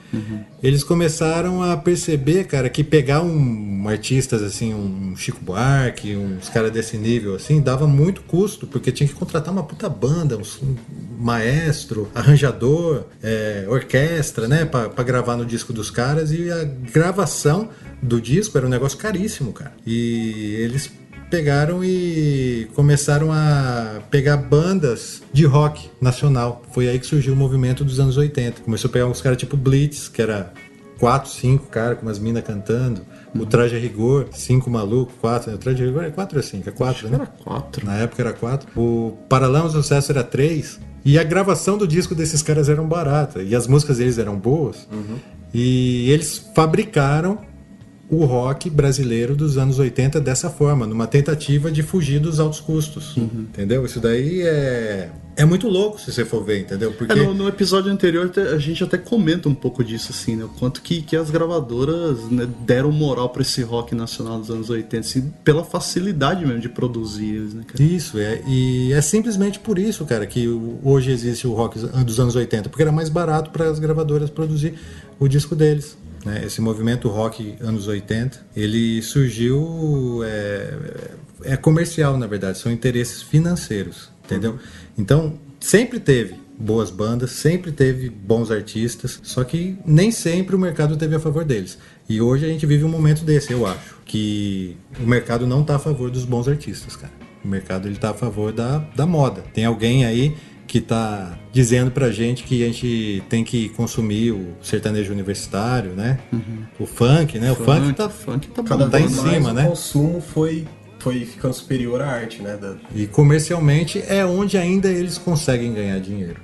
Eles 0.62 0.85
começaram 0.85 1.61
a 1.61 1.76
perceber, 1.76 2.44
cara, 2.44 2.68
que 2.68 2.85
pegar 2.85 3.20
um, 3.20 3.80
um 3.83 3.88
artistas 3.88 4.40
assim, 4.40 4.72
um 4.72 5.16
Chico 5.16 5.42
Buarque, 5.42 6.14
uns 6.14 6.48
caras 6.50 6.70
desse 6.70 6.96
nível 6.96 7.35
assim, 7.35 7.61
dava 7.61 7.88
muito 7.88 8.22
custo, 8.22 8.64
porque 8.66 8.92
tinha 8.92 9.09
que 9.09 9.14
contratar 9.14 9.52
uma 9.52 9.64
puta 9.64 9.88
banda, 9.88 10.37
uns- 10.37 10.61
um 10.62 10.76
maestro, 11.18 12.09
arranjador, 12.14 13.04
é, 13.22 13.64
orquestra, 13.68 14.46
né, 14.48 14.64
pra, 14.64 14.88
pra 14.88 15.02
gravar 15.04 15.37
no 15.37 15.44
disco 15.44 15.72
dos 15.72 15.90
caras. 15.90 16.30
E 16.33 16.50
a 16.50 16.60
gravação 16.64 17.68
do 18.03 18.20
disco 18.20 18.57
era 18.57 18.66
um 18.66 18.70
negócio 18.70 18.99
caríssimo, 18.99 19.53
cara. 19.53 19.73
E 19.87 20.55
eles 20.59 20.90
pegaram 21.31 21.85
e 21.85 22.68
começaram 22.75 23.33
a 23.33 24.01
pegar 24.11 24.37
bandas 24.37 25.23
de 25.33 25.44
rock 25.44 25.88
nacional. 26.01 26.62
Foi 26.73 26.88
aí 26.88 26.99
que 26.99 27.07
surgiu 27.07 27.35
o 27.35 27.37
movimento 27.37 27.85
dos 27.85 28.01
anos 28.01 28.16
80. 28.16 28.62
Começou 28.62 28.88
a 28.88 28.92
pegar 28.92 29.07
uns 29.07 29.20
caras 29.20 29.38
tipo 29.38 29.57
Blitz, 29.57 30.09
que 30.09 30.20
era 30.20 30.53
quatro, 30.99 31.31
cinco 31.31 31.66
caras 31.66 31.99
com 31.99 32.07
umas 32.07 32.18
minas 32.18 32.42
cantando. 32.42 33.03
O 33.33 33.46
Traje 33.46 33.77
a 33.77 33.79
Rigor, 33.79 34.27
cinco 34.33 34.68
malucos, 34.68 35.14
quatro. 35.20 35.51
né? 35.51 35.55
O 35.55 35.59
Traje 35.59 35.83
a 35.83 35.87
Rigor 35.87 36.03
é 36.05 36.11
quatro 36.11 36.37
ou 36.37 36.42
cinco? 36.42 36.68
É 36.68 36.73
quatro, 36.73 37.09
né? 37.09 37.14
Era 37.14 37.27
quatro. 37.27 37.87
Na 37.87 37.96
época 37.96 38.23
era 38.23 38.33
quatro. 38.33 38.68
O 38.77 39.16
Paralamas 39.29 39.73
do 39.73 39.83
Sucesso 39.83 40.11
era 40.11 40.25
três. 40.25 40.81
E 41.05 41.16
a 41.16 41.23
gravação 41.23 41.79
do 41.79 41.87
disco 41.87 42.12
desses 42.14 42.42
caras 42.42 42.68
eram 42.68 42.88
barata. 42.88 43.40
E 43.40 43.55
as 43.55 43.68
músicas 43.68 43.99
deles 43.99 44.18
eram 44.18 44.37
boas. 44.37 44.88
E 45.52 46.10
eles 46.10 46.50
fabricaram 46.54 47.38
o 48.08 48.24
rock 48.24 48.68
brasileiro 48.68 49.36
dos 49.36 49.56
anos 49.56 49.78
80 49.78 50.20
dessa 50.20 50.50
forma, 50.50 50.86
numa 50.86 51.06
tentativa 51.06 51.70
de 51.70 51.82
fugir 51.82 52.18
dos 52.18 52.40
altos 52.40 52.60
custos. 52.60 53.16
Entendeu? 53.16 53.84
Isso 53.84 54.00
daí 54.00 54.42
é. 54.42 55.10
É 55.40 55.44
muito 55.46 55.68
louco 55.68 55.98
se 55.98 56.12
você 56.12 56.22
for 56.22 56.44
ver, 56.44 56.61
entendeu? 56.61 56.92
Porque. 56.92 57.14
É, 57.14 57.16
no, 57.16 57.33
no 57.33 57.48
episódio 57.48 57.90
anterior 57.90 58.31
a 58.53 58.59
gente 58.59 58.85
até 58.85 58.98
comenta 58.98 59.48
um 59.48 59.55
pouco 59.55 59.83
disso, 59.83 60.09
assim, 60.11 60.37
né? 60.37 60.44
O 60.44 60.50
quanto 60.50 60.83
que, 60.83 61.00
que 61.00 61.16
as 61.16 61.31
gravadoras 61.31 62.31
né, 62.31 62.46
deram 62.61 62.92
moral 62.92 63.31
pra 63.31 63.40
esse 63.40 63.62
rock 63.62 63.94
nacional 63.94 64.38
dos 64.38 64.50
anos 64.50 64.68
80, 64.68 64.98
assim, 64.98 65.33
pela 65.42 65.64
facilidade 65.64 66.44
mesmo 66.44 66.61
de 66.61 66.68
produzir 66.68 67.37
eles, 67.37 67.55
né, 67.55 67.62
cara? 67.66 67.83
Isso, 67.83 68.18
é, 68.18 68.42
e 68.46 68.92
é 68.92 69.00
simplesmente 69.00 69.59
por 69.59 69.79
isso, 69.79 70.05
cara, 70.05 70.26
que 70.26 70.46
hoje 70.85 71.11
existe 71.11 71.46
o 71.46 71.55
rock 71.55 71.79
dos 71.79 72.20
anos 72.20 72.37
80, 72.37 72.68
porque 72.68 72.83
era 72.83 72.92
mais 72.92 73.09
barato 73.09 73.50
para 73.50 73.66
as 73.70 73.79
gravadoras 73.79 74.29
produzir 74.29 74.74
o 75.18 75.26
disco 75.26 75.57
deles. 75.57 75.96
Né? 76.22 76.42
Esse 76.44 76.61
movimento 76.61 77.09
rock 77.09 77.57
anos 77.62 77.88
80, 77.88 78.44
ele 78.55 79.00
surgiu 79.00 80.20
é, 80.22 80.74
é 81.44 81.57
comercial, 81.57 82.18
na 82.18 82.26
verdade, 82.26 82.59
são 82.59 82.70
interesses 82.70 83.22
financeiros, 83.22 84.11
entendeu? 84.30 84.58
Então, 84.96 85.34
sempre 85.58 85.98
teve 85.98 86.34
boas 86.58 86.90
bandas, 86.90 87.30
sempre 87.30 87.72
teve 87.72 88.10
bons 88.10 88.50
artistas, 88.50 89.18
só 89.22 89.42
que 89.42 89.78
nem 89.84 90.10
sempre 90.10 90.54
o 90.54 90.58
mercado 90.58 90.96
teve 90.96 91.16
a 91.16 91.20
favor 91.20 91.44
deles. 91.44 91.78
E 92.08 92.20
hoje 92.20 92.44
a 92.44 92.48
gente 92.48 92.66
vive 92.66 92.84
um 92.84 92.88
momento 92.88 93.24
desse, 93.24 93.52
eu 93.52 93.66
acho, 93.66 93.96
que 94.04 94.76
o 95.00 95.06
mercado 95.06 95.46
não 95.46 95.62
está 95.62 95.76
a 95.76 95.78
favor 95.78 96.10
dos 96.10 96.24
bons 96.24 96.46
artistas, 96.48 96.96
cara. 96.96 97.12
O 97.42 97.48
mercado 97.48 97.88
ele 97.88 97.96
tá 97.96 98.10
a 98.10 98.14
favor 98.14 98.52
da, 98.52 98.78
da 98.94 99.06
moda. 99.06 99.42
Tem 99.54 99.64
alguém 99.64 100.04
aí 100.04 100.36
que 100.70 100.80
tá 100.80 101.36
dizendo 101.52 101.90
pra 101.90 102.12
gente 102.12 102.44
que 102.44 102.62
a 102.62 102.66
gente 102.66 103.24
tem 103.28 103.42
que 103.42 103.70
consumir 103.70 104.30
o 104.30 104.54
sertanejo 104.62 105.12
universitário, 105.12 105.94
né? 105.94 106.20
O 106.78 106.86
funk, 106.86 107.40
né? 107.40 107.50
O 107.50 107.56
funk, 107.56 107.92
tá, 107.92 108.08
funk 108.08 108.48
tá, 108.48 108.62
Cada 108.62 108.88
tá 108.88 109.00
em 109.00 109.06
vez 109.06 109.16
mais 109.16 109.34
cima, 109.34 109.50
o 109.50 109.52
né? 109.52 109.66
consumo 109.66 110.20
foi, 110.20 110.68
foi 111.00 111.24
ficando 111.24 111.52
superior 111.54 112.00
à 112.00 112.06
arte, 112.08 112.40
né? 112.42 112.56
Da- 112.56 112.76
E 112.94 113.06
comercialmente 113.06 114.02
é 114.06 114.24
onde 114.24 114.56
ainda 114.56 114.88
eles 114.88 115.18
conseguem 115.18 115.72
ganhar 115.72 115.98
dinheiro. 115.98 116.36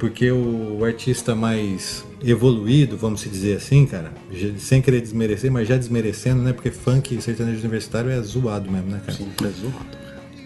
Porque 0.00 0.28
o 0.32 0.82
artista 0.84 1.32
mais 1.36 2.04
evoluído, 2.24 2.96
vamos 2.96 3.20
se 3.20 3.28
dizer 3.28 3.56
assim, 3.58 3.86
cara, 3.86 4.10
já- 4.32 4.48
sem 4.58 4.82
querer 4.82 5.00
desmerecer, 5.00 5.50
mas 5.52 5.68
já 5.68 5.76
desmerecendo, 5.76 6.42
né? 6.42 6.52
Porque 6.52 6.70
funk 6.72 7.14
e 7.14 7.22
sertanejo 7.22 7.60
universitário 7.60 8.10
é 8.10 8.20
zoado 8.20 8.68
mesmo, 8.70 8.88
né, 8.90 9.00
cara? 9.06 9.16
Sim, 9.16 9.28
é 9.42 9.48
zoado. 9.48 10.00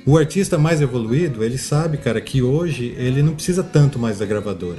O 0.04 0.18
artista 0.18 0.58
mais 0.58 0.82
evoluído, 0.82 1.42
ele 1.42 1.56
sabe, 1.56 1.96
cara, 1.96 2.20
que 2.20 2.42
hoje 2.42 2.94
ele 2.98 3.22
não 3.22 3.34
precisa 3.34 3.62
tanto 3.62 3.98
mais 3.98 4.18
da 4.18 4.26
gravadora. 4.26 4.78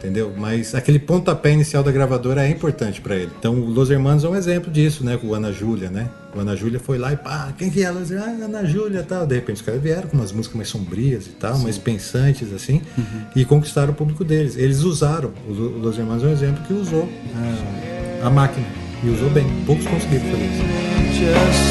Entendeu? 0.00 0.32
Mas 0.34 0.74
aquele 0.74 0.98
pontapé 0.98 1.52
inicial 1.52 1.82
da 1.82 1.92
gravadora 1.92 2.42
é 2.46 2.48
importante 2.50 3.02
pra 3.02 3.14
ele. 3.16 3.30
Então, 3.38 3.52
o 3.54 3.68
Los 3.68 3.90
Hermanos 3.90 4.24
é 4.24 4.28
um 4.30 4.34
exemplo 4.34 4.72
disso, 4.72 5.04
né? 5.04 5.18
Com 5.18 5.26
o 5.26 5.34
Ana 5.34 5.52
Júlia, 5.52 5.90
né? 5.90 6.08
O 6.34 6.40
Ana 6.40 6.56
Júlia 6.56 6.80
foi 6.80 6.96
lá 6.96 7.12
e 7.12 7.16
pá, 7.18 7.52
quem 7.58 7.68
que 7.68 7.82
é? 7.84 7.90
Los 7.90 8.10
Hermanos? 8.10 8.40
Ah, 8.40 8.44
Ana 8.46 8.64
Júlia 8.64 9.00
e 9.00 9.02
tal. 9.02 9.26
De 9.26 9.34
repente, 9.34 9.56
os 9.56 9.62
caras 9.62 9.82
vieram 9.82 10.08
com 10.08 10.16
umas 10.16 10.32
músicas 10.32 10.56
mais 10.56 10.68
sombrias 10.70 11.26
e 11.26 11.30
tal, 11.30 11.58
mais 11.58 11.76
pensantes, 11.76 12.50
assim, 12.50 12.80
e 13.36 13.44
conquistaram 13.44 13.92
o 13.92 13.94
público 13.94 14.24
deles. 14.24 14.56
Eles 14.56 14.78
usaram, 14.84 15.32
o 15.46 15.52
Lo- 15.52 15.76
o 15.76 15.78
Los 15.78 15.98
Hermanos 15.98 16.24
é 16.24 16.28
um 16.28 16.32
exemplo 16.32 16.64
que 16.66 16.72
usou 16.72 17.06
a, 18.22 18.26
a 18.26 18.30
máquina. 18.30 18.66
E 19.04 19.08
usou 19.10 19.28
bem. 19.28 19.46
Poucos 19.66 19.86
conseguiram 19.86 20.24
fazer 20.30 20.44
isso. 20.44 21.70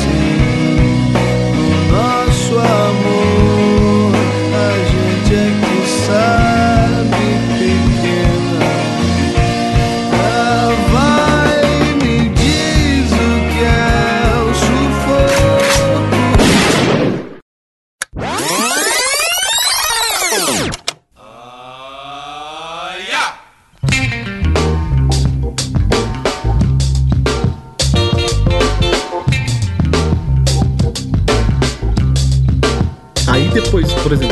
Nosso 1.92 2.58
amor, 2.60 4.14
a 4.54 4.78
gente 4.86 5.36
é 5.36 5.50
que 5.60 5.88
sabe, 6.06 6.69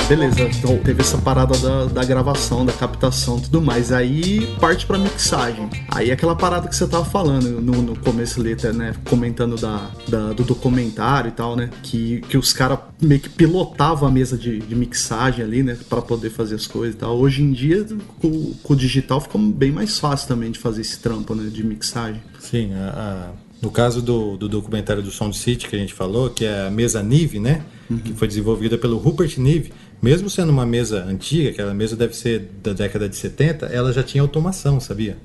beleza, 0.08 0.42
então 0.44 0.78
teve 0.78 1.02
essa 1.02 1.18
parada 1.18 1.58
da, 1.58 1.86
da 1.86 2.04
gravação, 2.06 2.66
da 2.66 2.72
captação 2.72 3.38
e 3.38 3.42
tudo 3.42 3.62
mais. 3.62 3.92
Aí 3.92 4.48
parte 4.60 4.86
pra 4.86 4.98
mixagem. 4.98 5.70
Aí 5.90 6.12
aquela 6.12 6.36
parada 6.36 6.68
que 6.68 6.76
você 6.76 6.88
tava 6.88 7.04
falando 7.06 7.50
no, 7.62 7.82
no 7.82 8.00
começo 8.00 8.40
ali, 8.40 8.56
né? 8.74 8.94
Comentando 9.10 9.56
da, 9.58 9.92
da- 10.08 10.34
do 10.34 10.44
documentário 10.44 11.30
e 11.30 11.32
tal, 11.32 11.56
né? 11.56 11.70
Que, 11.84 12.22
que 12.22 12.38
os 12.38 12.54
caras 12.54 12.80
meio 13.02 13.20
que 13.20 13.30
pilotavam 13.30 14.08
a 14.08 14.12
mesa 14.12 14.38
de, 14.38 14.60
de 14.60 14.76
mixagem 14.76 15.44
ali, 15.44 15.62
né? 15.64 15.78
Pra 15.90 16.02
poder 16.02 16.30
fazer 16.30 16.56
as 16.56 16.68
coisas 16.68 16.96
e 16.96 16.98
tal. 16.98 17.18
Hoje 17.18 17.42
em 17.44 17.52
dia, 17.52 17.86
com, 18.20 18.54
com 18.64 18.74
o 18.74 18.76
digital, 18.76 19.20
fica 19.20 19.38
bem 19.38 19.72
mais 19.72 20.00
fácil 20.00 20.28
também 20.28 20.52
de 20.52 20.60
fazer 20.60 20.82
esse 20.82 21.00
trampo, 21.00 21.36
né? 21.36 21.50
De 21.52 21.64
mixagem. 21.66 22.22
Sim, 22.40 22.74
a- 22.74 23.32
a- 23.34 23.48
no 23.62 23.72
caso 23.72 24.04
do, 24.04 24.38
do 24.38 24.48
documentário 24.48 25.02
do 25.02 25.10
Sound 25.10 25.36
City 25.36 25.68
que 25.68 25.76
a 25.76 25.80
gente 25.80 25.92
falou, 25.94 26.30
que 26.30 26.46
é 26.46 26.68
a 26.68 26.70
mesa 26.70 27.02
Nive, 27.02 27.40
né? 27.40 27.64
Que 28.04 28.14
foi 28.14 28.28
desenvolvida 28.28 28.78
pelo 28.78 28.98
Rupert 28.98 29.36
Nive. 29.40 29.72
Mesmo 30.02 30.30
sendo 30.30 30.52
uma 30.52 30.66
mesa 30.66 31.04
antiga, 31.04 31.50
aquela 31.50 31.74
mesa 31.74 31.96
deve 31.96 32.16
ser 32.16 32.50
da 32.64 32.74
década 32.74 33.10
de 33.10 33.16
70, 33.16 33.66
ela 33.68 33.92
já 33.92 34.04
tinha 34.04 34.22
automação, 34.22 34.80
sabia? 34.80 35.18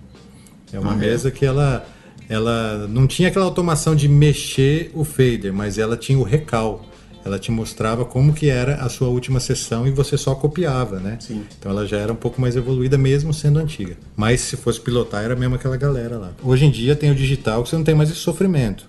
É 0.72 0.78
uma 0.78 0.92
Ah, 0.92 0.94
é? 0.94 0.98
mesa 0.98 1.30
que 1.30 1.44
ela, 1.44 1.87
ela 2.28 2.87
não 2.88 3.06
tinha 3.06 3.28
aquela 3.28 3.44
automação 3.44 3.94
de 3.94 4.08
mexer 4.08 4.90
o 4.94 5.04
fader, 5.04 5.52
mas 5.52 5.76
ela 5.78 5.96
tinha 5.96 6.18
o 6.18 6.22
recal. 6.22 6.87
Ela 7.24 7.38
te 7.38 7.52
mostrava 7.52 8.04
como 8.04 8.32
que 8.32 8.48
era 8.48 8.76
a 8.76 8.88
sua 8.88 9.06
última 9.06 9.38
sessão 9.38 9.87
e 9.87 9.92
você 9.92 10.16
só 10.16 10.35
copiava, 10.35 10.98
né? 10.98 11.18
Sim. 11.20 11.44
Então 11.56 11.70
ela 11.70 11.87
já 11.87 11.98
era 11.98 12.12
um 12.12 12.16
pouco 12.16 12.40
mais 12.40 12.56
evoluída 12.56 12.98
mesmo 12.98 13.32
sendo 13.32 13.61
antiga. 13.61 13.96
Mas 14.16 14.40
se 14.40 14.56
fosse 14.56 14.80
pilotar 14.80 15.22
era 15.22 15.37
mesmo 15.37 15.54
aquela 15.54 15.76
galera 15.76 16.18
lá. 16.18 16.32
Hoje 16.42 16.64
em 16.64 16.70
dia 16.70 16.96
tem 16.96 17.12
o 17.12 17.14
digital 17.14 17.62
que 17.62 17.68
você 17.68 17.76
não 17.76 17.85
tem 17.85 17.94
mais 17.94 18.11
esse 18.11 18.18
sofrimento. 18.18 18.88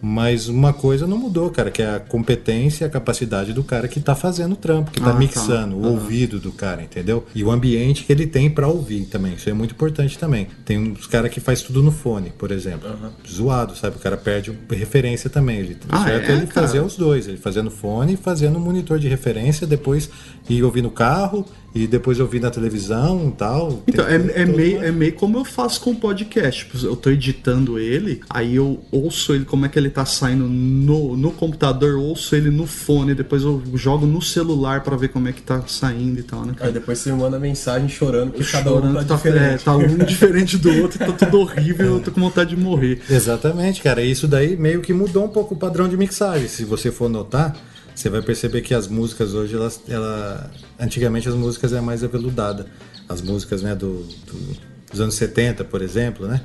Mas 0.00 0.48
uma 0.48 0.72
coisa 0.72 1.06
não 1.06 1.18
mudou, 1.18 1.50
cara, 1.50 1.70
que 1.70 1.82
é 1.82 1.96
a 1.96 1.98
competência 2.00 2.84
e 2.84 2.86
a 2.86 2.90
capacidade 2.90 3.52
do 3.52 3.64
cara 3.64 3.88
que 3.88 3.98
tá 4.00 4.14
fazendo 4.14 4.52
o 4.52 4.56
trampo, 4.56 4.90
que 4.92 5.00
tá 5.00 5.08
Ah, 5.10 5.12
tá. 5.12 5.18
mixando, 5.18 5.76
o 5.76 5.80
Aham. 5.84 5.90
ouvido 5.90 6.38
do 6.38 6.52
cara, 6.52 6.82
entendeu? 6.82 7.26
E 7.34 7.42
o 7.42 7.50
ambiente 7.50 8.04
que 8.04 8.12
ele 8.12 8.26
tem 8.26 8.48
pra 8.48 8.68
ouvir 8.68 9.06
também. 9.06 9.34
Isso 9.34 9.50
é 9.50 9.52
muito 9.52 9.72
importante 9.72 10.16
também. 10.18 10.46
Tem 10.64 10.78
uns 10.78 11.06
caras 11.06 11.30
que 11.32 11.40
faz 11.40 11.62
tudo 11.62 11.82
no 11.82 11.90
fone, 11.90 12.30
por 12.38 12.50
exemplo. 12.52 12.88
Zoado, 13.28 13.76
sabe? 13.76 13.96
O 13.96 13.98
cara 13.98 14.16
perde 14.16 14.52
referência 14.70 15.28
também. 15.28 15.58
Ele, 15.58 15.76
Ah, 15.88 16.04
certo 16.04 16.30
é, 16.30 16.32
ele 16.36 16.46
cara? 16.46 16.66
fazer 16.66 16.80
os 16.80 16.96
dois, 16.96 17.26
ele 17.26 17.36
fazendo 17.36 17.70
fone 17.70 18.14
e 18.14 18.16
fazendo 18.16 18.60
monitor 18.60 18.98
de 18.98 19.08
referência, 19.08 19.66
depois 19.66 20.08
ir 20.48 20.62
ouvir 20.62 20.82
no 20.82 20.90
carro 20.90 21.44
e 21.74 21.86
depois 21.86 22.18
ouvir 22.18 22.40
na 22.40 22.50
televisão 22.50 23.28
e 23.28 23.32
tal. 23.32 23.82
Então, 23.86 24.06
é, 24.06 24.42
é, 24.42 24.44
meio, 24.44 24.82
é 24.82 24.90
meio 24.90 25.12
como 25.12 25.38
eu 25.38 25.44
faço 25.44 25.80
com 25.80 25.90
o 25.90 25.94
podcast. 25.94 26.64
Tipo, 26.64 26.86
eu 26.86 26.96
tô 26.96 27.10
editando 27.10 27.78
ele, 27.78 28.20
aí 28.28 28.56
eu 28.56 28.82
ouço 28.90 29.34
ele 29.34 29.44
como 29.44 29.66
é 29.66 29.68
que 29.68 29.78
ele 29.78 29.90
tá 29.90 30.04
saindo 30.04 30.44
no, 30.44 31.16
no 31.16 31.30
computador, 31.30 31.90
eu 31.90 32.02
ouço 32.02 32.34
ele 32.34 32.50
no 32.50 32.66
fone, 32.66 33.14
depois 33.14 33.42
eu 33.42 33.62
jogo 33.74 34.06
no 34.06 34.20
celular 34.22 34.82
pra 34.82 34.96
ver 34.96 35.08
como 35.08 35.28
é 35.28 35.32
que 35.32 35.42
tá 35.42 35.62
saindo 35.66 36.18
e 36.18 36.22
tal, 36.22 36.44
né? 36.44 36.54
Aí 36.60 36.72
depois 36.72 36.98
você 36.98 37.12
manda 37.12 37.38
mensagem 37.38 37.88
chorando 37.88 38.32
que 38.32 38.44
cada 38.44 38.70
um 38.72 38.76
Chorando, 38.76 38.94
tá 38.94 39.04
tá, 39.04 39.14
diferente. 39.16 39.54
é, 39.54 39.58
tá 39.58 39.76
um 39.76 39.96
diferente 40.04 40.56
do 40.56 40.82
outro, 40.82 40.98
tá 40.98 41.12
tudo 41.12 41.40
horrível, 41.40 41.86
eu 41.96 42.00
tô 42.00 42.10
com 42.10 42.20
vontade 42.20 42.50
de 42.50 42.60
morrer. 42.60 43.00
Exatamente, 43.08 43.82
cara. 43.82 44.02
Isso 44.02 44.26
daí 44.26 44.56
meio 44.56 44.80
que 44.80 44.92
mudou 44.92 45.24
um 45.24 45.28
pouco 45.28 45.54
o 45.54 45.58
padrão 45.58 45.88
de 45.88 45.96
mixagem. 45.96 46.48
Se 46.48 46.64
você 46.64 46.90
for 46.90 47.08
notar, 47.08 47.56
você 47.98 48.08
vai 48.08 48.22
perceber 48.22 48.60
que 48.62 48.72
as 48.74 48.86
músicas 48.86 49.34
hoje, 49.34 49.54
elas, 49.56 49.80
ela, 49.88 50.50
antigamente 50.78 51.28
as 51.28 51.34
músicas 51.34 51.72
é 51.72 51.80
mais 51.80 52.04
aveludada. 52.04 52.66
As 53.08 53.20
músicas, 53.20 53.62
né, 53.62 53.74
do, 53.74 54.04
do- 54.26 54.68
dos 54.90 55.00
anos 55.00 55.16
70, 55.16 55.64
por 55.64 55.82
exemplo, 55.82 56.26
né, 56.26 56.40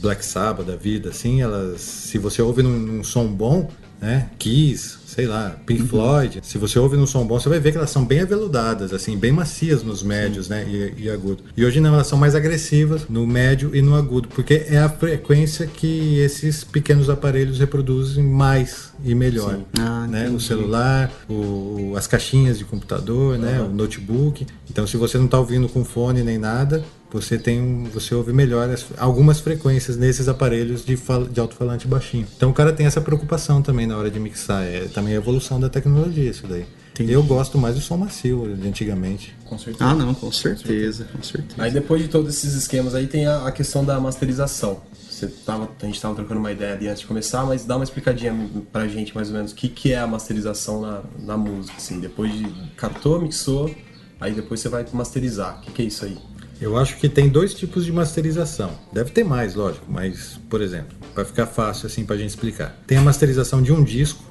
Black 0.00 0.24
Sabbath 0.24 0.66
da 0.66 0.74
vida, 0.76 1.10
assim, 1.10 1.42
elas, 1.42 1.80
se 1.80 2.18
você 2.18 2.40
ouve 2.42 2.62
num, 2.62 2.78
num 2.78 3.04
som 3.04 3.26
bom, 3.26 3.70
né, 4.00 4.30
Kiss, 4.38 4.96
sei 5.14 5.28
lá, 5.28 5.56
Pink 5.64 5.84
Floyd, 5.84 6.40
se 6.42 6.58
você 6.58 6.76
ouve 6.76 6.96
num 6.96 7.06
som 7.06 7.24
bom, 7.24 7.38
você 7.38 7.48
vai 7.48 7.60
ver 7.60 7.70
que 7.70 7.78
elas 7.78 7.90
são 7.90 8.04
bem 8.04 8.22
aveludadas, 8.22 8.92
assim, 8.92 9.16
bem 9.16 9.30
macias 9.30 9.84
nos 9.84 10.02
médios, 10.02 10.48
né, 10.48 10.66
e, 10.68 11.04
e 11.04 11.10
agudo. 11.10 11.44
E 11.56 11.64
hoje 11.64 11.78
não, 11.78 11.94
elas 11.94 12.08
são 12.08 12.18
mais 12.18 12.34
agressivas 12.34 13.06
no 13.08 13.24
médio 13.24 13.70
e 13.72 13.80
no 13.80 13.94
agudo, 13.94 14.26
porque 14.28 14.66
é 14.68 14.78
a 14.78 14.88
frequência 14.88 15.68
que 15.68 16.18
esses 16.18 16.64
pequenos 16.64 17.08
aparelhos 17.08 17.60
reproduzem 17.60 18.24
mais 18.24 18.92
e 19.04 19.14
melhor. 19.14 19.60
Ah, 19.78 20.04
né? 20.08 20.24
O 20.24 20.26
entendi. 20.30 20.42
celular, 20.42 21.12
o, 21.28 21.94
as 21.96 22.08
caixinhas 22.08 22.58
de 22.58 22.64
computador, 22.64 23.38
né, 23.38 23.60
o 23.60 23.68
notebook. 23.68 24.44
Então, 24.68 24.84
se 24.84 24.96
você 24.96 25.16
não 25.16 25.26
está 25.26 25.38
ouvindo 25.38 25.68
com 25.68 25.84
fone 25.84 26.24
nem 26.24 26.38
nada, 26.38 26.84
você 27.14 27.38
tem 27.38 27.60
um, 27.62 27.84
você 27.84 28.14
ouve 28.14 28.32
melhor 28.32 28.68
as- 28.68 28.84
algumas 28.98 29.38
frequências 29.40 29.96
nesses 29.96 30.26
aparelhos 30.28 30.84
de, 30.84 30.96
fal- 30.96 31.24
de 31.24 31.38
alto-falante 31.40 31.86
baixinho. 31.86 32.26
Então 32.36 32.50
o 32.50 32.52
cara 32.52 32.72
tem 32.72 32.84
essa 32.86 33.00
preocupação 33.00 33.62
também 33.62 33.86
na 33.86 33.96
hora 33.96 34.10
de 34.10 34.18
mixar. 34.18 34.64
É 34.64 34.86
também 34.92 35.14
a 35.14 35.16
evolução 35.16 35.58
da 35.60 35.68
tecnologia 35.68 36.28
isso 36.28 36.44
daí. 36.46 36.66
Eu 36.98 37.22
gosto 37.24 37.56
mais 37.58 37.74
do 37.74 37.80
som 37.80 37.96
macio 37.96 38.54
de 38.56 38.68
antigamente. 38.68 39.34
Com 39.44 39.58
certeza. 39.58 39.84
Ah, 39.90 39.94
não, 39.94 40.14
com 40.14 40.30
certeza, 40.30 41.04
com 41.12 41.22
certeza. 41.22 41.60
Aí 41.62 41.70
depois 41.70 42.00
de 42.02 42.08
todos 42.08 42.32
esses 42.34 42.54
esquemas 42.54 42.94
aí 42.94 43.06
tem 43.08 43.26
a, 43.26 43.46
a 43.46 43.52
questão 43.52 43.84
da 43.84 43.98
masterização. 43.98 44.80
Você 45.10 45.26
tava, 45.28 45.68
a 45.80 45.86
gente 45.86 46.00
tava 46.00 46.14
trocando 46.14 46.40
uma 46.40 46.50
ideia 46.52 46.74
ali 46.74 46.86
antes 46.88 47.00
de 47.00 47.06
começar, 47.06 47.44
mas 47.46 47.64
dá 47.64 47.76
uma 47.76 47.84
explicadinha 47.84 48.34
pra 48.72 48.86
gente 48.88 49.14
mais 49.14 49.28
ou 49.28 49.34
menos 49.36 49.52
o 49.52 49.54
que, 49.54 49.68
que 49.68 49.92
é 49.92 49.98
a 49.98 50.06
masterização 50.06 50.80
na, 50.80 51.02
na 51.20 51.36
música, 51.36 51.76
assim. 51.78 51.98
Depois 52.00 52.32
de 52.32 52.44
captou, 52.76 53.20
mixou, 53.20 53.72
aí 54.20 54.32
depois 54.32 54.60
você 54.60 54.68
vai 54.68 54.84
masterizar. 54.92 55.58
O 55.58 55.62
que, 55.62 55.70
que 55.72 55.82
é 55.82 55.84
isso 55.86 56.04
aí? 56.04 56.16
Eu 56.60 56.76
acho 56.76 56.96
que 56.96 57.08
tem 57.08 57.28
dois 57.28 57.52
tipos 57.54 57.84
de 57.84 57.92
masterização. 57.92 58.70
Deve 58.92 59.10
ter 59.10 59.24
mais, 59.24 59.54
lógico, 59.54 59.86
mas, 59.88 60.40
por 60.48 60.60
exemplo, 60.60 60.96
para 61.14 61.24
ficar 61.24 61.46
fácil 61.46 61.86
assim 61.86 62.04
pra 62.04 62.16
gente 62.16 62.30
explicar. 62.30 62.82
Tem 62.86 62.98
a 62.98 63.02
masterização 63.02 63.62
de 63.62 63.72
um 63.72 63.82
disco, 63.82 64.22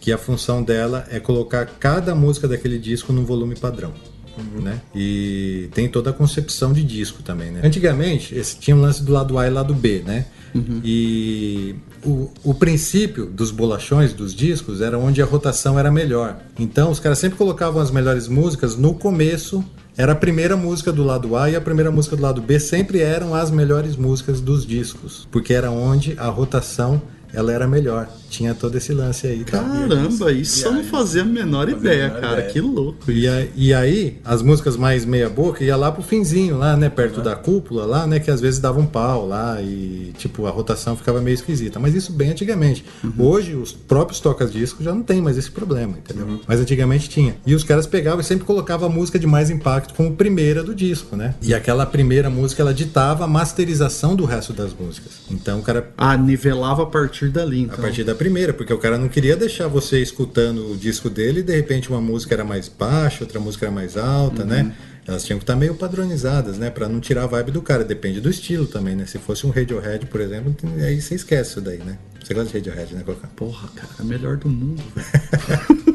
que 0.00 0.12
a 0.12 0.18
função 0.18 0.62
dela 0.62 1.06
é 1.10 1.20
colocar 1.20 1.66
cada 1.66 2.14
música 2.14 2.48
daquele 2.48 2.78
disco 2.78 3.12
num 3.12 3.24
volume 3.24 3.54
padrão. 3.54 3.92
Né? 4.62 4.80
E 4.94 5.68
tem 5.74 5.86
toda 5.86 6.10
a 6.10 6.12
concepção 6.12 6.72
de 6.72 6.82
disco 6.82 7.22
também, 7.22 7.50
né? 7.50 7.60
Antigamente, 7.62 8.34
esse, 8.34 8.56
tinha 8.58 8.74
o 8.74 8.80
lance 8.80 9.02
do 9.02 9.12
lado 9.12 9.36
A 9.38 9.46
e 9.46 9.50
lado 9.50 9.74
B, 9.74 10.02
né? 10.06 10.26
E 10.84 11.74
o, 12.04 12.30
o 12.42 12.54
princípio 12.54 13.26
dos 13.26 13.50
bolachões, 13.50 14.12
dos 14.12 14.34
discos, 14.34 14.80
era 14.80 14.98
onde 14.98 15.22
a 15.22 15.24
rotação 15.24 15.78
era 15.78 15.90
melhor. 15.90 16.36
Então, 16.58 16.90
os 16.90 16.98
caras 16.98 17.18
sempre 17.18 17.38
colocavam 17.38 17.80
as 17.80 17.90
melhores 17.90 18.26
músicas 18.28 18.76
no 18.76 18.94
começo 18.94 19.64
era 19.96 20.12
a 20.12 20.16
primeira 20.16 20.56
música 20.56 20.90
do 20.90 21.02
lado 21.02 21.36
A 21.36 21.50
e 21.50 21.56
a 21.56 21.60
primeira 21.60 21.90
música 21.90 22.16
do 22.16 22.22
lado 22.22 22.40
B 22.40 22.58
sempre 22.58 23.00
eram 23.00 23.34
as 23.34 23.50
melhores 23.50 23.96
músicas 23.96 24.40
dos 24.40 24.64
discos, 24.64 25.28
porque 25.30 25.52
era 25.52 25.70
onde 25.70 26.14
a 26.16 26.26
rotação 26.28 27.02
ela 27.32 27.52
era 27.52 27.66
melhor. 27.66 28.08
Tinha 28.28 28.54
todo 28.54 28.76
esse 28.76 28.92
lance 28.92 29.26
aí. 29.26 29.42
tá? 29.44 29.58
Caramba, 29.58 30.30
isso 30.32 30.64
eu 30.66 30.72
não 30.72 30.84
fazia 30.84 31.22
a 31.22 31.24
menor 31.24 31.68
ideia, 31.68 32.06
menor 32.08 32.20
cara. 32.20 32.32
ideia. 32.38 32.50
Que 32.52 32.60
louco. 32.60 33.10
E, 33.10 33.26
a- 33.26 33.46
e 33.56 33.74
aí, 33.74 34.18
as 34.24 34.40
músicas 34.40 34.76
mais 34.76 35.04
meia 35.04 35.28
boca 35.28 35.64
ia 35.64 35.76
lá 35.76 35.90
pro 35.90 36.02
finzinho, 36.02 36.56
lá, 36.56 36.76
né? 36.76 36.88
Perto 36.88 37.20
da 37.20 37.34
cúpula, 37.34 37.84
lá, 37.84 38.06
né? 38.06 38.20
Que 38.20 38.30
às 38.30 38.40
vezes 38.40 38.60
dava 38.60 38.78
um 38.78 38.86
pau 38.86 39.26
lá 39.26 39.60
e, 39.60 40.12
tipo, 40.16 40.46
a 40.46 40.50
rotação 40.50 40.96
ficava 40.96 41.20
meio 41.20 41.34
esquisita. 41.34 41.80
Mas 41.80 41.94
isso 41.94 42.12
bem 42.12 42.30
antigamente. 42.30 42.84
Hoje, 43.18 43.54
os 43.56 43.72
próprios 43.72 44.20
tocas-discos 44.20 44.84
já 44.84 44.94
não 44.94 45.02
tem 45.02 45.20
mais 45.20 45.36
esse 45.36 45.50
problema, 45.50 45.96
entendeu? 45.98 46.40
Mas 46.46 46.60
antigamente 46.60 47.08
tinha. 47.08 47.34
E 47.44 47.52
os 47.54 47.64
caras 47.64 47.86
pegavam 47.86 48.20
e 48.20 48.24
sempre 48.24 48.44
colocavam 48.44 48.88
a 48.88 48.92
música 48.92 49.18
de 49.18 49.26
mais 49.26 49.50
impacto 49.50 49.92
como 49.94 50.14
primeira 50.14 50.62
do 50.62 50.72
disco, 50.74 51.16
né? 51.16 51.34
E 51.42 51.52
aquela 51.52 51.84
primeira 51.84 52.30
música, 52.30 52.62
ela 52.62 52.72
ditava 52.72 53.24
a 53.24 53.26
masterização 53.26 54.14
do 54.14 54.24
resto 54.24 54.52
das 54.52 54.72
músicas. 54.72 55.12
Então, 55.30 55.58
o 55.58 55.62
cara 55.62 55.90
Ah, 55.98 56.16
nivelava 56.16 56.84
a 56.84 56.86
partir 56.86 57.19
dali, 57.28 57.60
então. 57.62 57.78
a 57.78 57.82
partir 57.82 58.04
da 58.04 58.14
primeira, 58.14 58.52
porque 58.54 58.72
o 58.72 58.78
cara 58.78 58.96
não 58.96 59.08
queria 59.08 59.36
deixar 59.36 59.68
você 59.68 60.00
escutando 60.00 60.72
o 60.72 60.76
disco 60.76 61.10
dele 61.10 61.40
e 61.40 61.42
de 61.42 61.54
repente 61.54 61.90
uma 61.90 62.00
música 62.00 62.34
era 62.34 62.44
mais 62.44 62.68
baixa, 62.68 63.24
outra 63.24 63.38
música 63.38 63.66
era 63.66 63.74
mais 63.74 63.96
alta, 63.96 64.44
né? 64.44 64.72
Elas 65.06 65.24
tinham 65.24 65.38
que 65.38 65.42
estar 65.44 65.56
meio 65.56 65.74
padronizadas, 65.74 66.56
né? 66.58 66.70
Pra 66.70 66.88
não 66.88 67.00
tirar 67.00 67.24
a 67.24 67.26
vibe 67.26 67.50
do 67.50 67.60
cara. 67.62 67.82
Depende 67.84 68.20
do 68.20 68.30
estilo 68.30 68.66
também, 68.66 68.94
né? 68.94 69.06
Se 69.06 69.18
fosse 69.18 69.44
um 69.46 69.50
Radiohead, 69.50 70.06
por 70.06 70.20
exemplo, 70.20 70.54
aí 70.84 71.00
você 71.00 71.14
esquece 71.16 71.50
isso 71.50 71.60
daí, 71.60 71.78
né? 71.78 71.98
Você 72.22 72.32
gosta 72.32 72.60
de 72.60 72.68
Radiohead, 72.70 72.94
né? 72.94 73.02
Porra, 73.34 73.68
cara, 73.74 73.88
é 73.98 74.02
melhor 74.04 74.36
do 74.36 74.48
mundo. 74.48 74.80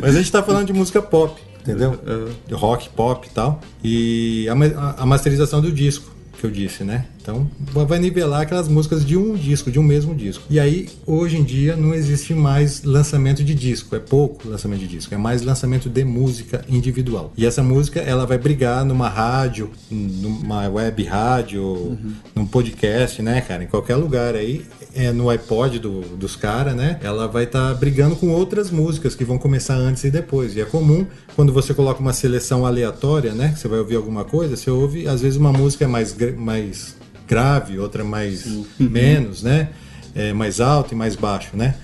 Mas 0.00 0.14
a 0.14 0.18
gente 0.18 0.30
tá 0.32 0.42
falando 0.42 0.66
de 0.66 0.72
música 0.72 1.02
pop, 1.02 1.40
entendeu? 1.60 1.98
De 2.46 2.54
rock, 2.54 2.88
pop 2.90 3.26
e 3.26 3.30
tal. 3.30 3.60
E 3.82 4.48
a, 4.48 4.52
a- 4.78 5.02
a 5.02 5.06
masterização 5.06 5.60
do 5.60 5.70
disco, 5.72 6.14
eu 6.46 6.50
disse, 6.50 6.84
né? 6.84 7.04
Então 7.20 7.50
vai 7.86 7.98
nivelar 7.98 8.42
aquelas 8.42 8.68
músicas 8.68 9.04
de 9.04 9.16
um 9.16 9.34
disco, 9.34 9.70
de 9.70 9.78
um 9.78 9.82
mesmo 9.82 10.14
disco. 10.14 10.44
E 10.48 10.60
aí, 10.60 10.88
hoje 11.04 11.36
em 11.36 11.42
dia, 11.42 11.76
não 11.76 11.92
existe 11.92 12.32
mais 12.32 12.84
lançamento 12.84 13.42
de 13.42 13.54
disco, 13.54 13.96
é 13.96 13.98
pouco 13.98 14.48
lançamento 14.48 14.80
de 14.80 14.86
disco, 14.86 15.12
é 15.12 15.18
mais 15.18 15.42
lançamento 15.42 15.90
de 15.90 16.04
música 16.04 16.64
individual. 16.68 17.32
E 17.36 17.44
essa 17.44 17.62
música, 17.62 18.00
ela 18.00 18.24
vai 18.26 18.38
brigar 18.38 18.84
numa 18.84 19.08
rádio, 19.08 19.70
numa 19.90 20.68
web 20.68 21.02
rádio, 21.02 21.98
num 22.34 22.46
podcast, 22.46 23.20
né, 23.20 23.40
cara? 23.40 23.64
Em 23.64 23.66
qualquer 23.66 23.96
lugar 23.96 24.34
aí, 24.36 24.64
é 24.96 25.12
no 25.12 25.28
iPod 25.30 25.78
do- 25.78 26.00
dos 26.16 26.34
caras, 26.36 26.74
né? 26.74 26.98
Ela 27.02 27.28
vai 27.28 27.44
estar 27.44 27.74
brigando 27.74 28.16
com 28.16 28.30
outras 28.30 28.70
músicas 28.70 29.14
que 29.14 29.24
vão 29.24 29.36
começar 29.38 29.74
antes 29.76 30.02
e 30.04 30.10
depois. 30.10 30.56
E 30.56 30.60
é 30.60 30.64
comum 30.64 31.06
quando 31.36 31.52
você 31.52 31.74
coloca 31.74 32.00
uma 32.00 32.12
seleção 32.12 32.64
aleatória, 32.66 33.32
né? 33.34 33.50
Que 33.52 33.58
você 33.60 33.68
vai 33.68 33.78
ouvir 33.78 33.96
alguma 33.96 34.24
coisa, 34.24 34.56
você 34.56 34.70
ouve, 34.70 35.06
às 35.06 35.20
vezes, 35.20 35.36
uma 35.38 35.52
música 35.52 35.86
mais, 35.86 36.12
gra- 36.12 36.32
mais 36.36 36.96
grave, 37.28 37.78
outra 37.78 38.02
mais 38.04 38.46
menos, 38.78 39.42
né? 39.42 39.68
É, 40.16 40.32
mais 40.32 40.60
alto 40.60 40.94
e 40.94 40.96
mais 40.96 41.14
baixo, 41.14 41.50
né? 41.54 41.74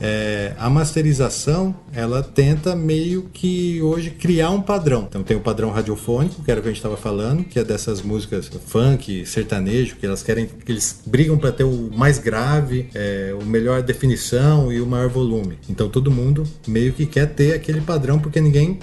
É, 0.00 0.52
a 0.58 0.68
masterização 0.68 1.74
ela 1.92 2.22
tenta 2.22 2.76
meio 2.76 3.22
que 3.32 3.80
hoje 3.80 4.10
criar 4.10 4.50
um 4.50 4.60
padrão. 4.60 5.06
Então 5.08 5.22
tem 5.22 5.36
o 5.36 5.40
padrão 5.40 5.70
radiofônico, 5.70 6.42
que 6.42 6.50
era 6.50 6.60
o 6.60 6.62
que 6.62 6.68
a 6.68 6.72
gente 6.72 6.78
estava 6.78 6.96
falando, 6.96 7.44
que 7.44 7.58
é 7.58 7.64
dessas 7.64 8.02
músicas 8.02 8.50
funk, 8.66 9.24
sertanejo, 9.26 9.96
que 9.96 10.06
elas 10.06 10.22
querem, 10.22 10.46
que 10.46 10.70
eles 10.70 11.02
brigam 11.06 11.38
para 11.38 11.52
ter 11.52 11.64
o 11.64 11.90
mais 11.94 12.18
grave, 12.18 12.88
é, 12.94 13.34
o 13.40 13.44
melhor 13.44 13.82
definição 13.82 14.72
e 14.72 14.80
o 14.80 14.86
maior 14.86 15.08
volume. 15.08 15.58
Então 15.68 15.88
todo 15.88 16.10
mundo 16.10 16.44
meio 16.66 16.92
que 16.92 17.06
quer 17.06 17.26
ter 17.26 17.54
aquele 17.54 17.80
padrão 17.80 18.18
porque 18.18 18.40
ninguém 18.40 18.78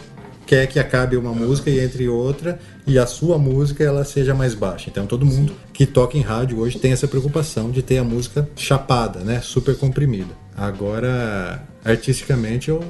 quer 0.45 0.65
que 0.65 0.79
acabe 0.79 1.17
uma 1.17 1.33
música 1.33 1.69
e 1.69 1.79
entre 1.79 2.07
outra 2.07 2.57
e 2.87 2.97
a 2.97 3.05
sua 3.05 3.37
música 3.37 3.83
ela 3.83 4.03
seja 4.05 4.33
mais 4.33 4.55
baixa. 4.55 4.89
Então 4.89 5.05
todo 5.05 5.25
mundo 5.25 5.53
que 5.73 5.85
toca 5.85 6.17
em 6.17 6.21
rádio 6.21 6.59
hoje 6.59 6.79
tem 6.79 6.93
essa 6.93 7.07
preocupação 7.07 7.69
de 7.69 7.81
ter 7.81 7.97
a 7.97 8.03
música 8.03 8.49
chapada, 8.55 9.19
né, 9.19 9.41
super 9.41 9.77
comprimida. 9.77 10.33
Agora, 10.55 11.61
artisticamente, 11.87 12.69
eu, 12.69 12.83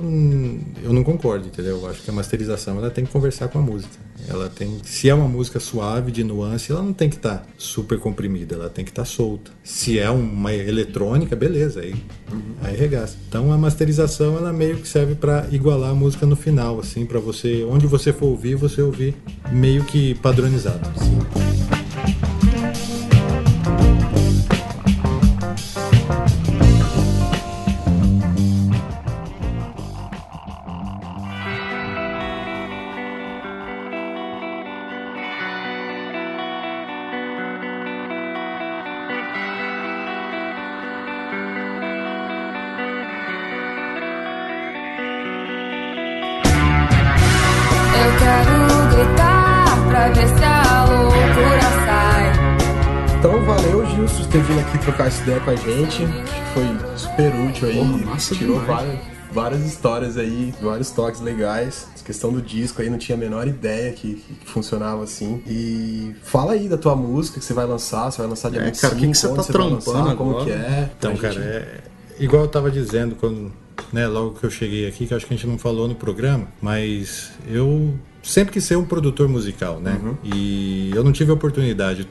eu 0.83 0.91
não 0.91 1.03
concordo, 1.03 1.47
entendeu? 1.47 1.79
Eu 1.81 1.87
acho 1.87 2.01
que 2.01 2.09
a 2.09 2.13
masterização 2.13 2.77
ela 2.77 2.89
tem 2.89 3.05
que 3.05 3.11
conversar 3.11 3.47
com 3.47 3.59
a 3.59 3.61
música. 3.61 3.93
Ela 4.27 4.49
tem, 4.49 4.79
se 4.83 5.07
é 5.07 5.13
uma 5.13 5.27
música 5.27 5.59
suave, 5.59 6.11
de 6.11 6.23
nuance, 6.23 6.71
ela 6.71 6.81
não 6.81 6.91
tem 6.91 7.07
que 7.07 7.15
estar 7.15 7.45
super 7.57 7.99
comprimida, 7.99 8.55
ela 8.55 8.69
tem 8.69 8.83
que 8.83 8.89
estar 8.91 9.05
solta. 9.05 9.51
Se 9.63 9.99
é 9.99 10.09
uma 10.09 10.51
eletrônica, 10.53 11.35
beleza, 11.35 11.81
aí, 11.81 11.95
aí 12.63 12.75
regaça. 12.75 13.15
Então 13.29 13.53
a 13.53 13.57
masterização 13.57 14.35
ela 14.35 14.51
meio 14.51 14.77
que 14.77 14.87
serve 14.87 15.13
para 15.13 15.47
igualar 15.51 15.91
a 15.91 15.95
música 15.95 16.25
no 16.25 16.35
final, 16.35 16.79
assim, 16.79 17.05
para 17.05 17.19
você, 17.19 17.63
onde 17.63 17.85
você 17.85 18.11
for 18.11 18.25
ouvir, 18.25 18.55
você 18.55 18.81
ouvir 18.81 19.15
meio 19.51 19.83
que 19.83 20.15
padronizado. 20.15 20.89
assim. 20.95 21.76
Trocar 55.07 55.09
essa 55.09 55.21
ideia 55.23 55.39
com 55.39 55.49
a 55.51 55.55
gente. 55.55 56.03
Acho 56.03 56.23
que 56.23 56.53
foi 56.53 56.97
super 56.97 57.35
útil 57.47 57.67
aí. 57.69 57.75
Porra, 57.77 57.97
massa 58.05 58.35
Tirou 58.35 58.59
várias, 58.61 58.99
várias 59.31 59.65
histórias 59.65 60.17
aí, 60.17 60.53
vários 60.61 60.89
toques 60.91 61.21
legais. 61.21 61.87
Essa 61.95 62.03
questão 62.03 62.31
do 62.31 62.41
disco 62.41 62.81
aí, 62.81 62.89
não 62.89 62.97
tinha 62.97 63.17
a 63.17 63.19
menor 63.19 63.47
ideia 63.47 63.91
que, 63.93 64.15
que 64.15 64.35
funcionava 64.45 65.03
assim. 65.03 65.41
E 65.47 66.15
fala 66.23 66.53
aí 66.53 66.67
da 66.67 66.77
tua 66.77 66.95
música 66.95 67.39
que 67.39 67.45
você 67.45 67.53
vai 67.53 67.65
lançar, 67.65 68.11
você 68.11 68.17
vai 68.19 68.27
lançar 68.27 68.51
dia 68.51 68.61
É, 68.61 68.65
25, 68.65 68.81
cara, 68.81 68.95
o 68.95 68.99
que 68.99 69.07
que 69.11 69.17
você 69.17 69.27
tá 69.27 69.33
vai 69.35 69.45
trampando 69.45 69.73
lançar, 69.99 70.15
como 70.15 70.43
que 70.43 70.51
é. 70.51 70.89
Então, 70.97 71.15
cara, 71.15 71.33
gente- 71.33 71.43
é 71.43 71.81
igual 72.19 72.43
eu 72.43 72.47
tava 72.47 72.71
dizendo 72.71 73.15
quando, 73.15 73.51
né, 73.93 74.07
logo 74.07 74.31
que 74.39 74.43
eu 74.43 74.49
cheguei 74.49 74.87
aqui, 74.87 75.05
que 75.05 75.13
acho 75.13 75.25
que 75.25 75.33
a 75.33 75.37
gente 75.37 75.45
não 75.47 75.57
falou 75.57 75.87
no 75.87 75.93
programa, 75.95 76.47
mas 76.61 77.31
eu 77.47 77.93
sempre 78.23 78.53
quis 78.53 78.63
ser 78.63 78.75
um 78.75 78.83
produtor 78.85 79.29
musical, 79.29 79.79
né? 79.79 79.99
E 80.23 80.91
eu 80.95 81.03
não 81.03 81.11
tive 81.11 81.29
a 81.31 81.33
oportunidade 81.35 82.07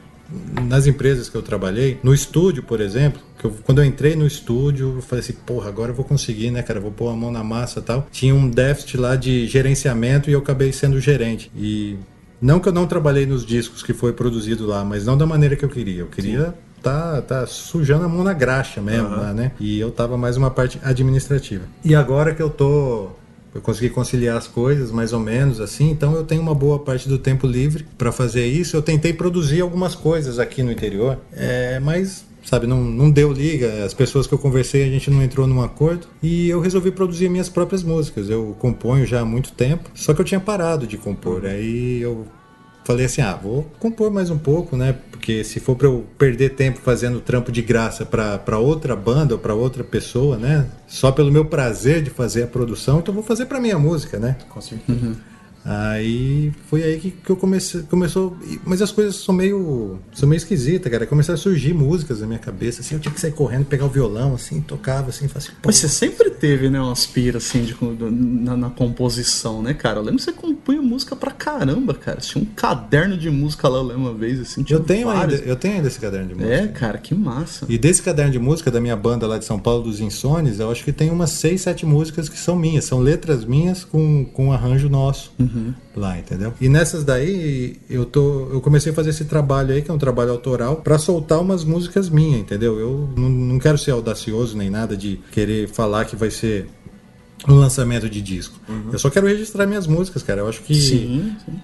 nas 0.67 0.87
empresas 0.87 1.29
que 1.29 1.35
eu 1.35 1.41
trabalhei, 1.41 1.99
no 2.03 2.13
estúdio, 2.13 2.63
por 2.63 2.81
exemplo, 2.81 3.21
que 3.37 3.45
eu- 3.45 3.55
quando 3.63 3.79
eu 3.79 3.85
entrei 3.85 4.15
no 4.15 4.25
estúdio, 4.27 4.95
eu 4.97 5.01
falei 5.01 5.23
assim, 5.23 5.33
porra, 5.45 5.69
agora 5.69 5.91
eu 5.91 5.95
vou 5.95 6.05
conseguir, 6.05 6.51
né, 6.51 6.61
cara, 6.61 6.79
vou 6.79 6.91
pôr 6.91 7.09
a 7.09 7.15
mão 7.15 7.31
na 7.31 7.43
massa 7.43 7.81
tal. 7.81 8.07
Tinha 8.11 8.35
um 8.35 8.49
déficit 8.49 8.97
lá 8.97 9.15
de 9.15 9.47
gerenciamento 9.47 10.29
e 10.29 10.33
eu 10.33 10.39
acabei 10.39 10.71
sendo 10.73 10.99
gerente. 10.99 11.51
E 11.55 11.95
não 12.41 12.59
que 12.59 12.67
eu 12.67 12.73
não 12.73 12.85
trabalhei 12.85 13.25
nos 13.25 13.45
discos 13.45 13.81
que 13.81 13.93
foi 13.93 14.13
produzido 14.13 14.65
lá, 14.65 14.83
mas 14.83 15.05
não 15.05 15.17
da 15.17 15.25
maneira 15.25 15.55
que 15.55 15.63
eu 15.65 15.69
queria. 15.69 16.01
Eu 16.01 16.07
queria 16.07 16.53
tá, 16.83 17.21
tá 17.21 17.45
sujando 17.47 18.05
a 18.05 18.07
mão 18.07 18.23
na 18.23 18.33
graxa 18.33 18.79
mesmo, 18.81 19.09
lá, 19.09 19.33
né? 19.33 19.51
E 19.59 19.79
eu 19.79 19.91
tava 19.91 20.15
mais 20.17 20.37
uma 20.37 20.49
parte 20.51 20.79
administrativa. 20.83 21.63
E 21.83 21.95
agora 21.95 22.33
que 22.35 22.41
eu 22.41 22.49
tô 22.49 23.09
eu 23.57 23.61
consegui 23.61 23.89
conciliar 23.89 24.37
as 24.37 24.47
coisas 24.47 24.91
mais 24.91 25.13
ou 25.13 25.19
menos 25.19 25.59
assim, 25.59 25.89
então 25.89 26.13
eu 26.13 26.23
tenho 26.23 26.43
uma 26.43 26.53
boa 26.53 26.77
parte 26.77 27.09
do 27.09 27.17
tempo 27.17 27.47
livre 27.47 27.87
para 27.97 28.11
fazer 28.11 28.45
isso. 28.45 28.77
Eu 28.77 28.83
tentei 28.83 29.11
produzir 29.11 29.61
algumas 29.61 29.95
coisas 29.95 30.37
aqui 30.37 30.61
no 30.61 30.71
interior, 30.71 31.17
é, 31.33 31.79
mas 31.79 32.23
sabe, 32.45 32.67
não, 32.67 32.83
não 32.83 33.09
deu 33.09 33.33
liga. 33.33 33.83
As 33.83 33.95
pessoas 33.95 34.27
que 34.27 34.33
eu 34.33 34.37
conversei, 34.37 34.83
a 34.83 34.91
gente 34.91 35.09
não 35.09 35.23
entrou 35.23 35.47
num 35.47 35.63
acordo 35.63 36.05
e 36.21 36.47
eu 36.47 36.59
resolvi 36.59 36.91
produzir 36.91 37.29
minhas 37.29 37.49
próprias 37.49 37.81
músicas. 37.81 38.29
Eu 38.29 38.55
componho 38.59 39.07
já 39.07 39.21
há 39.21 39.25
muito 39.25 39.51
tempo, 39.51 39.89
só 39.95 40.13
que 40.13 40.21
eu 40.21 40.25
tinha 40.25 40.39
parado 40.39 40.85
de 40.85 40.95
compor. 40.95 41.43
Aí 41.43 41.99
eu 41.99 42.27
falei 42.87 43.05
assim, 43.05 43.21
ah, 43.21 43.33
vou 43.33 43.69
compor 43.79 44.09
mais 44.09 44.29
um 44.29 44.37
pouco, 44.37 44.77
né? 44.77 44.95
Porque 45.11 45.43
se 45.43 45.59
for 45.59 45.75
para 45.75 45.87
eu 45.87 46.05
perder 46.17 46.51
tempo 46.51 46.79
fazendo 46.79 47.19
trampo 47.19 47.51
de 47.51 47.61
graça 47.61 48.05
para 48.05 48.57
outra 48.57 48.95
banda 48.95 49.33
ou 49.33 49.39
para 49.39 49.53
outra 49.53 49.83
pessoa, 49.83 50.37
né? 50.37 50.65
Só 50.87 51.11
pelo 51.11 51.29
meu 51.29 51.43
prazer 51.43 52.01
de 52.01 52.09
fazer 52.09 52.43
a 52.43 52.47
produção, 52.47 52.99
então 52.99 53.13
vou 53.13 53.21
fazer 53.21 53.45
para 53.45 53.59
minha 53.59 53.77
música, 53.77 54.17
né? 54.17 54.37
Com 54.47 54.61
certeza. 54.61 55.17
Aí 55.67 56.53
foi 56.69 56.81
aí 56.81 56.97
que, 56.97 57.11
que 57.11 57.29
eu 57.29 57.35
comecei, 57.35 57.81
começou, 57.83 58.37
mas 58.65 58.81
as 58.81 58.89
coisas 58.89 59.17
são 59.17 59.35
meio, 59.35 59.99
são 60.13 60.27
meio 60.27 60.37
esquisitas, 60.37 60.89
cara. 60.89 61.05
Começaram 61.05 61.37
a 61.37 61.41
surgir 61.41 61.73
músicas 61.73 62.21
na 62.21 62.27
minha 62.27 62.39
cabeça, 62.39 62.79
assim, 62.79 62.95
eu 62.95 63.01
tinha 63.01 63.13
que 63.13 63.19
sair 63.19 63.33
correndo, 63.33 63.65
pegar 63.65 63.85
o 63.85 63.89
violão, 63.89 64.33
assim, 64.33 64.61
tocava, 64.61 65.09
assim, 65.09 65.27
fazia, 65.27 65.51
Mas 65.65 65.75
você 65.75 65.89
sempre 65.89 66.29
teve, 66.29 66.69
né, 66.69 66.79
umas 66.79 67.05
piras 67.05 67.45
assim 67.47 67.63
de, 67.63 67.75
na, 67.81 68.55
na 68.55 68.69
composição, 68.69 69.61
né, 69.61 69.73
cara? 69.73 69.99
Eu 69.99 70.03
lembro 70.03 70.19
que 70.19 70.23
você 70.23 70.31
compunha 70.31 70.81
música 70.81 71.17
pra 71.17 71.31
caramba, 71.31 71.93
cara. 71.93 72.21
Tinha 72.21 72.41
um 72.41 72.45
caderno 72.45 73.17
de 73.17 73.29
música 73.29 73.67
lá, 73.67 73.79
eu 73.79 73.83
lembro 73.83 74.03
uma 74.03 74.13
vez, 74.13 74.39
assim. 74.39 74.63
tinha 74.63 74.79
eu 74.79 74.83
tenho 74.83 75.09
ainda, 75.09 75.35
eu 75.35 75.55
tenho 75.57 75.75
ainda 75.75 75.89
esse 75.89 75.99
caderno 75.99 76.29
de 76.29 76.35
música. 76.35 76.53
É, 76.53 76.67
cara, 76.67 76.97
que 76.97 77.13
massa. 77.13 77.65
E 77.67 77.77
desse 77.77 78.01
caderno 78.01 78.31
de 78.31 78.39
música 78.39 78.71
da 78.71 78.79
minha 78.79 78.95
banda 78.95 79.27
lá 79.27 79.37
de 79.37 79.43
São 79.43 79.59
Paulo 79.59 79.83
dos 79.83 79.99
Insones, 79.99 80.61
eu 80.61 80.71
acho 80.71 80.85
que 80.85 80.93
tem 80.93 81.09
umas 81.09 81.31
seis, 81.31 81.61
sete 81.61 81.85
músicas 81.85 82.29
que 82.29 82.37
são 82.37 82.55
minhas, 82.55 82.85
são 82.85 82.99
letras 82.99 83.43
minhas 83.43 83.83
com, 83.83 84.23
com 84.23 84.53
arranjo 84.53 84.87
nosso 84.87 85.33
lá, 85.95 86.17
entendeu? 86.17 86.53
E 86.59 86.69
nessas 86.69 87.03
daí 87.03 87.77
eu 87.89 88.05
tô, 88.05 88.49
eu 88.51 88.61
comecei 88.61 88.91
a 88.91 88.95
fazer 88.95 89.11
esse 89.11 89.25
trabalho 89.25 89.73
aí, 89.73 89.81
que 89.81 89.91
é 89.91 89.93
um 89.93 89.97
trabalho 89.97 90.31
autoral, 90.31 90.77
pra 90.77 90.97
soltar 90.97 91.39
umas 91.39 91.63
músicas 91.63 92.09
minhas, 92.09 92.41
entendeu? 92.41 92.79
Eu 92.79 93.09
não, 93.15 93.29
não 93.29 93.59
quero 93.59 93.77
ser 93.77 93.91
audacioso 93.91 94.57
nem 94.57 94.69
nada 94.69 94.95
de 94.95 95.19
querer 95.31 95.67
falar 95.67 96.05
que 96.05 96.15
vai 96.15 96.31
ser 96.31 96.67
um 97.47 97.55
lançamento 97.55 98.09
de 98.09 98.21
disco. 98.21 98.59
Eu 98.91 98.99
só 98.99 99.09
quero 99.09 99.27
registrar 99.27 99.65
minhas 99.67 99.87
músicas, 99.87 100.23
cara. 100.23 100.41
Eu 100.41 100.47
acho 100.47 100.61
que 100.61 100.73
Sim, 100.73 101.35
sim. 101.45 101.59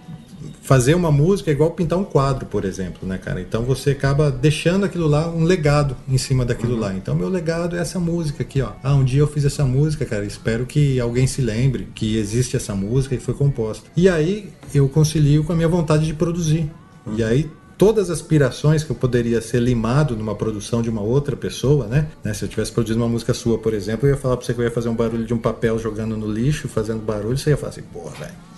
Fazer 0.63 0.95
uma 0.95 1.11
música 1.11 1.51
é 1.51 1.53
igual 1.53 1.71
pintar 1.71 1.99
um 1.99 2.05
quadro, 2.05 2.45
por 2.45 2.63
exemplo, 2.65 3.07
né, 3.07 3.17
cara? 3.17 3.41
Então 3.41 3.63
você 3.63 3.91
acaba 3.91 4.31
deixando 4.31 4.85
aquilo 4.85 5.07
lá, 5.07 5.27
um 5.27 5.43
legado 5.43 5.95
em 6.07 6.17
cima 6.17 6.45
daquilo 6.45 6.77
lá. 6.77 6.93
Então 6.95 7.13
meu 7.13 7.29
legado 7.29 7.75
é 7.75 7.79
essa 7.79 7.99
música 7.99 8.43
aqui, 8.43 8.61
ó. 8.61 8.71
Ah, 8.81 8.95
um 8.95 9.03
dia 9.03 9.19
eu 9.19 9.27
fiz 9.27 9.43
essa 9.43 9.65
música, 9.65 10.05
cara. 10.05 10.25
Espero 10.25 10.65
que 10.65 10.99
alguém 10.99 11.27
se 11.27 11.41
lembre 11.41 11.89
que 11.93 12.17
existe 12.17 12.55
essa 12.55 12.73
música 12.73 13.13
e 13.13 13.19
foi 13.19 13.33
composta. 13.33 13.89
E 13.95 14.07
aí 14.07 14.49
eu 14.73 14.87
concilio 14.87 15.43
com 15.43 15.51
a 15.51 15.55
minha 15.55 15.67
vontade 15.67 16.05
de 16.05 16.13
produzir. 16.13 16.71
E 17.17 17.21
aí 17.21 17.51
todas 17.77 18.09
as 18.09 18.21
aspirações 18.21 18.83
que 18.83 18.91
eu 18.91 18.95
poderia 18.95 19.41
ser 19.41 19.59
limado 19.59 20.15
numa 20.15 20.33
produção 20.33 20.81
de 20.81 20.89
uma 20.89 21.01
outra 21.01 21.35
pessoa, 21.35 21.87
né? 21.87 22.07
Né, 22.23 22.33
Se 22.33 22.45
eu 22.45 22.47
tivesse 22.47 22.71
produzido 22.71 23.01
uma 23.01 23.09
música 23.09 23.33
sua, 23.33 23.57
por 23.57 23.73
exemplo, 23.73 24.07
eu 24.07 24.13
ia 24.13 24.17
falar 24.17 24.37
pra 24.37 24.45
você 24.45 24.53
que 24.53 24.61
eu 24.61 24.63
ia 24.63 24.71
fazer 24.71 24.87
um 24.87 24.95
barulho 24.95 25.25
de 25.25 25.33
um 25.33 25.37
papel 25.37 25.77
jogando 25.77 26.15
no 26.15 26.31
lixo, 26.31 26.69
fazendo 26.69 27.01
barulho, 27.01 27.37
você 27.37 27.49
ia 27.49 27.57
falar 27.57 27.71
assim, 27.71 27.81
porra, 27.81 28.11
velho. 28.11 28.52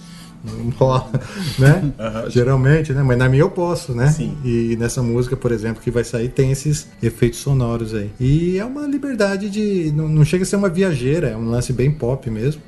Não 0.46 0.70
rola, 0.72 1.10
né? 1.58 1.94
Geralmente, 2.30 2.94
né? 2.94 3.02
Mas 3.04 3.18
na 3.18 3.28
minha 3.28 3.42
eu 3.42 3.50
posso, 3.50 3.94
né? 3.94 4.08
Sim. 4.08 4.38
E 4.44 4.76
nessa 4.78 5.02
música, 5.02 5.36
por 5.36 5.52
exemplo, 5.52 5.82
que 5.82 5.92
vai 5.92 6.04
sair, 6.04 6.30
tem 6.30 6.52
esses 6.52 6.88
efeitos 7.02 7.40
sonoros 7.40 7.94
aí. 7.94 8.12
E 8.20 8.58
é 8.58 8.66
uma 8.66 8.88
liberdade 8.88 9.50
de. 9.50 9.92
Não, 9.96 10.08
não 10.08 10.26
chega 10.26 10.44
a 10.44 10.46
ser 10.46 10.56
uma 10.56 10.70
viajeira, 10.70 11.30
é 11.30 11.38
um 11.38 11.50
lance 11.50 11.74
bem 11.74 11.92
pop 11.92 12.30
mesmo. 12.30 12.62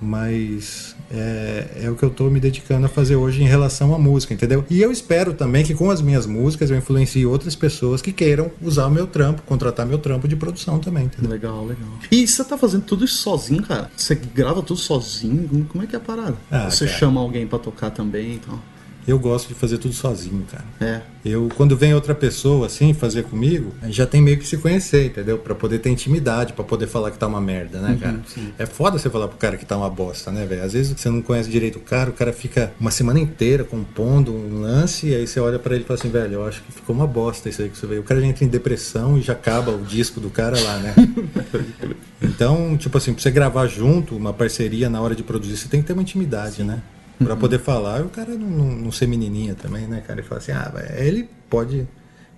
Mas 0.00 0.94
é, 1.10 1.82
é 1.84 1.90
o 1.90 1.94
que 1.96 2.02
eu 2.02 2.10
tô 2.10 2.28
me 2.30 2.38
dedicando 2.40 2.86
a 2.86 2.88
fazer 2.88 3.16
hoje 3.16 3.42
em 3.42 3.46
relação 3.46 3.94
à 3.94 3.98
música, 3.98 4.34
entendeu? 4.34 4.64
E 4.68 4.80
eu 4.82 4.90
espero 4.92 5.32
também 5.34 5.64
que 5.64 5.74
com 5.74 5.90
as 5.90 6.00
minhas 6.00 6.26
músicas 6.26 6.70
eu 6.70 6.76
influencie 6.76 7.24
outras 7.26 7.54
pessoas 7.54 8.02
que 8.02 8.12
queiram 8.12 8.50
usar 8.60 8.86
o 8.86 8.90
meu 8.90 9.06
trampo, 9.06 9.42
contratar 9.42 9.86
meu 9.86 9.98
trampo 9.98 10.28
de 10.28 10.36
produção 10.36 10.78
também, 10.78 11.04
entendeu? 11.06 11.30
Legal, 11.30 11.64
legal. 11.64 11.88
E 12.10 12.26
você 12.26 12.44
tá 12.44 12.56
fazendo 12.58 12.82
tudo 12.84 13.04
isso 13.04 13.16
sozinho, 13.18 13.62
cara? 13.62 13.90
Você 13.96 14.14
grava 14.14 14.62
tudo 14.62 14.78
sozinho? 14.80 15.66
Como- 15.68 15.84
é 15.84 15.86
que 15.86 15.94
é 15.94 15.98
a 15.98 16.02
parada? 16.02 16.36
Ah, 16.50 16.70
você 16.70 16.86
cara. 16.86 16.98
chama 16.98 17.20
alguém 17.20 17.46
pra 17.46 17.58
tocar 17.58 17.90
também 17.90 18.34
então? 18.34 18.54
e 18.54 18.56
tal? 18.56 18.73
Eu 19.06 19.18
gosto 19.18 19.48
de 19.48 19.54
fazer 19.54 19.78
tudo 19.78 19.92
sozinho, 19.94 20.44
cara. 20.50 20.64
É. 20.80 21.00
Eu, 21.24 21.48
quando 21.56 21.76
vem 21.76 21.94
outra 21.94 22.14
pessoa 22.14 22.66
assim 22.66 22.92
fazer 22.94 23.24
comigo, 23.24 23.72
já 23.88 24.06
tem 24.06 24.20
meio 24.20 24.38
que 24.38 24.46
se 24.46 24.56
conhecer, 24.58 25.06
entendeu? 25.06 25.38
Pra 25.38 25.54
poder 25.54 25.78
ter 25.78 25.90
intimidade, 25.90 26.52
pra 26.52 26.64
poder 26.64 26.86
falar 26.86 27.10
que 27.10 27.18
tá 27.18 27.26
uma 27.26 27.40
merda, 27.40 27.80
né, 27.80 27.90
Uhum, 27.90 27.98
cara? 27.98 28.20
sim. 28.26 28.48
É 28.58 28.66
foda 28.66 28.98
você 28.98 29.08
falar 29.10 29.28
pro 29.28 29.36
cara 29.38 29.56
que 29.56 29.64
tá 29.66 29.76
uma 29.76 29.88
bosta, 29.90 30.30
né, 30.30 30.44
velho? 30.46 30.62
Às 30.64 30.72
vezes 30.74 30.94
você 30.98 31.08
não 31.10 31.22
conhece 31.22 31.48
direito 31.50 31.76
o 31.76 31.80
cara, 31.82 32.10
o 32.10 32.12
cara 32.12 32.32
fica 32.32 32.72
uma 32.80 32.90
semana 32.90 33.18
inteira 33.20 33.64
compondo 33.64 34.32
um 34.34 34.60
lance, 34.60 35.08
e 35.08 35.14
aí 35.14 35.26
você 35.26 35.38
olha 35.40 35.58
pra 35.58 35.74
ele 35.74 35.84
e 35.84 35.86
fala 35.86 35.98
assim, 35.98 36.10
velho, 36.10 36.34
eu 36.34 36.46
acho 36.46 36.62
que 36.62 36.72
ficou 36.72 36.94
uma 36.94 37.06
bosta 37.06 37.48
isso 37.48 37.62
aí 37.62 37.68
que 37.68 37.76
você 37.78 37.86
veio. 37.86 38.00
O 38.00 38.04
cara 38.04 38.20
já 38.20 38.26
entra 38.26 38.44
em 38.44 38.48
depressão 38.48 39.16
e 39.18 39.22
já 39.22 39.32
acaba 39.34 39.70
o 39.72 39.82
disco 39.82 40.20
do 40.20 40.30
cara 40.30 40.58
lá, 40.60 40.78
né? 40.78 40.94
então, 42.22 42.76
tipo 42.76 42.96
assim, 42.98 43.12
pra 43.12 43.22
você 43.22 43.30
gravar 43.30 43.66
junto, 43.66 44.16
uma 44.16 44.32
parceria 44.32 44.88
na 44.88 45.00
hora 45.00 45.14
de 45.14 45.22
produzir, 45.22 45.56
você 45.56 45.68
tem 45.68 45.80
que 45.80 45.86
ter 45.86 45.92
uma 45.92 46.02
intimidade, 46.02 46.62
né? 46.62 46.80
Pra 47.18 47.36
poder 47.36 47.58
falar, 47.60 48.00
e 48.00 48.02
o 48.02 48.08
cara 48.08 48.30
não, 48.34 48.48
não, 48.48 48.64
não 48.76 48.92
ser 48.92 49.06
menininha 49.06 49.54
também, 49.54 49.86
né, 49.86 50.02
cara? 50.06 50.20
E 50.20 50.22
falar 50.24 50.38
assim, 50.40 50.52
ah, 50.52 50.72
ele 50.96 51.28
pode 51.48 51.86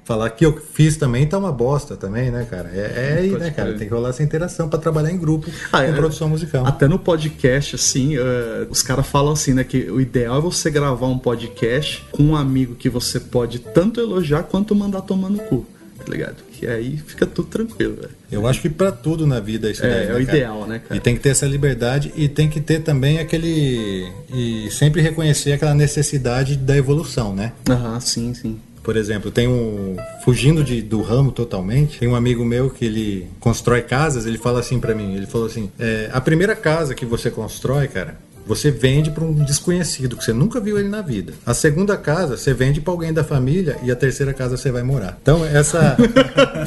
falar 0.05 0.31
que 0.31 0.47
eu 0.47 0.57
fiz 0.73 0.97
também 0.97 1.27
tá 1.27 1.37
uma 1.37 1.51
bosta 1.51 1.97
também, 1.97 2.31
né, 2.31 2.47
cara? 2.49 2.71
É, 2.73 3.15
é 3.15 3.19
aí, 3.19 3.31
né, 3.33 3.51
cara? 3.51 3.73
Tem 3.75 3.89
que 3.89 3.93
rolar 3.93 4.11
essa 4.11 4.23
interação 4.23 4.69
pra 4.69 4.79
trabalhar 4.79 5.11
em 5.11 5.19
grupo 5.19 5.51
Ah, 5.73 5.79
com 5.79 5.85
é- 5.85 5.93
produção 5.93 6.29
musical. 6.29 6.65
Até 6.65 6.87
no 6.87 6.99
podcast, 6.99 7.75
assim, 7.75 8.17
eh, 8.17 8.67
os 8.71 8.83
caras 8.83 9.07
falam 9.07 9.33
assim, 9.33 9.53
né? 9.55 9.65
Que 9.65 9.91
o 9.91 10.01
ideal 10.01 10.39
é 10.39 10.41
você 10.41 10.71
gravar 10.71 11.07
um 11.09 11.19
podcast 11.19 12.07
com 12.13 12.23
um 12.23 12.37
amigo 12.37 12.77
que 12.77 12.89
você 12.89 13.19
pode 13.19 13.59
tanto 13.59 13.99
elogiar 14.01 14.45
quanto 14.45 14.75
mandar 14.77 15.01
tomar 15.01 15.29
no 15.31 15.39
cu. 15.39 15.67
tá 15.99 16.13
ligado? 16.13 16.37
Que 16.59 16.67
aí 16.67 16.97
fica 17.07 17.27
tudo 17.27 17.49
tranquilo, 17.49 17.97
velho. 17.97 18.11
Eu 18.33 18.47
acho 18.47 18.63
que 18.63 18.71
pra 18.71 18.91
tudo 18.91 19.27
na 19.27 19.39
vida 19.41 19.71
isso 19.71 19.85
É, 19.85 19.89
daí, 19.91 20.05
é 20.05 20.07
né, 20.07 20.07
o 20.07 20.13
cara? 20.13 20.23
ideal, 20.23 20.67
né, 20.67 20.79
cara? 20.79 20.97
E 20.97 21.01
tem 21.01 21.15
que 21.15 21.21
ter 21.21 21.29
essa 21.31 21.47
liberdade 21.47 22.13
e 22.17 22.29
tem 22.29 22.49
que 22.49 22.61
ter 22.61 22.81
também 22.81 23.19
aquele. 23.19 24.11
E 24.33 24.69
sempre 24.71 25.03
reconhecer 25.03 25.53
aquela 25.53 25.75
necessidade 25.75 26.57
da 26.57 26.77
evolução, 26.77 27.35
né? 27.35 27.53
Aham, 27.69 28.01
sim, 28.01 28.33
sim. 28.35 28.59
Por 28.83 28.97
exemplo, 28.97 29.31
tem 29.33 29.49
um. 29.49 29.97
Fugindo 30.25 30.63
de, 30.63 30.81
do 30.81 31.03
ramo 31.03 31.33
totalmente, 31.33 31.99
tem 31.99 32.09
um 32.09 32.15
amigo 32.15 32.45
meu 32.45 32.71
que 32.71 32.85
ele 32.85 33.27
constrói 33.41 33.83
casas, 33.83 34.27
ele 34.27 34.39
fala 34.39 34.61
assim 34.61 34.79
pra 34.79 34.95
mim: 34.95 35.15
ele 35.15 35.27
falou 35.27 35.49
assim, 35.49 35.71
é, 35.79 36.09
a 36.13 36.21
primeira 36.21 36.55
casa 36.55 36.95
que 36.95 37.05
você 37.05 37.31
constrói, 37.31 37.89
cara. 37.89 38.17
Você 38.47 38.71
vende 38.71 39.11
pra 39.11 39.25
um 39.25 39.33
desconhecido 39.45 40.17
que 40.17 40.25
você 40.25 40.33
nunca 40.33 40.61
viu 40.61 40.79
ele 40.79 40.89
na 40.89 41.03
vida. 41.03 41.33
A 41.45 41.53
segunda 41.53 41.97
casa 41.97 42.37
você 42.37 42.55
vende 42.55 42.81
pra 42.81 42.93
alguém 42.93 43.13
da 43.13 43.25
família 43.25 43.77
e 43.83 43.91
a 43.91 43.97
terceira 43.97 44.33
casa 44.33 44.57
você 44.57 44.71
vai 44.71 44.83
morar. 44.85 45.19
Então 45.21 45.45
essa 45.45 45.97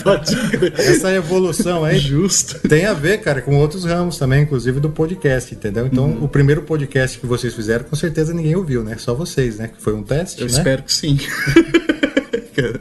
essa 0.78 1.12
evolução 1.14 1.84
aí 1.84 1.98
Justo. 2.00 2.60
tem 2.68 2.86
a 2.86 2.94
ver, 2.94 3.20
cara, 3.20 3.42
com 3.42 3.56
outros 3.56 3.86
ramos 3.86 4.18
também, 4.18 4.44
inclusive 4.44 4.80
do 4.80 4.90
podcast, 4.90 5.54
entendeu? 5.54 5.86
Então, 5.86 6.06
Uhum. 6.10 6.24
o 6.26 6.28
primeiro 6.28 6.64
podcast 6.64 7.18
que 7.20 7.26
vocês 7.26 7.54
fizeram, 7.54 7.86
com 7.86 7.96
certeza 7.96 8.34
ninguém 8.34 8.56
ouviu, 8.56 8.84
né? 8.84 8.96
Só 8.98 9.14
vocês, 9.14 9.58
né? 9.58 9.68
Que 9.70 9.82
foi 9.82 9.94
um 9.94 10.04
teste, 10.04 10.42
Eu 10.42 10.48
né? 10.48 10.52
espero 10.54 10.84
que 10.84 10.94
sim. 10.94 11.18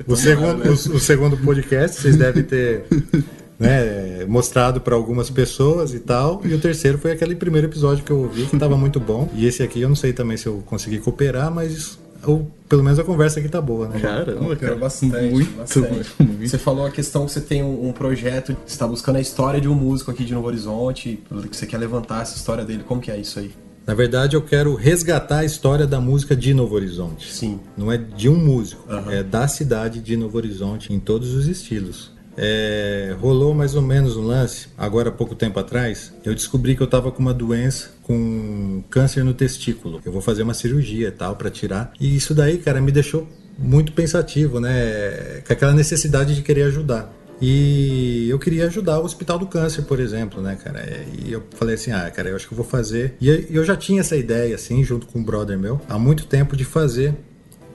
O 0.09 0.17
segundo, 0.17 0.69
o, 0.69 0.73
o 0.73 0.99
segundo 0.99 1.37
podcast 1.37 2.01
vocês 2.03 2.17
devem 2.17 2.43
ter 2.43 2.85
né, 3.59 4.25
mostrado 4.27 4.81
para 4.81 4.95
algumas 4.95 5.29
pessoas 5.31 5.93
e 5.95 6.01
tal. 6.01 6.41
E 6.45 6.55
o 6.55 6.61
terceiro 6.61 6.99
foi 6.99 7.13
aquele 7.13 7.35
primeiro 7.35 7.67
episódio 7.67 8.05
que 8.05 8.11
eu 8.11 8.19
ouvi, 8.21 8.47
que 8.47 8.55
estava 8.57 8.77
muito 8.77 9.01
bom. 9.01 9.29
E 9.35 9.47
esse 9.47 9.63
aqui 9.63 9.81
eu 9.81 9.89
não 9.89 9.97
sei 9.97 10.13
também 10.13 10.37
se 10.37 10.47
eu 10.47 10.63
consegui 10.67 10.99
cooperar, 10.99 11.51
mas 11.53 11.99
ou, 12.25 12.51
pelo 12.69 12.83
menos 12.83 12.99
a 12.99 13.05
conversa 13.05 13.39
aqui 13.41 13.49
tá 13.49 13.61
boa, 13.61 13.89
né? 13.89 14.01
Caramba, 14.01 14.57
cara. 14.57 14.75
bastante, 14.77 15.17
Muito, 15.31 15.57
bastante. 15.57 16.11
muito. 16.19 16.49
Você 16.49 16.59
falou 16.59 16.85
a 16.85 16.91
questão 16.91 17.25
que 17.27 17.33
você 17.33 17.41
tem 17.41 17.63
um, 17.63 17.89
um 17.89 17.93
projeto, 17.93 18.57
você 18.67 18.73
está 18.73 18.87
buscando 18.87 19.17
a 19.17 19.21
história 19.21 19.61
de 19.61 19.69
um 19.69 19.75
músico 19.75 20.11
aqui 20.11 20.25
de 20.25 20.35
Novo 20.35 20.47
Horizonte, 20.49 21.23
que 21.51 21.57
você 21.57 21.67
quer 21.67 21.79
levantar 21.79 22.23
essa 22.23 22.37
história 22.37 22.65
dele. 22.65 22.83
Como 22.87 23.01
que 23.01 23.11
é 23.11 23.17
isso 23.17 23.39
aí? 23.39 23.53
Na 23.87 23.95
verdade, 23.95 24.37
eu 24.37 24.43
quero 24.43 24.75
resgatar 24.75 25.39
a 25.39 25.45
história 25.45 25.87
da 25.87 25.99
música 26.01 26.37
de 26.37 26.53
Novo 26.53 26.75
Horizonte. 26.75 27.33
Sim. 27.33 27.59
Não 27.77 27.91
é 27.91 27.97
de 27.97 28.29
um 28.29 28.37
músico, 28.37 28.85
Aham. 28.93 29.11
é 29.13 29.23
da 29.23 29.49
cidade 29.49 30.01
de 30.01 30.15
Novo 30.17 30.37
Horizonte, 30.37 30.93
em 30.93 30.99
todos 31.01 31.33
os 31.35 31.47
estilos. 31.49 32.13
É, 32.41 33.17
rolou 33.21 33.53
mais 33.53 33.75
ou 33.75 33.83
menos 33.83 34.17
um 34.17 34.23
lance, 34.23 34.69
agora 34.79 35.09
há 35.09 35.13
pouco 35.13 35.35
tempo 35.35 35.59
atrás, 35.59 36.13
eu 36.25 36.33
descobri 36.33 36.77
que 36.77 36.81
eu 36.81 36.85
estava 36.85 37.11
com 37.11 37.21
uma 37.21 37.35
doença, 37.35 37.91
com 38.05 38.81
câncer 38.89 39.25
no 39.25 39.35
testículo. 39.35 40.01
Eu 40.05 40.13
vou 40.13 40.23
fazer 40.23 40.45
uma 40.45 40.55
cirurgia 40.55 41.09
e 41.09 41.11
tal 41.11 41.35
para 41.35 41.51
tirar. 41.51 41.93
E 41.99 42.15
isso 42.15 42.33
daí, 42.33 42.59
cara, 42.59 42.81
me 42.81 42.93
deixou 42.93 43.27
muito 43.59 43.93
pensativo, 43.93 44.61
né? 44.61 45.43
Com 45.45 45.53
aquela 45.53 45.75
necessidade 45.75 46.37
de 46.37 46.43
querer 46.43 46.63
ajudar. 46.63 47.13
E 47.41 48.29
eu 48.29 48.39
queria 48.39 48.67
ajudar 48.67 49.01
o 49.01 49.05
Hospital 49.05 49.39
do 49.39 49.47
Câncer, 49.47 49.83
por 49.83 50.01
exemplo, 50.01 50.41
né, 50.41 50.57
cara? 50.63 50.85
E 51.25 51.33
eu 51.33 51.43
falei 51.57 51.75
assim, 51.75 51.91
ah, 51.91 52.11
cara, 52.11 52.29
eu 52.29 52.37
acho 52.37 52.47
que 52.47 52.53
eu 52.53 52.57
vou 52.57 52.67
fazer. 52.67 53.15
E 53.21 53.49
eu 53.51 53.65
já 53.65 53.77
tinha 53.77 54.01
essa 54.01 54.17
ideia, 54.17 54.55
assim, 54.55 54.83
junto 54.85 55.07
com 55.07 55.19
um 55.19 55.25
brother 55.25 55.59
meu, 55.59 55.81
há 55.89 55.99
muito 55.99 56.27
tempo 56.27 56.57
de 56.57 56.65
fazer 56.65 57.15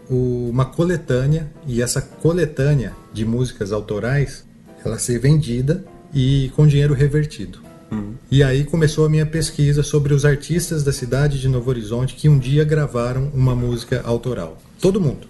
uma 0.09 0.65
coletânea. 0.65 1.49
E 1.65 1.81
essa 1.81 2.01
coletânea 2.01 2.93
de 3.13 3.25
músicas 3.25 3.71
autorais, 3.71 4.45
ela 4.83 4.99
ser 4.99 5.19
vendida 5.19 5.83
e 6.13 6.51
com 6.55 6.67
dinheiro 6.67 6.93
revertido. 6.93 7.63
E 8.31 8.41
aí 8.41 8.63
começou 8.63 9.05
a 9.05 9.09
minha 9.09 9.25
pesquisa 9.25 9.83
sobre 9.83 10.13
os 10.13 10.25
artistas 10.25 10.83
da 10.83 10.91
cidade 10.91 11.39
de 11.39 11.47
Novo 11.47 11.69
Horizonte 11.69 12.15
que 12.15 12.27
um 12.27 12.39
dia 12.39 12.63
gravaram 12.63 13.29
uma 13.33 13.55
música 13.55 14.01
autoral. 14.03 14.57
Todo 14.81 14.99
mundo. 14.99 15.27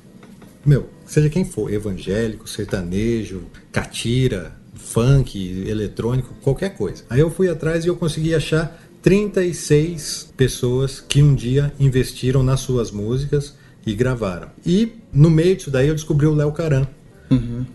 Meu, 0.65 0.87
seja 1.05 1.29
quem 1.29 1.43
for, 1.43 1.73
evangélico, 1.73 2.47
sertanejo, 2.47 3.43
catira, 3.71 4.55
funk, 4.73 5.65
eletrônico, 5.67 6.33
qualquer 6.41 6.77
coisa. 6.77 7.03
Aí 7.09 7.19
eu 7.19 7.29
fui 7.29 7.49
atrás 7.49 7.83
e 7.83 7.89
eu 7.89 7.97
consegui 7.97 8.33
achar 8.33 8.79
36 9.01 10.31
pessoas 10.37 11.01
que 11.01 11.21
um 11.21 11.35
dia 11.35 11.73
investiram 11.77 12.41
nas 12.41 12.61
suas 12.61 12.89
músicas 12.91 13.53
e 13.85 13.93
gravaram. 13.93 14.47
E 14.65 14.93
no 15.11 15.29
meio 15.29 15.57
disso 15.57 15.69
daí 15.69 15.89
eu 15.89 15.95
descobri 15.95 16.25
o 16.25 16.33
Léo 16.33 16.53
Caran. 16.53 16.87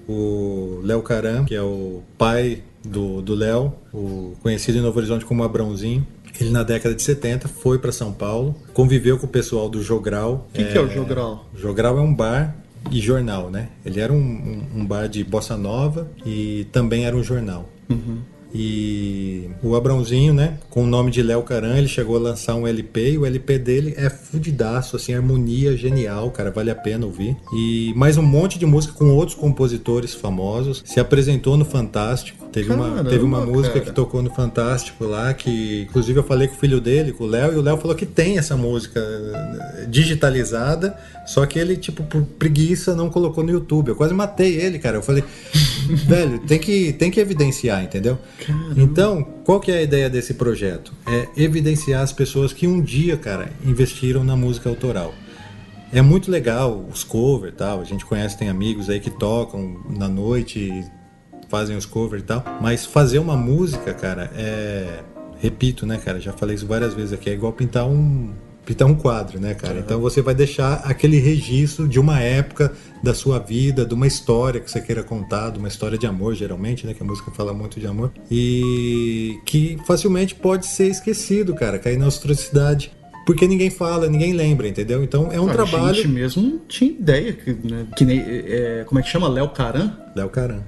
O 0.09 0.80
Léo 0.82 1.03
Caran, 1.03 1.44
que 1.44 1.55
é 1.55 1.62
o 1.62 2.03
pai 2.16 2.62
do 2.84 3.20
do 3.20 3.34
Léo, 3.34 3.72
o 3.92 4.34
conhecido 4.42 4.78
em 4.78 4.80
Novo 4.80 4.99
Horizonte 4.99 5.24
como 5.24 5.42
Abrãozinho. 5.42 6.07
Ele 6.40 6.51
na 6.51 6.62
década 6.62 6.94
de 6.94 7.03
70 7.03 7.49
foi 7.49 7.78
para 7.78 7.90
São 7.90 8.12
Paulo, 8.12 8.55
conviveu 8.72 9.18
com 9.18 9.26
o 9.26 9.28
pessoal 9.28 9.68
do 9.68 9.82
Jogral. 9.82 10.46
O 10.51 10.53
que, 10.53 10.64
que 10.64 10.78
é 10.78 10.80
o 10.80 10.88
Jogral? 10.88 11.46
Jogral 11.57 11.99
é 11.99 12.01
um 12.01 12.14
bar 12.14 12.57
e 12.92 13.01
jornal, 13.01 13.51
né? 13.51 13.70
Ele 13.84 13.99
era 14.01 14.12
um, 14.12 14.16
um- 14.16 14.80
um 14.80 14.86
bar 14.86 15.09
de 15.09 15.24
bossa 15.24 15.57
nova 15.57 16.09
e 16.24 16.66
também 16.70 17.07
era 17.07 17.16
um 17.16 17.24
jornal. 17.24 17.68
Uhum. 17.90 18.18
E 18.55 19.51
o 19.62 19.74
Abrãozinho, 19.76 20.32
né, 20.32 20.55
com 20.70 20.84
o 20.84 20.86
nome 20.86 21.11
de 21.11 21.22
Léo 21.22 21.42
Caran, 21.42 21.76
ele 21.76 21.88
chegou 21.88 22.16
a 22.16 22.20
lançar 22.20 22.55
um 22.55 22.66
LP 22.66 23.12
e 23.12 23.18
o 23.18 23.26
LP 23.26 23.59
dele 23.59 23.94
é 23.96 24.09
fudidaço, 24.09 24.96
assim, 24.96 25.14
harmonia 25.14 25.76
genial, 25.76 26.30
cara, 26.30 26.51
vale 26.51 26.70
a 26.70 26.74
pena 26.74 27.05
ouvir. 27.05 27.36
E 27.53 27.92
mais 27.94 28.16
um 28.16 28.22
monte 28.22 28.59
de 28.59 28.64
música 28.64 28.94
com 28.94 29.11
outros 29.11 29.36
compositores 29.36 30.14
famosos. 30.14 30.82
Se 30.86 30.99
apresentou 30.99 31.57
no 31.57 31.64
Fantástico. 31.64 32.49
Teve 32.49 32.72
uma, 32.72 32.88
Caramba, 32.88 33.11
teve 33.11 33.24
uma 33.24 33.44
música 33.44 33.74
cara. 33.74 33.84
que 33.84 33.92
tocou 33.92 34.22
no 34.22 34.30
Fantástico 34.30 35.05
lá, 35.05 35.34
que 35.34 35.82
inclusive 35.82 36.18
eu 36.18 36.24
falei 36.24 36.49
com 36.49 36.55
o 36.55 36.59
filho 36.59 36.80
dele, 36.80 37.12
com 37.12 37.24
o 37.24 37.26
Léo, 37.26 37.53
e 37.53 37.57
o 37.57 37.62
Léo 37.62 37.76
falou 37.76 37.94
que 37.94 38.07
tem 38.07 38.38
essa 38.38 38.57
música 38.57 39.01
eh, 39.01 39.86
digitalizada, 39.86 40.96
só 41.26 41.44
que 41.44 41.59
ele, 41.59 41.76
tipo, 41.76 42.03
por 42.05 42.22
preguiça, 42.22 42.94
não 42.94 43.11
colocou 43.11 43.44
no 43.44 43.51
YouTube. 43.51 43.88
Eu 43.88 43.96
quase 43.96 44.14
matei 44.14 44.57
ele, 44.57 44.78
cara. 44.78 44.96
Eu 44.96 45.03
falei, 45.03 45.22
velho, 46.07 46.38
tem 46.40 46.59
que, 46.59 46.94
tem 46.94 47.11
que 47.11 47.20
evidenciar, 47.20 47.84
entendeu? 47.84 48.18
Então, 48.76 49.22
qual 49.45 49.61
que 49.61 49.72
é 49.72 49.78
a 49.78 49.82
ideia 49.82 50.09
desse 50.09 50.34
projeto? 50.34 50.93
É 51.07 51.28
evidenciar 51.36 52.03
as 52.03 52.12
pessoas 52.12 52.53
que 52.53 52.66
um 52.66 52.80
dia, 52.80 53.16
cara, 53.16 53.53
investiram 53.64 54.22
na 54.22 54.36
música 54.36 54.68
autoral. 54.68 55.14
É 55.93 56.03
muito 56.03 56.30
legal 56.30 56.84
os 56.93 57.03
covers 57.03 57.55
e 57.55 57.57
tal. 57.57 57.80
A 57.80 57.84
gente 57.84 58.05
conhece, 58.05 58.36
tem 58.36 58.49
amigos 58.49 58.91
aí 58.91 59.01
que 59.01 59.11
tocam 59.11 59.80
na 59.89 60.09
noite, 60.09 60.84
fazem 61.49 61.76
os 61.76 61.86
covers 61.86 62.22
e 62.22 62.26
tal. 62.26 62.45
Mas 62.61 62.84
fazer 62.84 63.18
uma 63.18 63.36
música, 63.36 63.95
cara, 63.95 64.30
é. 64.34 65.03
Repito, 65.41 65.86
né, 65.86 65.99
cara? 65.99 66.18
Já 66.18 66.32
falei 66.32 66.57
isso 66.57 66.66
várias 66.66 66.95
vezes 66.95 67.12
aqui. 67.12 67.30
É 67.30 67.32
igual 67.32 67.53
pintar 67.53 67.86
um. 67.86 68.32
Pintar 68.69 68.87
um 68.87 68.95
quadro, 68.95 69.41
né, 69.41 69.55
cara? 69.55 69.79
Então 69.79 69.99
você 69.99 70.21
vai 70.21 70.35
deixar 70.35 70.83
aquele 70.85 71.19
registro 71.19 71.89
de 71.89 71.99
uma 71.99 72.21
época 72.21 72.71
da 73.03 73.14
sua 73.14 73.39
vida, 73.39 73.83
de 73.83 73.95
uma 73.95 74.07
história 74.07 74.61
que 74.61 74.71
você 74.71 74.79
queira 74.79 75.03
contar, 75.03 75.49
de 75.49 75.59
uma 75.59 75.69
história 75.69 75.97
de 75.97 76.07
amor, 76.07 76.35
geralmente, 76.35 76.87
né? 76.87 76.93
Que 76.93 77.03
a 77.03 77.07
música 77.07 77.31
fala 77.31 77.55
muito 77.55 77.81
de 77.81 77.87
amor. 77.87 78.12
E 78.31 79.39
que 79.47 79.79
facilmente 79.87 80.35
pode 80.35 80.66
ser 80.66 80.89
esquecido, 80.89 81.55
cara, 81.55 81.79
cair 81.79 81.97
na 81.97 82.09
ostracidade. 82.09 82.93
Porque 83.29 83.47
ninguém 83.47 83.68
fala, 83.68 84.09
ninguém 84.09 84.33
lembra, 84.33 84.66
entendeu? 84.66 85.05
Então 85.05 85.31
é 85.31 85.39
um 85.39 85.51
a 85.51 85.53
trabalho. 85.53 85.95
gente 85.95 86.09
mesmo 86.09 86.43
não 86.43 86.59
tinha 86.66 86.91
ideia 86.91 87.31
que, 87.35 87.53
né, 87.53 87.87
que 87.95 88.03
nem, 88.03 88.20
é, 88.26 88.85
como 88.87 88.99
é 88.99 89.03
que 89.03 89.11
chama? 89.11 89.29
Léo 89.29 89.51
Caran? 89.51 89.93
Léo 90.16 90.31
Caran. 90.31 90.62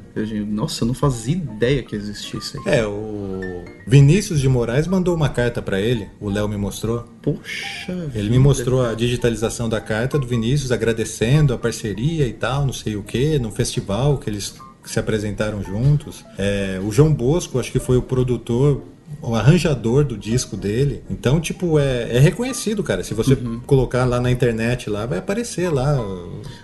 Nossa, 0.47 0.85
eu 0.85 0.89
não 0.89 0.93
fazia 0.93 1.37
ideia 1.37 1.83
que 1.83 1.97
existia 1.97 2.39
isso 2.39 2.59
aí. 2.59 2.75
É, 2.81 2.87
o 2.87 3.65
Vinícius 3.87 4.43
de 4.43 4.47
Moraes 4.47 4.87
mandou 4.87 5.15
uma 5.15 5.31
carta 5.31 5.63
pra 5.63 5.81
ele, 5.81 6.07
o 6.21 6.29
Léo 6.29 6.47
me 6.51 6.59
mostrou. 6.59 7.09
Poxa 7.23 8.11
Ele 8.15 8.29
me 8.29 8.39
mostrou 8.39 8.85
a 8.85 8.93
digitalização 8.93 9.67
da 9.67 9.81
carta 9.81 10.19
do 10.19 10.27
Vinícius, 10.27 10.71
agradecendo 10.71 11.55
a 11.55 11.59
parceria 11.59 12.27
e 12.27 12.35
tal, 12.35 12.67
não 12.67 12.75
sei 12.75 12.95
o 12.95 13.03
que, 13.03 13.39
no 13.39 13.51
festival 13.51 14.19
que 14.19 14.29
eles 14.29 14.55
se 14.85 14.99
apresentaram 14.99 15.63
juntos. 15.63 16.25
É, 16.39 16.81
o 16.85 16.91
João 16.91 17.13
Bosco, 17.13 17.59
acho 17.59 17.71
que 17.71 17.79
foi 17.79 17.97
o 17.97 18.03
produtor, 18.03 18.83
o 19.23 19.35
arranjador 19.35 20.05
do 20.05 20.17
disco 20.17 20.57
dele. 20.57 21.03
Então, 21.11 21.41
tipo, 21.41 21.79
é, 21.79 22.17
é 22.17 22.19
reconhecido, 22.19 22.83
cara. 22.83 23.03
Se 23.05 23.13
você 23.15 23.37
colocar 23.67 24.05
lá 24.05 24.21
na 24.21 24.31
internet, 24.31 24.89
lá 24.89 25.05
vai 25.07 25.19
aparecer 25.19 25.69
lá 25.71 25.99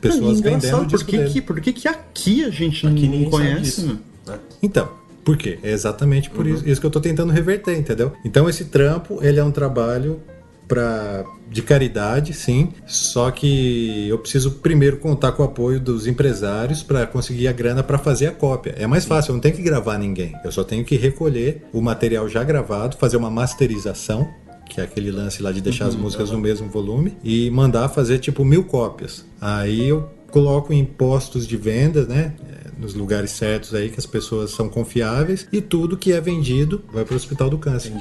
pessoas 0.01 0.41
É 0.41 0.43
vendendo 0.43 0.83
o 0.83 0.87
disco 0.87 1.05
por 1.05 1.11
que, 1.11 1.17
dele. 1.19 1.31
que, 1.31 1.43
por 1.43 1.61
que, 1.61 1.73
que 1.73 1.89
aqui 1.89 2.45
a 2.45 2.51
gente 2.51 2.87
Aqui 2.87 3.09
não 3.09 3.31
conhece? 3.31 3.63
disso. 3.63 3.87
né? 4.27 4.39
Então, 4.63 4.89
por 5.25 5.37
quê? 5.37 5.59
É 5.63 5.71
exatamente 5.73 6.31
por 6.31 6.47
isso, 6.47 6.67
isso 6.69 6.81
que 6.81 6.87
eu 6.87 6.91
tô 6.91 7.01
tentando 7.01 7.33
reverter, 7.33 7.77
entendeu? 7.77 8.13
Então 8.25 8.49
esse 8.49 8.67
trampo, 8.67 9.19
ele 9.23 9.39
é 9.41 9.45
um 9.45 9.51
trabalho 9.51 10.21
para 10.69 11.25
de 11.51 11.63
caridade, 11.63 12.33
sim, 12.35 12.71
só 12.87 13.31
que 13.31 14.09
eu 14.09 14.19
preciso 14.19 14.51
primeiro 14.53 14.97
contar 14.99 15.33
com 15.33 15.43
o 15.43 15.47
apoio 15.47 15.79
dos 15.79 16.07
empresários 16.07 16.83
para 16.83 17.07
conseguir 17.07 17.47
a 17.49 17.53
grana 17.53 17.83
para 17.83 17.99
fazer 17.99 18.27
a 18.27 18.33
cópia. 18.33 18.75
É 18.77 18.87
mais 18.87 19.05
fácil, 19.05 19.31
eu 19.31 19.35
não 19.35 19.41
tenho 19.41 19.55
que 19.55 19.63
gravar 19.63 19.97
ninguém. 19.97 20.35
Eu 20.45 20.51
só 20.51 20.65
tenho 20.65 20.85
que 20.85 20.97
recolher 20.97 21.63
o 21.73 21.81
material 21.81 22.29
já 22.29 22.43
gravado, 22.43 22.97
fazer 22.97 23.17
uma 23.17 23.31
masterização 23.31 24.29
que 24.69 24.81
é 24.81 24.85
aquele 24.85 25.13
lance 25.13 25.41
lá 25.41 25.53
de 25.53 25.61
deixar 25.61 25.87
as 25.87 25.95
Uhum. 25.95 26.01
músicas 26.01 26.33
no 26.33 26.39
mesmo 26.39 26.69
volume, 26.69 27.17
e 27.23 27.49
mandar 27.51 27.89
fazer 27.89 28.19
tipo 28.19 28.45
mil 28.45 28.65
cópias. 28.65 29.25
Aí 29.41 29.89
eu 29.89 30.11
coloco 30.33 30.73
em 30.73 30.85
postos 30.85 31.47
de 31.47 31.57
venda, 31.57 32.05
né? 32.05 32.33
Nos 32.79 32.95
lugares 32.95 33.31
certos 33.31 33.75
aí 33.75 33.89
que 33.91 33.99
as 33.99 34.07
pessoas 34.07 34.51
são 34.51 34.69
confiáveis 34.69 35.47
e 35.53 35.61
tudo 35.61 35.97
que 35.97 36.13
é 36.13 36.21
vendido 36.21 36.83
vai 36.93 37.05
para 37.05 37.15
o 37.15 37.17
Hospital 37.17 37.49
do 37.49 37.59
Câncer. 37.59 37.93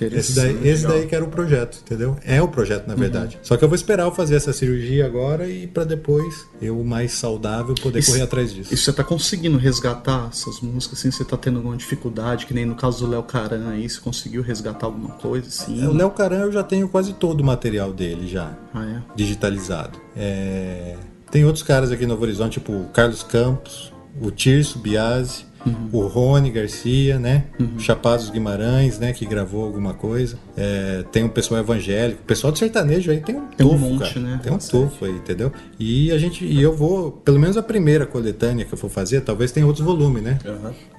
Esse 0.00 0.32
daí, 0.36 0.68
esse 0.68 0.86
daí 0.86 1.06
que 1.06 1.14
era 1.14 1.24
o 1.24 1.28
projeto, 1.28 1.78
entendeu? 1.84 2.16
É 2.24 2.40
o 2.40 2.46
projeto, 2.46 2.86
na 2.86 2.94
verdade. 2.94 3.34
Uhum. 3.36 3.40
Só 3.44 3.56
que 3.56 3.64
eu 3.64 3.68
vou 3.68 3.74
esperar 3.74 4.04
eu 4.04 4.12
fazer 4.12 4.36
essa 4.36 4.52
cirurgia 4.52 5.04
agora 5.06 5.48
e 5.48 5.66
pra 5.66 5.82
depois 5.82 6.46
eu, 6.62 6.84
mais 6.84 7.12
saudável, 7.12 7.74
poder 7.74 7.98
Isso- 7.98 8.12
correr 8.12 8.22
atrás 8.22 8.52
disso. 8.54 8.72
E 8.72 8.76
você 8.76 8.92
tá 8.92 9.02
conseguindo 9.02 9.58
resgatar 9.58 10.28
essas 10.30 10.60
músicas, 10.60 11.00
assim, 11.00 11.10
você 11.10 11.24
tá 11.24 11.36
tendo 11.36 11.56
alguma 11.56 11.76
dificuldade, 11.76 12.46
que 12.46 12.54
nem 12.54 12.64
no 12.64 12.76
caso 12.76 13.04
do 13.04 13.10
Léo 13.10 13.24
Caran 13.24 13.70
aí, 13.70 13.88
você 13.88 13.98
conseguiu 14.00 14.40
resgatar 14.42 14.86
alguma 14.86 15.14
coisa, 15.14 15.48
assim? 15.48 15.82
É, 15.82 15.88
O 15.88 15.92
Léo 15.92 16.10
Caran 16.10 16.42
eu 16.42 16.52
já 16.52 16.62
tenho 16.62 16.88
quase 16.88 17.12
todo 17.14 17.40
o 17.40 17.44
material 17.44 17.92
dele 17.92 18.28
já 18.28 18.56
Ah, 18.72 18.84
é? 18.84 19.02
digitalizado. 19.16 19.98
É, 20.16 20.96
Tem 21.30 21.44
outros 21.44 21.62
caras 21.64 21.90
aqui 21.90 22.02
no 22.04 22.10
Novo 22.10 22.22
Horizonte, 22.22 22.54
tipo 22.54 22.84
Carlos 22.94 23.22
Campos, 23.22 23.92
o 24.20 24.30
Tirso 24.30 24.78
Biasi, 24.78 25.46
Uhum. 25.66 25.88
o 25.92 26.06
Rony 26.06 26.52
Garcia, 26.52 27.18
né? 27.18 27.46
O 27.76 27.80
Chapados 27.80 28.30
Guimarães, 28.30 29.00
né? 29.00 29.12
Que 29.12 29.26
gravou 29.26 29.64
alguma 29.64 29.92
coisa. 29.92 30.38
É, 30.56 31.04
tem 31.10 31.24
um 31.24 31.28
pessoal 31.28 31.60
evangélico. 31.60 32.20
O 32.22 32.24
pessoal 32.24 32.52
do 32.52 32.58
sertanejo 32.58 33.10
aí 33.10 33.20
tem 33.20 33.34
um 33.36 33.46
Tem 33.48 33.66
um 33.66 33.70
tufo, 33.70 33.84
monte, 33.84 34.14
cara. 34.14 34.20
né? 34.20 34.40
Tem 34.40 34.52
um 34.52 34.56
tufo 34.58 35.04
aí, 35.04 35.10
entendeu? 35.10 35.52
E 35.78 36.12
a 36.12 36.16
gente, 36.16 36.44
e 36.44 36.62
eu 36.62 36.74
vou, 36.76 37.10
pelo 37.10 37.40
menos 37.40 37.56
a 37.56 37.62
primeira 37.62 38.06
coletânea 38.06 38.64
que 38.64 38.72
eu 38.72 38.78
for 38.78 38.88
fazer, 38.88 39.22
talvez 39.22 39.50
tenha 39.50 39.66
outros 39.66 39.84
volumes, 39.84 40.22
né? 40.22 40.38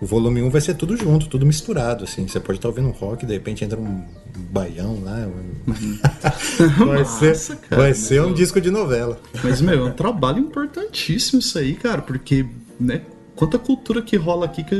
O 0.01 0.05
volume 0.05 0.41
1 0.43 0.49
vai 0.49 0.59
ser 0.61 0.73
tudo 0.75 0.95
junto, 0.97 1.27
tudo 1.27 1.45
misturado, 1.45 2.03
assim. 2.03 2.27
Você 2.27 2.39
pode 2.41 2.59
estar 2.59 2.67
ouvindo 2.67 2.89
um 2.89 2.91
rock, 2.91 3.25
de 3.25 3.31
repente 3.33 3.63
entra 3.63 3.79
um 3.79 4.03
baião 4.51 4.99
lá. 5.01 5.25
um- 5.25 5.69
vai 6.85 7.05
ser, 7.07 7.29
Massa, 7.29 7.55
cara, 7.55 7.81
vai 7.81 7.93
ser 7.93 8.21
um 8.21 8.27
eu- 8.29 8.33
disco 8.33 8.59
de 8.59 8.69
novela. 8.69 9.17
Mas, 9.41 9.61
meu, 9.61 9.87
é 9.87 9.89
um 9.89 9.93
trabalho 9.93 10.39
importantíssimo 10.39 11.39
isso 11.39 11.57
aí, 11.57 11.75
cara, 11.75 12.01
porque, 12.01 12.45
né? 12.79 13.01
Quanta 13.39 13.57
cultura 13.57 14.01
que 14.01 14.17
rola 14.17 14.47
aqui 14.47 14.65
que 14.65 14.75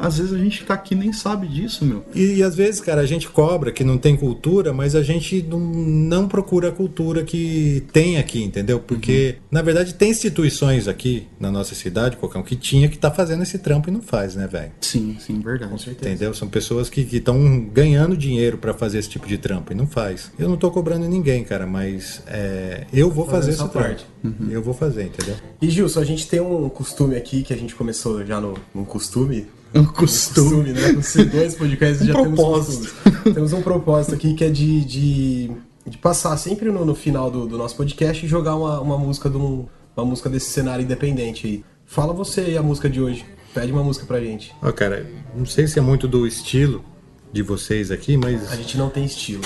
às 0.00 0.18
vezes 0.18 0.32
a 0.32 0.38
gente 0.38 0.64
tá 0.64 0.74
aqui 0.74 0.94
e 0.94 0.96
nem 0.96 1.12
sabe 1.12 1.48
disso, 1.48 1.84
meu. 1.84 2.04
E, 2.14 2.36
e 2.36 2.42
às 2.44 2.54
vezes, 2.54 2.80
cara, 2.80 3.00
a 3.00 3.06
gente 3.06 3.28
cobra 3.28 3.72
que 3.72 3.82
não 3.82 3.98
tem 3.98 4.16
cultura, 4.16 4.72
mas 4.72 4.94
a 4.94 5.02
gente 5.02 5.42
não, 5.42 5.58
não 5.58 6.28
procura 6.28 6.68
a 6.68 6.70
cultura 6.70 7.24
que 7.24 7.82
tem 7.92 8.16
aqui, 8.16 8.40
entendeu? 8.40 8.78
Porque, 8.78 9.34
na 9.50 9.62
verdade, 9.62 9.94
tem 9.94 10.12
instituições 10.12 10.86
aqui 10.86 11.26
na 11.40 11.50
nossa 11.50 11.74
cidade, 11.74 12.16
qualquer 12.16 12.38
um, 12.38 12.44
que 12.44 12.54
tinha 12.54 12.88
que 12.88 12.96
tá 12.96 13.10
fazendo 13.10 13.42
esse 13.42 13.58
trampo 13.58 13.90
e 13.90 13.92
não 13.92 14.00
faz, 14.00 14.36
né, 14.36 14.46
velho? 14.46 14.70
Sim, 14.80 15.16
sim, 15.18 15.40
verdade. 15.40 15.90
Entendeu? 15.90 16.32
São 16.34 16.46
pessoas 16.46 16.88
que 16.88 17.00
estão 17.00 17.64
ganhando 17.64 18.16
dinheiro 18.16 18.58
pra 18.58 18.72
fazer 18.72 19.00
esse 19.00 19.08
tipo 19.08 19.26
de 19.26 19.38
trampo 19.38 19.72
e 19.72 19.74
não 19.74 19.88
faz. 19.88 20.30
Eu 20.38 20.48
não 20.48 20.56
tô 20.56 20.70
cobrando 20.70 21.08
ninguém, 21.08 21.42
cara, 21.42 21.66
mas 21.66 22.22
é, 22.28 22.86
eu 22.92 23.10
vou 23.10 23.26
fazer 23.26 23.50
essa 23.50 23.64
esse 23.64 23.72
trampo. 23.72 23.88
parte. 23.88 24.06
Eu 24.48 24.62
vou 24.62 24.72
fazer, 24.72 25.06
entendeu? 25.06 25.34
E 25.60 25.68
Gilson, 25.68 26.00
a 26.00 26.04
gente 26.04 26.28
tem 26.28 26.40
um 26.40 26.68
costume 26.68 27.16
aqui 27.16 27.42
que 27.42 27.52
a 27.52 27.56
gente 27.56 27.74
começou 27.74 28.03
já 28.26 28.40
no 28.40 28.54
um 28.74 28.84
costume. 28.84 29.46
Um 29.74 29.84
costume. 29.84 30.72
né? 30.72 30.92
Com 30.92 31.24
dois 31.30 31.54
podcasts 31.54 32.02
Um 32.02 32.06
já 32.06 32.12
propósito. 32.12 32.76
temos 32.82 32.92
costumes. 32.92 33.34
Temos 33.34 33.52
um 33.52 33.62
propósito 33.62 34.14
aqui 34.14 34.34
que 34.34 34.44
é 34.44 34.50
de, 34.50 34.84
de, 34.84 35.50
de 35.86 35.98
passar 35.98 36.36
sempre 36.36 36.70
no, 36.70 36.84
no 36.84 36.94
final 36.94 37.30
do, 37.30 37.46
do 37.46 37.58
nosso 37.58 37.76
podcast 37.76 38.24
e 38.24 38.28
jogar 38.28 38.54
uma, 38.54 38.80
uma 38.80 38.96
música 38.98 39.28
de 39.28 39.36
um, 39.36 39.66
uma 39.96 40.06
música 40.06 40.28
desse 40.28 40.50
cenário 40.50 40.84
independente 40.84 41.46
aí. 41.46 41.64
Fala 41.86 42.12
você 42.12 42.40
aí 42.42 42.56
a 42.56 42.62
música 42.62 42.88
de 42.88 43.00
hoje. 43.00 43.24
Pede 43.52 43.72
uma 43.72 43.82
música 43.82 44.04
pra 44.06 44.20
gente. 44.20 44.54
Ó, 44.62 44.70
cara, 44.72 45.06
não 45.36 45.46
sei 45.46 45.66
se 45.66 45.78
é 45.78 45.82
muito 45.82 46.06
do 46.08 46.26
estilo 46.26 46.84
de 47.32 47.42
vocês 47.42 47.90
aqui, 47.90 48.16
mas. 48.16 48.52
A 48.52 48.56
gente 48.56 48.76
não 48.78 48.88
tem 48.88 49.04
estilo. 49.04 49.42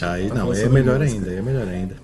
Aí 0.00 0.28
tá 0.28 0.34
não, 0.34 0.52
é 0.52 0.68
melhor 0.68 0.98
música. 0.98 1.18
ainda, 1.18 1.32
é 1.32 1.42
melhor 1.42 1.68
ainda. 1.68 1.96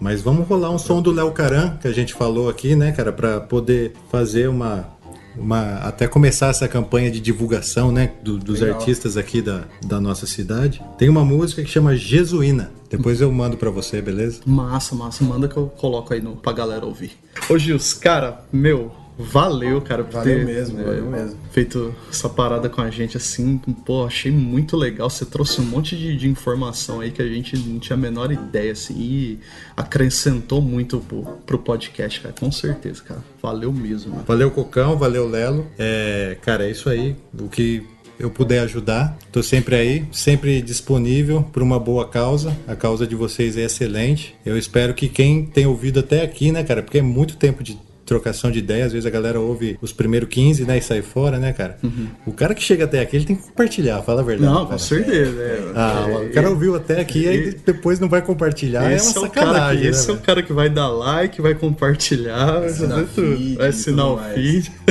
Mas 0.00 0.20
vamos 0.22 0.46
rolar 0.48 0.70
um 0.70 0.78
som 0.78 1.00
do 1.00 1.12
Léo 1.12 1.30
Caran, 1.32 1.76
que 1.76 1.86
a 1.86 1.92
gente 1.92 2.14
falou 2.14 2.48
aqui, 2.48 2.74
né, 2.74 2.92
cara, 2.92 3.12
pra 3.12 3.40
poder 3.40 3.92
fazer 4.10 4.48
uma. 4.48 4.93
Uma 5.36 5.76
até 5.78 6.06
começar 6.06 6.48
essa 6.48 6.66
campanha 6.68 7.10
de 7.10 7.20
divulgação, 7.20 7.90
né, 7.92 8.12
do- 8.22 8.38
dos 8.38 8.60
Legal. 8.60 8.76
artistas 8.78 9.16
aqui 9.16 9.40
da, 9.42 9.64
da 9.86 10.00
nossa 10.00 10.26
cidade. 10.26 10.82
Tem 10.98 11.08
uma 11.08 11.24
música 11.24 11.62
que 11.62 11.68
chama 11.70 11.96
Jesuína. 11.96 12.70
Depois 12.90 13.20
eu 13.20 13.30
mando 13.32 13.56
pra 13.56 13.70
você, 13.70 14.00
beleza? 14.00 14.40
Massa, 14.46 14.94
massa. 14.94 15.24
Manda 15.24 15.48
que 15.48 15.56
eu 15.56 15.66
coloco 15.66 16.14
aí 16.14 16.20
no, 16.20 16.36
pra 16.36 16.52
galera 16.52 16.86
ouvir. 16.86 17.12
Ô, 17.50 17.58
Gils, 17.58 17.92
cara, 17.92 18.44
meu, 18.52 18.92
valeu, 19.18 19.80
cara, 19.80 20.04
por 20.04 20.14
Valeu 20.14 20.38
ter 20.38 20.44
mesmo, 20.44 20.80
é, 20.80 20.84
valeu 20.84 21.10
mesmo. 21.10 21.38
feito 21.50 21.94
essa 22.10 22.28
parada 22.28 22.68
com 22.68 22.80
a 22.80 22.90
gente 22.90 23.16
assim. 23.16 23.58
Pô, 23.84 24.04
achei 24.04 24.30
muito 24.32 24.76
legal. 24.76 25.08
Você 25.08 25.24
trouxe 25.24 25.60
um 25.60 25.64
monte 25.64 25.96
de, 25.96 26.16
de 26.16 26.28
informação 26.28 27.00
aí 27.00 27.10
que 27.10 27.22
a 27.22 27.26
gente 27.26 27.56
não 27.56 27.78
tinha 27.78 27.96
a 27.96 28.00
menor 28.00 28.32
ideia, 28.32 28.72
assim, 28.72 28.94
e 28.98 29.38
acrescentou 29.76 30.60
muito 30.60 30.98
pro, 31.00 31.22
pro 31.46 31.58
podcast, 31.58 32.20
cara. 32.20 32.34
Com 32.38 32.50
certeza, 32.50 33.02
cara. 33.02 33.24
Valeu 33.42 33.72
mesmo, 33.72 34.12
mano. 34.12 34.24
Valeu, 34.26 34.50
Cocão, 34.50 34.96
valeu, 34.96 35.28
Lelo. 35.28 35.66
É, 35.78 36.36
cara, 36.42 36.66
é 36.66 36.70
isso 36.70 36.88
aí. 36.88 37.16
O 37.38 37.48
que 37.48 37.86
eu 38.18 38.30
puder 38.30 38.60
ajudar, 38.60 39.18
tô 39.32 39.42
sempre 39.42 39.74
aí, 39.74 40.04
sempre 40.12 40.62
disponível 40.62 41.42
por 41.52 41.62
uma 41.62 41.78
boa 41.78 42.08
causa. 42.08 42.56
A 42.66 42.76
causa 42.76 43.06
de 43.06 43.14
vocês 43.14 43.56
é 43.56 43.64
excelente. 43.64 44.36
Eu 44.44 44.56
espero 44.56 44.94
que 44.94 45.08
quem 45.08 45.44
tem 45.44 45.66
ouvido 45.66 46.00
até 46.00 46.22
aqui, 46.22 46.52
né, 46.52 46.62
cara, 46.62 46.82
porque 46.82 46.98
é 46.98 47.02
muito 47.02 47.36
tempo 47.36 47.62
de 47.62 47.76
trocação 48.04 48.50
de 48.50 48.58
ideia, 48.58 48.84
às 48.86 48.92
vezes 48.92 49.06
a 49.06 49.10
galera 49.10 49.40
ouve 49.40 49.78
os 49.80 49.92
primeiros 49.92 50.28
15, 50.28 50.64
né, 50.64 50.78
e 50.78 50.82
sai 50.82 51.00
fora, 51.02 51.38
né, 51.38 51.52
cara? 51.52 51.78
O 52.26 52.32
cara 52.32 52.54
que 52.54 52.62
chega 52.62 52.84
até 52.84 53.00
aqui, 53.00 53.16
ele 53.16 53.24
tem 53.24 53.36
que 53.36 53.42
compartilhar, 53.42 54.02
fala 54.02 54.20
a 54.20 54.24
verdade. 54.24 54.48
Uhum. 54.48 54.54
Não, 54.58 54.64
cara. 54.66 54.72
com 54.72 54.78
certeza. 54.78 55.40
é. 55.40 55.72
Ah, 55.74 56.06
É, 56.08 56.16
o 56.26 56.32
cara 56.32 56.50
ouviu 56.50 56.74
até 56.76 57.00
aqui, 57.00 57.26
aí 57.28 57.48
e- 57.48 57.52
depois 57.64 57.98
não 57.98 58.08
vai 58.08 58.20
compartilhar, 58.22 58.82
é 58.84 58.86
uma 58.88 58.94
Esse 58.96 59.16
é, 59.16 59.20
o 59.20 59.22
cara 59.22 59.30
que, 59.30 59.38
sacanagem, 59.40 59.84
né, 59.84 59.90
esse 59.90 60.10
é 60.10 60.12
o 60.12 60.18
cara 60.18 60.42
que 60.42 60.52
vai 60.52 60.68
dar 60.68 60.88
like, 60.88 61.40
vai 61.40 61.54
compartilhar, 61.54 62.60
vai 62.60 62.66
assinar 62.68 62.98
fazer 62.98 63.08
tudo. 63.14 63.36
feed 63.36 63.56
vai 63.56 63.68
assinar 63.68 64.06
o 64.06 64.18
feed. 64.34 64.72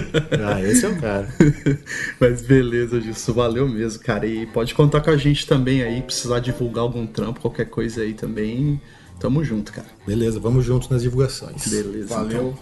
Ah, 0.45 0.61
esse 0.61 0.85
é 0.85 0.89
o 0.89 0.95
cara. 0.95 1.27
Mas 2.19 2.41
beleza, 2.41 2.99
Gilson, 3.01 3.33
valeu 3.33 3.67
mesmo, 3.67 4.01
cara. 4.03 4.25
E 4.25 4.45
pode 4.47 4.73
contar 4.73 5.01
com 5.01 5.09
a 5.09 5.17
gente 5.17 5.45
também 5.47 5.81
aí, 5.83 6.01
precisar 6.01 6.39
divulgar 6.39 6.83
algum 6.83 7.05
trampo, 7.05 7.39
qualquer 7.41 7.65
coisa 7.65 8.01
aí 8.01 8.13
também. 8.13 8.79
Tamo 9.19 9.43
junto, 9.43 9.71
cara. 9.71 9.87
Beleza, 10.05 10.39
vamos 10.39 10.65
juntos 10.65 10.89
nas 10.89 11.01
divulgações. 11.01 11.67
Beleza. 11.67 12.07
Valeu. 12.09 12.53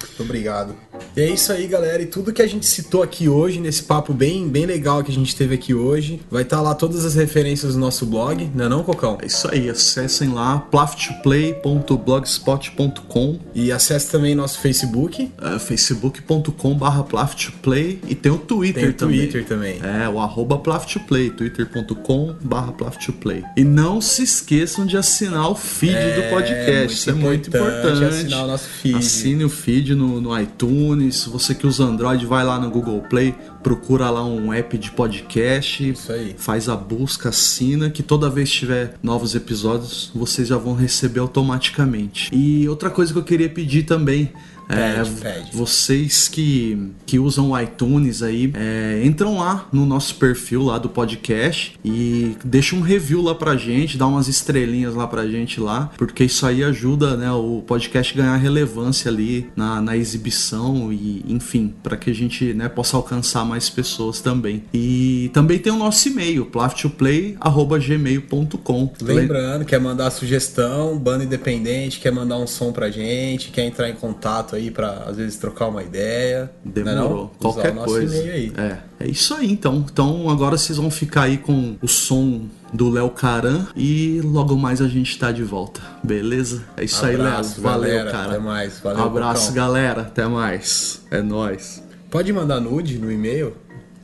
Muito 0.00 0.22
obrigado. 0.22 0.74
E 1.16 1.20
é 1.20 1.30
isso 1.30 1.52
aí, 1.52 1.66
galera. 1.66 2.02
E 2.02 2.06
tudo 2.06 2.32
que 2.32 2.42
a 2.42 2.46
gente 2.46 2.66
citou 2.66 3.02
aqui 3.02 3.28
hoje, 3.28 3.58
nesse 3.60 3.82
papo 3.82 4.12
bem, 4.12 4.48
bem 4.48 4.66
legal 4.66 5.02
que 5.02 5.10
a 5.10 5.14
gente 5.14 5.34
teve 5.34 5.54
aqui 5.54 5.72
hoje, 5.74 6.20
vai 6.30 6.42
estar 6.42 6.60
lá 6.60 6.74
todas 6.74 7.04
as 7.04 7.14
referências 7.14 7.74
do 7.74 7.80
nosso 7.80 8.04
blog, 8.06 8.50
não 8.54 8.64
é 8.64 8.68
não, 8.68 8.82
Cocão? 8.82 9.18
É 9.22 9.26
isso 9.26 9.48
aí, 9.50 9.68
acessem 9.70 10.28
lá 10.30 10.58
plaftplay.blogspot.com 10.70 13.38
E 13.54 13.72
acesse 13.72 14.10
também 14.10 14.34
nosso 14.34 14.58
Facebook. 14.60 15.30
é, 15.40 15.58
facebook.com 15.58 16.74
barra 16.76 17.02
plaftplay 17.02 17.98
e 18.06 18.14
tem 18.14 18.32
o 18.32 18.38
Twitter 18.38 18.82
Tem 18.82 18.90
o 18.90 18.94
também. 18.94 19.18
Twitter 19.20 19.44
também. 19.46 19.80
É, 19.82 20.08
o 20.08 20.18
arroba 20.20 20.58
plaftplay, 20.58 21.30
twitter.com 21.30 22.34
barra 22.42 22.72
plaftplay. 22.72 23.42
E 23.56 23.64
não 23.64 24.00
se 24.00 24.22
esqueçam 24.22 24.84
de 24.86 24.96
assinar 24.96 25.50
o 25.50 25.54
feed 25.54 25.94
É, 25.94 26.16
do 26.22 26.30
podcast, 26.30 26.98
isso 26.98 27.10
é 27.10 27.12
muito 27.12 27.48
importante, 27.48 27.78
importante. 27.78 28.04
assinar 28.16 28.44
o 28.44 28.46
nosso 28.48 28.68
feed. 28.68 28.96
Assine 28.96 29.44
o 29.44 29.48
feed 29.48 29.85
no, 29.94 30.20
no 30.20 30.38
iTunes, 30.38 31.24
você 31.24 31.54
que 31.54 31.66
usa 31.66 31.84
Android, 31.84 32.24
vai 32.26 32.44
lá 32.44 32.58
no 32.58 32.70
Google 32.70 33.00
Play, 33.02 33.34
procura 33.62 34.10
lá 34.10 34.24
um 34.24 34.52
app 34.52 34.76
de 34.78 34.90
podcast, 34.90 35.88
Isso 35.88 36.12
aí. 36.12 36.34
faz 36.38 36.68
a 36.68 36.76
busca, 36.76 37.28
assina, 37.30 37.90
que 37.90 38.02
toda 38.02 38.30
vez 38.30 38.50
que 38.50 38.60
tiver 38.60 38.94
novos 39.02 39.34
episódios, 39.34 40.10
vocês 40.14 40.48
já 40.48 40.56
vão 40.56 40.74
receber 40.74 41.20
automaticamente. 41.20 42.30
E 42.32 42.68
outra 42.68 42.90
coisa 42.90 43.12
que 43.12 43.18
eu 43.18 43.24
queria 43.24 43.48
pedir 43.48 43.84
também 43.84 44.32
é, 44.68 44.96
Pede, 44.96 45.10
pede. 45.20 45.50
vocês 45.52 46.28
que, 46.28 46.90
que 47.04 47.18
usam 47.18 47.50
o 47.50 47.60
iTunes 47.60 48.22
aí, 48.22 48.50
é, 48.54 49.02
entram 49.04 49.38
lá 49.38 49.68
no 49.72 49.84
nosso 49.86 50.14
perfil 50.16 50.62
lá 50.62 50.78
do 50.78 50.88
podcast 50.88 51.78
e 51.84 52.36
deixam 52.44 52.78
um 52.80 52.82
review 52.82 53.22
lá 53.22 53.34
pra 53.34 53.56
gente, 53.56 53.96
dá 53.96 54.06
umas 54.06 54.28
estrelinhas 54.28 54.94
lá 54.94 55.06
pra 55.06 55.26
gente 55.26 55.60
lá, 55.60 55.90
porque 55.96 56.24
isso 56.24 56.44
aí 56.46 56.62
ajuda 56.64 57.16
né, 57.16 57.30
o 57.30 57.62
podcast 57.66 58.12
a 58.12 58.16
ganhar 58.22 58.36
relevância 58.36 59.10
ali 59.10 59.48
na, 59.54 59.80
na 59.80 59.96
exibição 59.96 60.92
e 60.92 61.24
enfim, 61.28 61.74
para 61.82 61.96
que 61.96 62.10
a 62.10 62.14
gente 62.14 62.52
né, 62.52 62.68
possa 62.68 62.96
alcançar 62.96 63.44
mais 63.44 63.70
pessoas 63.70 64.20
também. 64.20 64.64
E 64.72 65.30
também 65.32 65.58
tem 65.58 65.72
o 65.72 65.76
nosso 65.76 66.08
e-mail, 66.08 66.46
plaftplay.gmail.com. 66.46 68.92
Lembrando, 69.00 69.64
quer 69.64 69.80
mandar 69.80 70.10
sugestão, 70.10 70.98
banda 70.98 71.24
independente, 71.24 72.00
quer 72.00 72.10
mandar 72.10 72.38
um 72.38 72.46
som 72.46 72.72
pra 72.72 72.90
gente, 72.90 73.50
quer 73.50 73.64
entrar 73.64 73.88
em 73.88 73.94
contato 73.94 74.55
aí 74.56 74.70
pra 74.70 75.04
às 75.06 75.16
vezes 75.16 75.36
trocar 75.36 75.68
uma 75.68 75.82
ideia. 75.82 76.50
Não 76.64 76.72
é 76.82 76.94
não? 76.94 77.02
Demorou. 77.02 77.24
Usar 77.38 77.52
Qualquer 77.52 77.74
coisa. 77.74 78.16
É, 78.16 78.78
é 79.00 79.08
isso 79.08 79.34
aí 79.34 79.50
então. 79.50 79.84
Então 79.90 80.28
agora 80.28 80.56
vocês 80.56 80.78
vão 80.78 80.90
ficar 80.90 81.22
aí 81.22 81.38
com 81.38 81.76
o 81.80 81.88
som 81.88 82.46
do 82.72 82.90
Léo 82.90 83.10
Caran 83.10 83.66
e 83.76 84.20
logo 84.24 84.56
mais 84.56 84.82
a 84.82 84.88
gente 84.88 85.18
tá 85.18 85.30
de 85.30 85.42
volta. 85.42 85.80
Beleza? 86.02 86.64
É 86.76 86.84
isso 86.84 87.04
aí, 87.04 87.16
Léo. 87.16 87.26
Abraço, 87.26 87.60
Valeu, 87.60 87.88
galera. 87.90 88.10
cara. 88.10 88.28
Até 88.30 88.38
mais. 88.38 88.80
Valeu, 88.80 89.04
Abraço, 89.04 89.52
galera. 89.52 90.00
Até 90.02 90.26
mais. 90.26 91.02
É 91.10 91.22
nóis. 91.22 91.82
Pode 92.10 92.32
mandar 92.32 92.60
nude 92.60 92.98
no 92.98 93.10
e-mail? 93.10 93.54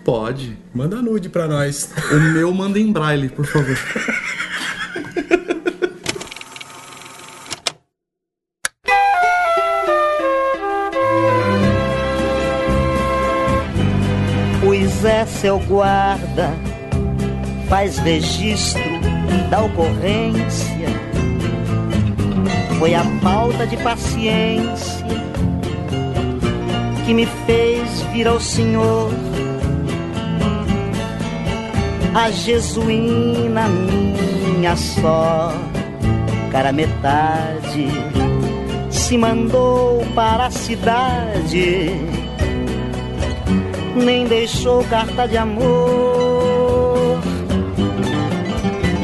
Pode. 0.04 0.58
Manda 0.74 1.00
nude 1.00 1.28
pra 1.28 1.46
nós. 1.46 1.88
O 2.10 2.20
meu 2.32 2.52
manda 2.52 2.78
em 2.78 2.92
braille, 2.92 3.28
por 3.28 3.46
favor. 3.46 3.76
seu 15.42 15.58
guarda, 15.58 16.54
faz 17.68 17.98
registro 17.98 18.80
da 19.50 19.62
ocorrência. 19.62 20.86
Foi 22.78 22.94
a 22.94 23.02
falta 23.20 23.66
de 23.66 23.76
paciência 23.78 25.04
que 27.04 27.12
me 27.12 27.26
fez 27.44 28.02
vir 28.12 28.28
ao 28.28 28.38
Senhor. 28.38 29.10
A 32.14 32.30
Jesuína 32.30 33.68
minha 33.68 34.76
só, 34.76 35.52
cara 36.52 36.70
metade, 36.70 37.88
se 38.90 39.18
mandou 39.18 40.06
para 40.14 40.46
a 40.46 40.50
cidade, 40.52 42.21
nem 43.96 44.26
deixou 44.26 44.84
carta 44.84 45.26
de 45.26 45.36
amor 45.36 47.18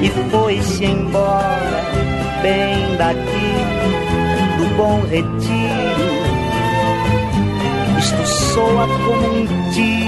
e 0.03 0.09
foi-se 0.31 0.85
embora 0.85 1.83
bem 2.43 2.97
daqui 2.97 3.53
do 4.59 4.77
bom 4.77 5.01
retiro. 5.09 6.19
Isto 7.99 8.27
soa 8.27 8.87
como 8.87 9.27
um 9.27 9.47
tiro. 9.73 9.99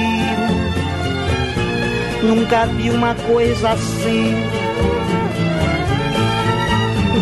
Nunca 2.23 2.67
vi 2.67 2.91
uma 2.91 3.15
coisa 3.15 3.71
assim. 3.71 4.35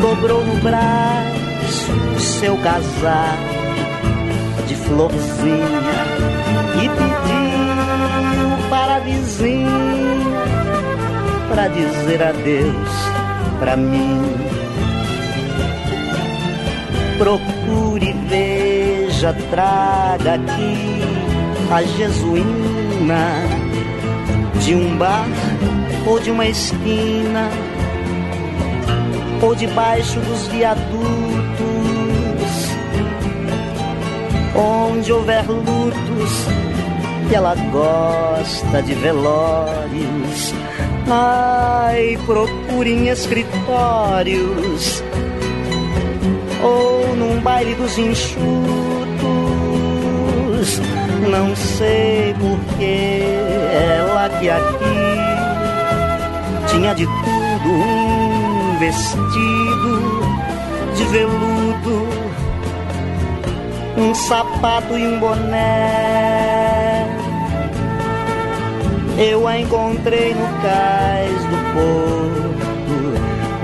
Dobrou 0.01 0.45
no 0.45 0.57
braço 0.63 1.93
o 2.17 2.21
seu 2.21 2.57
casaco 2.59 3.59
de 4.67 4.75
florzinha 4.77 6.29
e 6.83 6.89
pediu 6.89 7.48
vizinha 9.01 9.69
para 11.49 11.69
dizer 11.69 12.23
adeus 12.23 12.91
pra 13.59 13.77
mim. 13.77 14.23
Procure, 17.19 18.13
veja, 18.29 19.35
traga 19.51 20.35
aqui 20.35 21.01
a 21.71 21.83
Jesuína 21.83 23.43
de 24.61 24.75
um 24.75 24.97
bar 24.97 25.27
ou 26.07 26.21
de 26.21 26.31
uma 26.31 26.47
esquina 26.47 27.49
ou 29.43 29.55
debaixo 29.55 30.21
dos 30.21 30.47
viadutos 30.49 31.39
onde 34.55 35.13
houver 35.13 35.45
lutos 35.49 36.47
e 37.31 37.35
ela 37.35 37.55
gosta 37.55 38.83
de 38.83 38.95
velórios 38.95 40.55
Ai, 41.11 42.19
procure 42.27 42.93
em 42.93 43.09
escritórios 43.09 45.03
ou 46.63 47.17
num 47.17 47.41
baile 47.41 47.75
dos 47.77 47.97
enxutos. 47.97 48.39
Não 51.31 51.57
sei 51.57 52.35
porque 52.39 53.23
ela 53.99 54.29
que 54.39 54.51
aqui 54.51 54.85
tinha 56.69 56.95
de 56.95 57.07
tudo 57.07 57.71
um 57.71 58.79
vestido 58.79 60.21
de 60.95 61.05
veludo, 61.05 62.07
um 63.97 64.15
sapato 64.15 64.99
e 64.99 65.07
um 65.07 65.19
boné 65.19 66.38
eu 69.19 69.47
a 69.49 69.59
encontrei 69.59 70.33
no 70.33 70.47
cais 70.63 71.43
do 71.45 71.57
porto 71.75 72.29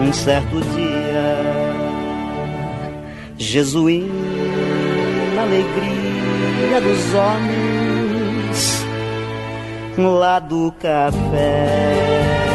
um 0.02 0.12
certo 0.12 0.60
dia. 0.60 1.54
Jesuína, 3.38 4.12
alegria 5.42 6.80
dos 6.80 7.14
homens 7.14 8.84
lá 9.96 10.38
do 10.40 10.72
café. 10.80 12.53